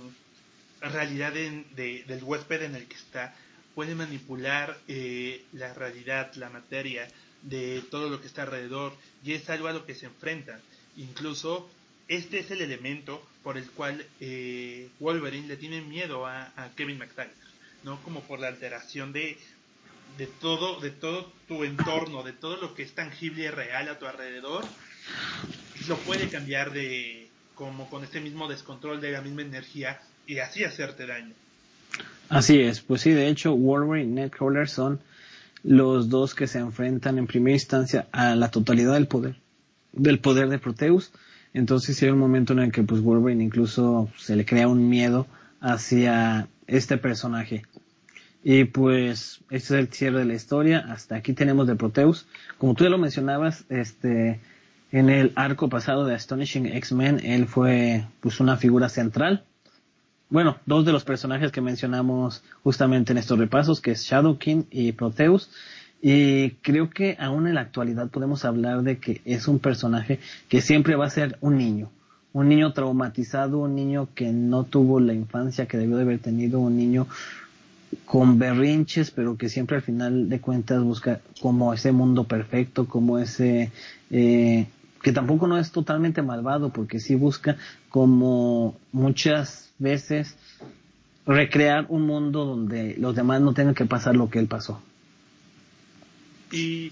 realidad 0.82 1.34
del 1.34 2.24
huésped 2.24 2.64
en 2.64 2.76
el 2.76 2.86
que 2.88 2.96
está, 2.96 3.36
puede 3.74 3.96
manipular 3.96 4.78
eh, 4.88 5.44
la 5.54 5.74
realidad, 5.74 6.34
la 6.36 6.50
materia 6.50 7.08
de 7.42 7.84
todo 7.92 8.10
lo 8.10 8.22
que 8.22 8.28
está 8.28 8.44
alrededor 8.44 8.94
y 9.24 9.34
es 9.34 9.50
algo 9.50 9.68
a 9.68 9.74
lo 9.74 9.86
que 9.86 9.96
se 9.96 10.08
enfrenta. 10.08 10.60
Incluso 10.98 11.70
este 12.08 12.40
es 12.40 12.52
el 12.52 12.62
elemento 12.62 13.26
por 13.44 13.58
el 13.58 13.70
cual 13.72 14.06
eh, 14.20 14.90
Wolverine 15.00 15.48
le 15.48 15.58
tiene 15.58 15.82
miedo 15.82 16.26
a, 16.26 16.52
Kevin 16.76 16.98
McTaggart, 16.98 17.36
¿no? 17.84 18.02
Como 18.04 18.22
por 18.22 18.40
la 18.40 18.48
alteración 18.48 19.12
de, 19.12 19.38
de 20.18 20.28
todo, 20.28 20.80
de 20.80 20.92
todo 20.92 21.32
tu 21.48 21.64
entorno, 21.64 22.24
de 22.24 22.34
todo 22.34 22.58
lo 22.58 22.74
que 22.74 22.84
es 22.84 22.94
tangible 22.94 23.46
y 23.46 23.50
real 23.50 23.90
a 23.90 24.00
tu 24.00 24.06
alrededor, 24.06 24.64
lo 25.88 25.98
puede 25.98 26.30
cambiar 26.30 26.72
de 26.72 27.30
como 27.54 27.90
con 27.90 28.04
este 28.04 28.20
mismo 28.20 28.48
descontrol 28.48 29.00
de 29.02 29.12
la 29.12 29.22
misma 29.22 29.42
energía 29.42 30.00
y 30.28 30.40
así 30.40 30.64
hacerte 30.64 31.08
daño. 31.08 31.34
Así 32.30 32.60
es, 32.60 32.82
pues 32.82 33.02
sí, 33.02 33.12
de 33.12 33.28
hecho 33.28 33.56
Wolverine 33.56 34.12
y 34.12 34.14
Nightcrawler 34.16 34.68
son 34.68 35.00
los 35.64 36.10
dos 36.10 36.36
que 36.36 36.48
se 36.48 36.60
enfrentan 36.60 37.18
en 37.18 37.28
primera 37.28 37.56
instancia 37.56 38.08
a 38.12 38.36
la 38.36 38.52
totalidad 38.52 38.94
del 38.94 39.08
poder, 39.08 39.36
del 39.94 40.20
poder 40.20 40.50
de 40.50 40.60
Proteus. 40.60 41.12
Entonces 41.54 42.02
hay 42.04 42.10
un 42.10 42.20
momento 42.20 42.54
en 42.54 42.60
el 42.60 42.72
que 42.72 42.84
pues 42.84 43.02
Wolverine 43.02 43.44
incluso 43.44 44.10
se 44.18 44.36
le 44.36 44.46
crea 44.46 44.68
un 44.68 44.90
miedo 44.90 45.28
hacia 45.62 46.48
este 46.68 46.98
personaje. 46.98 47.64
Y 48.46 48.64
pues 48.64 49.42
este 49.50 49.56
es 49.56 49.72
el 49.72 49.88
cierre 49.92 50.20
de 50.20 50.26
la 50.26 50.36
historia. 50.36 50.86
Hasta 50.88 51.16
aquí 51.16 51.34
tenemos 51.34 51.68
de 51.68 51.76
Proteus. 51.76 52.26
Como 52.58 52.76
tú 52.76 52.86
ya 52.86 52.90
lo 52.90 52.98
mencionabas, 52.98 53.66
este 53.68 54.40
en 54.94 55.10
el 55.10 55.34
arco 55.36 55.68
pasado 55.68 56.06
de 56.06 56.16
Astonishing 56.16 56.68
X-Men, 56.68 57.20
él 57.26 57.48
fue 57.48 58.06
pues 58.22 58.40
una 58.40 58.56
figura 58.56 58.88
central 58.88 59.44
bueno, 60.30 60.58
dos 60.66 60.86
de 60.86 60.92
los 60.92 61.04
personajes 61.04 61.52
que 61.52 61.62
mencionamos 61.62 62.44
justamente 62.64 63.12
en 63.12 63.20
estos 63.20 63.38
repasos, 63.38 63.80
que 63.80 63.92
es 63.92 64.04
Shadow 64.04 64.38
King 64.38 64.64
y 64.72 64.92
Proteus. 64.92 65.52
Y 66.02 66.52
creo 66.62 66.90
que 66.90 67.16
aún 67.20 67.48
en 67.48 67.56
la 67.56 67.62
actualidad 67.62 68.10
podemos 68.10 68.44
hablar 68.44 68.82
de 68.82 68.98
que 68.98 69.22
es 69.26 69.48
un 69.48 69.60
personaje 69.60 70.20
que 70.50 70.62
siempre 70.62 70.96
va 70.96 71.06
a 71.06 71.10
ser 71.10 71.38
un 71.42 71.58
niño. 71.58 71.90
Un 72.34 72.50
niño 72.50 72.74
traumatizado, 72.74 73.60
un 73.60 73.76
niño 73.76 74.10
que 74.14 74.32
no 74.32 74.66
tuvo 74.66 75.00
la 75.00 75.14
infancia 75.14 75.68
que 75.68 75.78
debió 75.78 75.96
de 75.96 76.04
haber 76.04 76.20
tenido, 76.20 76.60
un 76.60 76.76
niño 76.76 77.08
con 78.06 78.40
berrinches, 78.40 79.12
pero 79.12 79.38
que 79.38 79.50
siempre 79.50 79.78
al 79.78 79.84
final 79.84 80.30
de 80.30 80.42
cuentas 80.42 80.84
busca 80.84 81.22
como 81.42 81.74
ese 81.74 81.92
mundo 81.92 82.26
perfecto, 82.26 82.88
como 82.88 83.20
ese 83.20 83.72
eh, 84.12 84.68
que 85.02 85.12
tampoco 85.12 85.48
no 85.48 85.58
es 85.58 85.72
totalmente 85.72 86.22
malvado, 86.22 86.70
porque 86.70 87.00
sí 87.00 87.16
busca 87.16 87.58
como 87.90 88.78
muchas 88.92 89.72
veces 89.78 90.36
recrear 91.26 91.86
un 91.90 92.08
mundo 92.08 92.46
donde 92.46 92.96
los 92.98 93.16
demás 93.16 93.42
no 93.42 93.54
tengan 93.54 93.76
que 93.76 93.86
pasar 93.86 94.16
lo 94.16 94.30
que 94.30 94.40
él 94.40 94.48
pasó. 94.48 94.82
Y 96.52 96.90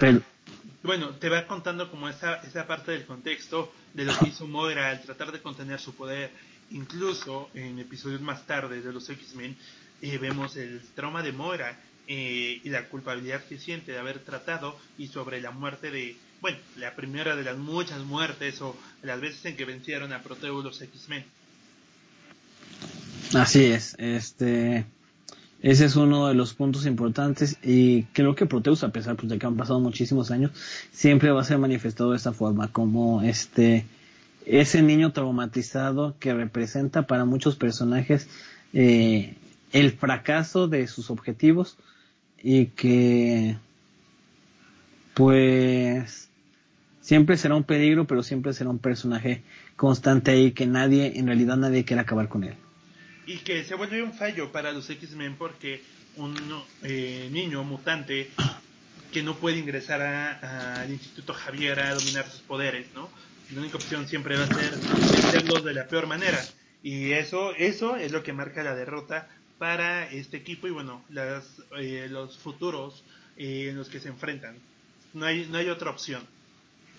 bueno, 0.83 1.09
te 1.11 1.29
va 1.29 1.47
contando 1.47 1.89
como 1.89 2.09
esa, 2.09 2.35
esa 2.35 2.67
parte 2.67 2.91
del 2.91 3.05
contexto 3.05 3.71
de 3.93 4.05
lo 4.05 4.17
que 4.17 4.29
hizo 4.29 4.47
Moira 4.47 4.89
al 4.89 5.01
tratar 5.01 5.31
de 5.31 5.41
contener 5.41 5.79
su 5.79 5.95
poder. 5.95 6.31
Incluso 6.71 7.49
en 7.53 7.79
episodios 7.79 8.21
más 8.21 8.45
tarde 8.45 8.81
de 8.81 8.91
los 8.91 9.09
X-Men 9.09 9.55
vemos 10.19 10.57
el 10.57 10.81
trauma 10.95 11.23
de 11.23 11.31
Moira 11.31 11.79
eh, 12.07 12.59
y 12.63 12.69
la 12.69 12.89
culpabilidad 12.89 13.43
que 13.45 13.57
siente 13.57 13.93
de 13.93 13.99
haber 13.99 14.19
tratado 14.19 14.77
y 14.97 15.07
sobre 15.07 15.41
la 15.41 15.51
muerte 15.51 15.89
de 15.89 16.17
bueno, 16.43 16.57
la 16.77 16.93
primera 16.93 17.37
de 17.37 17.43
las 17.43 17.57
muchas 17.57 18.03
muertes 18.03 18.61
o 18.61 18.75
las 19.01 19.21
veces 19.21 19.45
en 19.45 19.55
que 19.55 19.63
vencieron 19.63 20.11
a 20.11 20.21
Proteus 20.21 20.61
los 20.61 20.81
X-Men. 20.81 21.23
Así 23.33 23.63
es, 23.63 23.95
este, 23.97 24.85
ese 25.61 25.85
es 25.85 25.95
uno 25.95 26.27
de 26.27 26.33
los 26.33 26.53
puntos 26.53 26.85
importantes 26.85 27.57
y 27.63 28.03
creo 28.11 28.35
que 28.35 28.45
Proteus, 28.45 28.83
a 28.83 28.89
pesar 28.89 29.15
pues, 29.15 29.29
de 29.29 29.39
que 29.39 29.45
han 29.45 29.55
pasado 29.55 29.79
muchísimos 29.79 30.31
años, 30.31 30.51
siempre 30.91 31.31
va 31.31 31.39
a 31.39 31.45
ser 31.45 31.59
manifestado 31.59 32.11
de 32.11 32.17
esta 32.17 32.33
forma, 32.33 32.67
como 32.73 33.21
este, 33.21 33.85
ese 34.45 34.81
niño 34.81 35.13
traumatizado 35.13 36.17
que 36.19 36.33
representa 36.33 37.07
para 37.07 37.23
muchos 37.23 37.55
personajes 37.55 38.27
eh, 38.73 39.37
el 39.73 39.91
fracaso 39.91 40.67
de 40.67 40.87
sus 40.87 41.09
objetivos 41.09 41.77
y 42.41 42.67
que 42.67 43.57
pues 45.13 46.29
siempre 47.01 47.37
será 47.37 47.55
un 47.55 47.63
peligro, 47.63 48.07
pero 48.07 48.23
siempre 48.23 48.53
será 48.53 48.69
un 48.69 48.79
personaje 48.79 49.43
constante 49.75 50.31
ahí 50.31 50.51
que 50.51 50.67
nadie, 50.67 51.13
en 51.15 51.27
realidad 51.27 51.57
nadie 51.57 51.83
quiere 51.83 52.01
acabar 52.01 52.29
con 52.29 52.43
él. 52.43 52.55
Y 53.25 53.37
que 53.39 53.63
se 53.63 53.75
vuelve 53.75 54.01
un 54.03 54.13
fallo 54.13 54.51
para 54.51 54.71
los 54.71 54.89
X-Men 54.89 55.35
porque 55.37 55.81
un 56.17 56.35
eh, 56.83 57.29
niño 57.31 57.63
mutante 57.63 58.29
que 59.11 59.23
no 59.23 59.35
puede 59.35 59.57
ingresar 59.57 60.01
al 60.01 60.91
Instituto 60.91 61.33
Javier 61.33 61.79
a 61.79 61.93
dominar 61.93 62.29
sus 62.29 62.41
poderes, 62.41 62.87
¿no? 62.93 63.09
La 63.53 63.61
única 63.61 63.77
opción 63.77 64.07
siempre 64.07 64.37
va 64.37 64.43
a 64.43 64.47
ser 64.47 64.71
vencerlos 64.71 65.63
de 65.63 65.73
la 65.73 65.87
peor 65.87 66.07
manera. 66.07 66.39
Y 66.81 67.11
eso, 67.11 67.53
eso 67.55 67.95
es 67.95 68.11
lo 68.11 68.23
que 68.23 68.33
marca 68.33 68.63
la 68.63 68.75
derrota 68.75 69.29
para 69.63 70.11
este 70.11 70.35
equipo 70.35 70.67
y 70.67 70.71
bueno, 70.71 71.05
las, 71.09 71.45
eh, 71.79 72.07
los 72.09 72.37
futuros 72.37 73.01
eh, 73.37 73.67
en 73.69 73.77
los 73.77 73.87
que 73.87 74.01
se 74.01 74.09
enfrentan. 74.09 74.57
No 75.13 75.25
hay, 75.25 75.47
no 75.49 75.57
hay 75.57 75.69
otra 75.69 75.89
opción. 75.89 76.21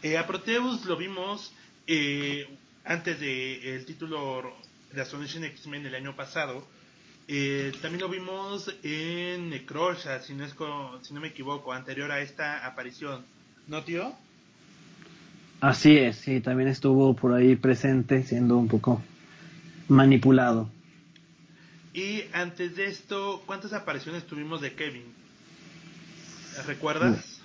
Eh, 0.03 0.17
a 0.17 0.27
Proteus 0.27 0.87
lo 0.87 0.97
vimos 0.97 1.53
eh, 1.87 2.49
antes 2.87 3.21
del 3.21 3.63
el 3.65 3.85
título 3.85 4.57
de 4.95 5.03
Astonishing 5.03 5.45
X-Men 5.45 5.85
el 5.85 5.95
año 5.95 6.17
pasado. 6.17 6.67
Eh, 7.29 7.71
también 7.83 8.01
lo 8.01 8.09
vimos 8.09 8.75
en 8.83 9.51
Necrosha, 9.51 10.21
si 10.21 10.33
no, 10.33 10.47
es 10.47 10.55
si 11.03 11.13
no 11.13 11.21
me 11.21 11.29
equivoco, 11.29 11.71
anterior 11.71 12.11
a 12.13 12.23
esta 12.23 12.67
aparición. 12.67 13.27
¿No, 13.69 13.85
tío? 13.85 14.15
Así 15.61 15.99
es, 15.99 16.17
sí, 16.17 16.41
también 16.41 16.71
estuvo 16.71 17.13
por 17.13 17.35
ahí 17.35 17.57
presente, 17.57 18.23
siendo 18.23 18.57
un 18.57 18.69
poco 18.69 19.03
manipulado. 19.89 20.71
Y 21.95 22.25
antes 22.33 22.75
de 22.75 22.87
esto, 22.87 23.41
¿cuántas 23.47 23.73
apariciones 23.73 24.25
tuvimos 24.25 24.61
de 24.61 24.75
Kevin? 24.75 25.05
¿Recuerdas? 26.67 27.41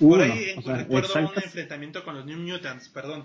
Por 0.00 0.22
ahí 0.22 0.54
recuerdo 0.64 1.14
un 1.18 1.42
enfrentamiento 1.42 2.02
con 2.02 2.16
los 2.16 2.24
New 2.24 2.38
Mutants, 2.38 2.88
perdón. 2.88 3.24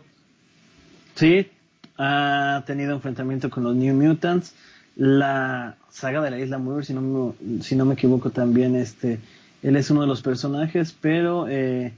Sí, 1.16 1.50
ha 1.98 2.64
tenido 2.68 2.94
enfrentamiento 2.94 3.50
con 3.50 3.64
los 3.64 3.74
New 3.74 3.96
Mutants. 3.96 4.54
La 4.98 5.78
saga 5.90 6.22
de 6.22 6.30
la 6.30 6.40
Isla 6.40 6.58
Mover, 6.58 6.84
si 6.86 6.94
no, 6.94 7.02
me, 7.02 7.64
si 7.64 7.78
no 7.78 7.86
me 7.86 7.94
equivoco 7.94 8.30
también, 8.30 8.76
este, 8.76 9.20
él 9.64 9.78
es 9.78 9.90
uno 9.90 10.02
de 10.02 10.08
los 10.08 10.22
personajes, 10.22 10.94
pero 11.00 11.48
eh, 11.48 11.94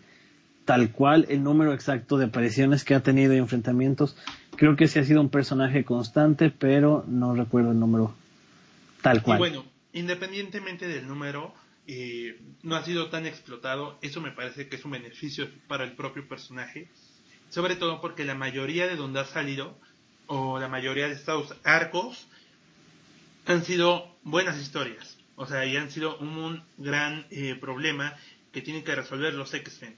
tal 0.65 0.91
cual 0.91 1.25
el 1.29 1.43
número 1.43 1.73
exacto 1.73 2.19
de 2.19 2.25
apariciones 2.25 2.83
que 2.83 2.93
ha 2.93 2.99
tenido 2.99 3.33
y 3.33 3.37
enfrentamientos, 3.37 4.15
creo 4.55 4.75
que 4.75 4.87
sí 4.87 4.99
ha 4.99 5.03
sido 5.03 5.19
un 5.19 5.29
personaje 5.29 5.83
constante, 5.83 6.51
pero 6.51 7.03
no 7.07 7.33
recuerdo 7.33 7.71
el 7.71 7.79
número 7.79 8.13
tal 9.01 9.21
cual. 9.21 9.37
Y 9.37 9.39
bueno, 9.39 9.65
independientemente 9.93 10.87
del 10.87 11.07
número, 11.07 11.53
eh, 11.87 12.39
no 12.63 12.75
ha 12.75 12.85
sido 12.85 13.09
tan 13.09 13.25
explotado, 13.25 13.97
eso 14.01 14.21
me 14.21 14.31
parece 14.31 14.67
que 14.67 14.75
es 14.75 14.85
un 14.85 14.91
beneficio 14.91 15.49
para 15.67 15.83
el 15.83 15.93
propio 15.93 16.27
personaje, 16.27 16.87
sobre 17.49 17.75
todo 17.75 17.99
porque 18.01 18.23
la 18.23 18.35
mayoría 18.35 18.87
de 18.87 18.95
donde 18.95 19.19
ha 19.19 19.25
salido, 19.25 19.75
o 20.27 20.59
la 20.59 20.67
mayoría 20.67 21.07
de 21.07 21.15
estos 21.15 21.55
arcos, 21.63 22.27
han 23.45 23.65
sido 23.65 24.15
buenas 24.23 24.59
historias, 24.61 25.17
o 25.35 25.45
sea, 25.45 25.65
y 25.65 25.75
han 25.75 25.89
sido 25.91 26.17
un 26.19 26.63
gran 26.77 27.25
eh, 27.31 27.55
problema 27.59 28.15
que 28.53 28.61
tienen 28.61 28.83
que 28.83 28.95
resolver 28.95 29.33
los 29.33 29.53
X-Men. 29.53 29.95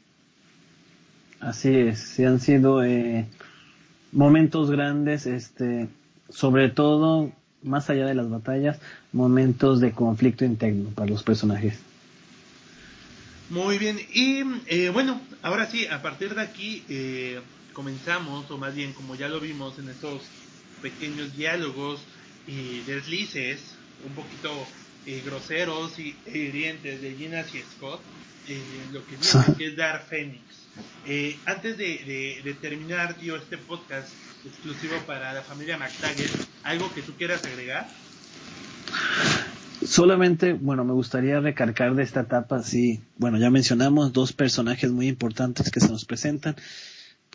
Así 1.41 1.75
es, 1.75 1.99
sí 1.99 2.23
han 2.23 2.39
sido 2.39 2.83
eh, 2.83 3.27
momentos 4.13 4.71
grandes, 4.71 5.25
este, 5.25 5.89
sobre 6.29 6.69
todo 6.69 7.33
más 7.63 7.89
allá 7.89 8.05
de 8.05 8.13
las 8.13 8.29
batallas, 8.29 8.79
momentos 9.11 9.79
de 9.79 9.91
conflicto 9.91 10.45
interno 10.45 10.89
para 10.89 11.09
los 11.09 11.23
personajes. 11.23 11.79
Muy 13.49 13.77
bien, 13.77 13.99
y 14.13 14.41
eh, 14.67 14.89
bueno, 14.89 15.21
ahora 15.41 15.69
sí, 15.69 15.85
a 15.87 16.01
partir 16.01 16.33
de 16.33 16.41
aquí 16.41 16.83
eh, 16.89 17.39
comenzamos, 17.73 18.49
o 18.49 18.57
más 18.57 18.73
bien 18.73 18.93
como 18.93 19.15
ya 19.15 19.27
lo 19.27 19.39
vimos 19.39 19.77
en 19.79 19.89
estos 19.89 20.21
pequeños 20.81 21.35
diálogos 21.35 22.01
y 22.47 22.79
deslices, 22.81 23.59
un 24.07 24.13
poquito 24.13 24.49
eh, 25.05 25.21
groseros 25.25 25.99
y 25.99 26.15
hirientes 26.25 27.01
de 27.01 27.15
Gina 27.15 27.41
y 27.41 27.59
Scott, 27.75 28.01
lo 28.91 29.05
que 29.05 29.15
que 29.57 29.65
es 29.67 29.75
Dark 29.75 30.05
Phoenix. 30.09 30.41
antes 31.45 31.77
de, 31.77 32.41
de 32.43 32.53
terminar, 32.55 33.13
tío, 33.15 33.35
este 33.35 33.57
podcast, 33.57 34.09
exclusivo 34.45 34.95
para 35.05 35.33
la 35.33 35.41
familia 35.41 35.77
McTaggart. 35.77 36.31
¿Algo 36.63 36.93
que 36.93 37.01
tú 37.01 37.13
quieras 37.13 37.43
agregar? 37.45 37.87
Solamente, 39.85 40.53
bueno, 40.53 40.83
me 40.85 40.93
gustaría 40.93 41.39
recargar 41.39 41.95
de 41.95 42.03
esta 42.03 42.21
etapa, 42.21 42.63
sí, 42.63 43.01
bueno, 43.17 43.37
ya 43.37 43.49
mencionamos 43.49 44.13
dos 44.13 44.31
personajes 44.31 44.91
muy 44.91 45.07
importantes 45.07 45.71
que 45.71 45.79
se 45.79 45.89
nos 45.89 46.05
presentan 46.05 46.55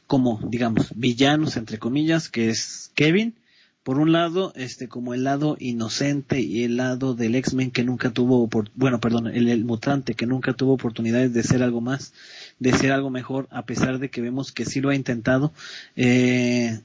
como, 0.07 0.41
digamos, 0.49 0.93
villanos, 0.95 1.59
entre 1.59 1.79
comillas, 1.79 2.31
que 2.31 2.49
es 2.49 2.91
Kevin, 2.95 3.35
por 3.83 3.99
un 3.99 4.13
lado, 4.13 4.53
este, 4.57 4.89
como 4.89 5.15
el 5.15 5.25
lado 5.25 5.57
inocente 5.61 6.41
y 6.41 6.65
el 6.65 6.79
lado 6.79 7.15
del 7.15 7.35
X-Men 7.35 7.71
que 7.71 7.85
nunca 7.85 8.11
tuvo, 8.11 8.49
bueno, 8.75 9.01
perdón, 9.01 9.29
el, 9.29 9.49
el, 9.49 9.65
mutante 9.65 10.15
que 10.15 10.27
nunca 10.27 10.55
tuvo 10.55 10.73
oportunidades 10.75 11.33
de 11.33 11.43
ser 11.43 11.63
algo 11.63 11.81
más, 11.81 12.13
de 12.59 12.73
ser 12.73 12.93
algo 12.93 13.11
mejor, 13.11 13.49
a 13.51 13.67
pesar 13.67 13.99
de 13.99 14.11
que 14.11 14.21
vemos 14.23 14.53
que 14.53 14.65
sí 14.65 14.81
lo 14.81 14.89
ha 14.89 14.95
intentado, 14.95 15.53
eh, 15.95 16.81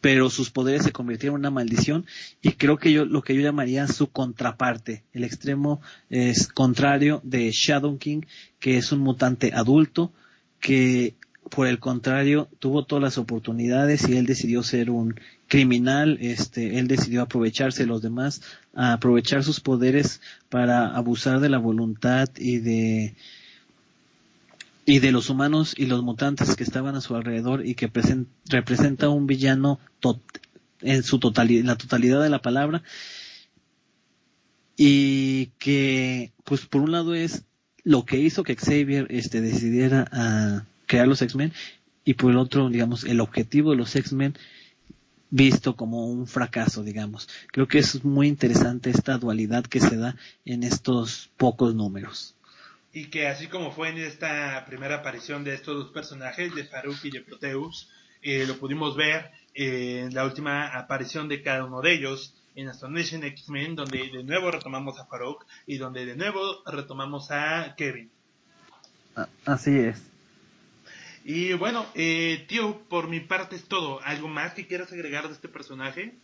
pero 0.00 0.30
sus 0.30 0.50
poderes 0.50 0.84
se 0.84 0.92
convirtieron 0.92 1.36
en 1.36 1.40
una 1.40 1.50
maldición 1.50 2.06
y 2.40 2.52
creo 2.52 2.78
que 2.78 2.92
yo 2.92 3.04
lo 3.04 3.22
que 3.22 3.34
yo 3.34 3.42
llamaría 3.42 3.86
su 3.86 4.10
contraparte, 4.10 5.04
el 5.12 5.24
extremo 5.24 5.80
es 6.08 6.48
contrario 6.48 7.20
de 7.24 7.50
Shadow 7.50 7.98
King, 7.98 8.22
que 8.58 8.76
es 8.76 8.92
un 8.92 9.00
mutante 9.00 9.52
adulto 9.54 10.12
que 10.60 11.14
por 11.50 11.66
el 11.66 11.80
contrario 11.80 12.48
tuvo 12.58 12.84
todas 12.84 13.02
las 13.02 13.18
oportunidades 13.18 14.08
y 14.08 14.16
él 14.16 14.26
decidió 14.26 14.62
ser 14.62 14.90
un 14.90 15.18
criminal, 15.48 16.16
este, 16.20 16.78
él 16.78 16.86
decidió 16.86 17.22
aprovecharse 17.22 17.82
de 17.82 17.88
los 17.88 18.02
demás, 18.02 18.40
aprovechar 18.72 19.42
sus 19.42 19.60
poderes 19.60 20.20
para 20.48 20.94
abusar 20.94 21.40
de 21.40 21.48
la 21.48 21.58
voluntad 21.58 22.28
y 22.36 22.58
de 22.58 23.16
y 24.90 24.98
de 24.98 25.12
los 25.12 25.30
humanos 25.30 25.74
y 25.76 25.86
los 25.86 26.02
mutantes 26.02 26.56
que 26.56 26.64
estaban 26.64 26.96
a 26.96 27.00
su 27.00 27.14
alrededor 27.14 27.64
y 27.64 27.76
que 27.76 27.88
representa 28.46 29.08
un 29.08 29.28
villano 29.28 29.78
en 30.80 31.04
su 31.04 31.20
totalidad, 31.20 31.60
en 31.60 31.66
la 31.68 31.78
totalidad 31.78 32.20
de 32.20 32.28
la 32.28 32.42
palabra 32.42 32.82
y 34.76 35.46
que 35.58 36.32
pues 36.42 36.66
por 36.66 36.80
un 36.80 36.90
lado 36.90 37.14
es 37.14 37.44
lo 37.84 38.04
que 38.04 38.18
hizo 38.18 38.42
que 38.42 38.56
Xavier 38.56 39.06
este 39.10 39.40
decidiera 39.40 40.08
a 40.10 40.66
crear 40.86 41.06
los 41.06 41.22
X-Men 41.22 41.52
y 42.04 42.14
por 42.14 42.32
el 42.32 42.38
otro 42.38 42.68
digamos 42.68 43.04
el 43.04 43.20
objetivo 43.20 43.70
de 43.70 43.76
los 43.76 43.94
X-Men 43.94 44.34
visto 45.30 45.76
como 45.76 46.06
un 46.06 46.26
fracaso 46.26 46.82
digamos. 46.82 47.28
Creo 47.52 47.68
que 47.68 47.78
es 47.78 48.04
muy 48.04 48.26
interesante 48.26 48.90
esta 48.90 49.18
dualidad 49.18 49.62
que 49.62 49.78
se 49.78 49.96
da 49.96 50.16
en 50.44 50.64
estos 50.64 51.30
pocos 51.36 51.76
números 51.76 52.34
y 52.92 53.06
que 53.06 53.28
así 53.28 53.46
como 53.46 53.72
fue 53.72 53.90
en 53.90 53.98
esta 53.98 54.64
primera 54.66 54.96
aparición 54.96 55.44
de 55.44 55.54
estos 55.54 55.76
dos 55.76 55.92
personajes, 55.92 56.54
de 56.54 56.64
Farouk 56.64 57.04
y 57.04 57.10
de 57.10 57.20
Proteus, 57.20 57.88
eh, 58.22 58.44
lo 58.46 58.58
pudimos 58.58 58.96
ver 58.96 59.30
en 59.54 60.14
la 60.14 60.24
última 60.24 60.66
aparición 60.76 61.28
de 61.28 61.42
cada 61.42 61.64
uno 61.64 61.80
de 61.80 61.92
ellos 61.92 62.34
en 62.56 62.68
Astonishing 62.68 63.24
X-Men, 63.24 63.76
donde 63.76 64.10
de 64.10 64.24
nuevo 64.24 64.50
retomamos 64.50 64.98
a 64.98 65.06
Farouk 65.06 65.46
y 65.66 65.78
donde 65.78 66.04
de 66.04 66.16
nuevo 66.16 66.62
retomamos 66.66 67.30
a 67.30 67.74
Kevin. 67.76 68.10
Ah, 69.16 69.28
así 69.46 69.76
es. 69.78 70.02
Y 71.24 71.52
bueno, 71.52 71.86
eh, 71.94 72.44
tío, 72.48 72.80
por 72.88 73.08
mi 73.08 73.20
parte 73.20 73.56
es 73.56 73.64
todo. 73.64 74.00
¿Algo 74.02 74.28
más 74.28 74.54
que 74.54 74.66
quieras 74.66 74.92
agregar 74.92 75.28
de 75.28 75.34
este 75.34 75.48
personaje? 75.48 76.14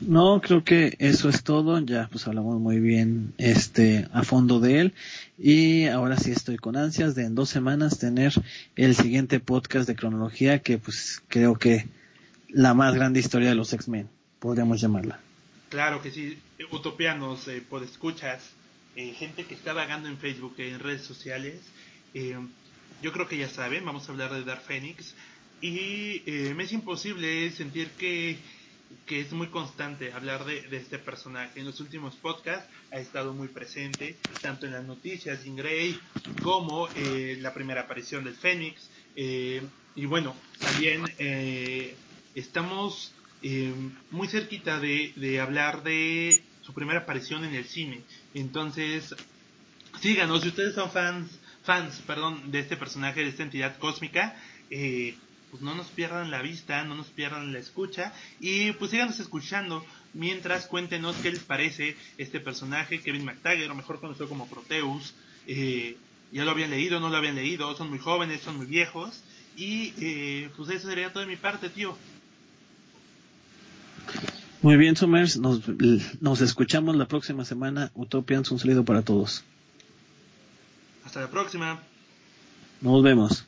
No, 0.00 0.40
creo 0.40 0.64
que 0.64 0.96
eso 0.98 1.28
es 1.28 1.44
todo. 1.44 1.78
Ya 1.80 2.08
pues 2.10 2.26
hablamos 2.26 2.60
muy 2.60 2.80
bien 2.80 3.32
este 3.38 4.08
a 4.12 4.22
fondo 4.22 4.60
de 4.60 4.80
él 4.80 4.94
y 5.38 5.86
ahora 5.86 6.16
sí 6.16 6.32
estoy 6.32 6.56
con 6.56 6.76
ansias 6.76 7.14
de 7.14 7.24
en 7.24 7.34
dos 7.34 7.48
semanas 7.48 7.98
tener 7.98 8.32
el 8.76 8.94
siguiente 8.96 9.40
podcast 9.40 9.86
de 9.86 9.96
cronología 9.96 10.60
que 10.60 10.78
pues 10.78 11.22
creo 11.28 11.56
que 11.56 11.86
la 12.48 12.74
más 12.74 12.94
grande 12.94 13.20
historia 13.20 13.48
de 13.48 13.54
los 13.54 13.72
X-Men 13.72 14.08
podríamos 14.38 14.80
llamarla. 14.80 15.20
Claro 15.70 16.02
que 16.02 16.10
sí, 16.10 16.38
utopianos, 16.70 17.48
eh, 17.48 17.62
por 17.68 17.82
escuchas, 17.82 18.50
eh, 18.94 19.12
gente 19.12 19.44
que 19.44 19.54
está 19.54 19.72
vagando 19.72 20.08
en 20.08 20.18
Facebook, 20.18 20.54
en 20.58 20.78
redes 20.78 21.02
sociales. 21.02 21.60
Eh, 22.14 22.36
yo 23.02 23.12
creo 23.12 23.26
que 23.26 23.36
ya 23.36 23.48
saben, 23.48 23.84
vamos 23.84 24.08
a 24.08 24.12
hablar 24.12 24.32
de 24.32 24.44
Dark 24.44 24.62
Phoenix 24.62 25.14
y 25.60 26.22
me 26.54 26.64
es 26.64 26.72
imposible 26.72 27.50
sentir 27.50 27.88
que 27.98 28.38
que 29.06 29.20
es 29.20 29.32
muy 29.32 29.48
constante 29.48 30.12
hablar 30.12 30.44
de, 30.44 30.66
este 30.76 30.98
personaje. 30.98 31.60
En 31.60 31.66
los 31.66 31.80
últimos 31.80 32.14
podcasts 32.16 32.68
ha 32.92 32.98
estado 32.98 33.32
muy 33.32 33.48
presente, 33.48 34.16
tanto 34.40 34.66
en 34.66 34.72
las 34.72 34.84
noticias 34.84 35.44
de 35.44 35.50
Grey 35.50 35.98
como 36.42 36.88
eh, 36.96 37.38
la 37.40 37.52
primera 37.54 37.82
aparición 37.82 38.24
del 38.24 38.34
Fénix. 38.34 38.88
Eh, 39.16 39.62
y 39.94 40.06
bueno, 40.06 40.34
también 40.58 41.04
eh, 41.18 41.94
estamos 42.34 43.12
muy 44.10 44.26
cerquita 44.26 44.80
de, 44.80 45.12
de 45.16 45.38
hablar 45.38 45.82
de 45.82 46.42
su 46.62 46.72
primera 46.72 47.00
aparición 47.00 47.44
en 47.44 47.54
el 47.54 47.66
cine. 47.66 48.00
Entonces, 48.32 49.14
síganos, 50.00 50.40
si 50.40 50.48
ustedes 50.48 50.74
son 50.74 50.90
fans 50.90 51.38
fans, 51.64 52.02
perdón, 52.06 52.50
de 52.50 52.60
este 52.60 52.76
personaje, 52.76 53.22
de 53.22 53.30
esta 53.30 53.42
entidad 53.42 53.78
cósmica, 53.78 54.36
eh, 54.70 55.16
pues 55.54 55.62
no 55.62 55.76
nos 55.76 55.86
pierdan 55.86 56.32
la 56.32 56.42
vista, 56.42 56.82
no 56.82 56.96
nos 56.96 57.06
pierdan 57.06 57.52
la 57.52 57.60
escucha 57.60 58.12
y 58.40 58.72
pues 58.72 58.90
síganos 58.90 59.20
escuchando 59.20 59.84
mientras 60.12 60.66
cuéntenos 60.66 61.14
qué 61.22 61.30
les 61.30 61.44
parece 61.44 61.96
este 62.18 62.40
personaje, 62.40 63.00
Kevin 63.00 63.24
McTaggart, 63.24 63.70
o 63.70 63.74
mejor 63.76 64.00
conocido 64.00 64.28
como 64.28 64.48
Proteus. 64.48 65.14
Eh, 65.46 65.96
ya 66.32 66.44
lo 66.44 66.50
habían 66.50 66.70
leído, 66.70 66.98
no 66.98 67.08
lo 67.08 67.16
habían 67.16 67.36
leído, 67.36 67.72
son 67.76 67.88
muy 67.88 68.00
jóvenes, 68.00 68.40
son 68.40 68.56
muy 68.56 68.66
viejos. 68.66 69.22
Y 69.56 69.92
eh, 70.00 70.50
pues 70.56 70.70
eso 70.70 70.88
sería 70.88 71.12
todo 71.12 71.20
de 71.20 71.28
mi 71.28 71.36
parte, 71.36 71.68
tío. 71.68 71.96
Muy 74.60 74.76
bien, 74.76 74.96
Summers, 74.96 75.36
nos, 75.36 75.60
nos 76.20 76.40
escuchamos 76.40 76.96
la 76.96 77.06
próxima 77.06 77.44
semana. 77.44 77.92
Utopians, 77.94 78.50
un 78.50 78.58
saludo 78.58 78.84
para 78.84 79.02
todos. 79.02 79.44
Hasta 81.04 81.20
la 81.20 81.30
próxima. 81.30 81.80
Nos 82.80 83.04
vemos. 83.04 83.46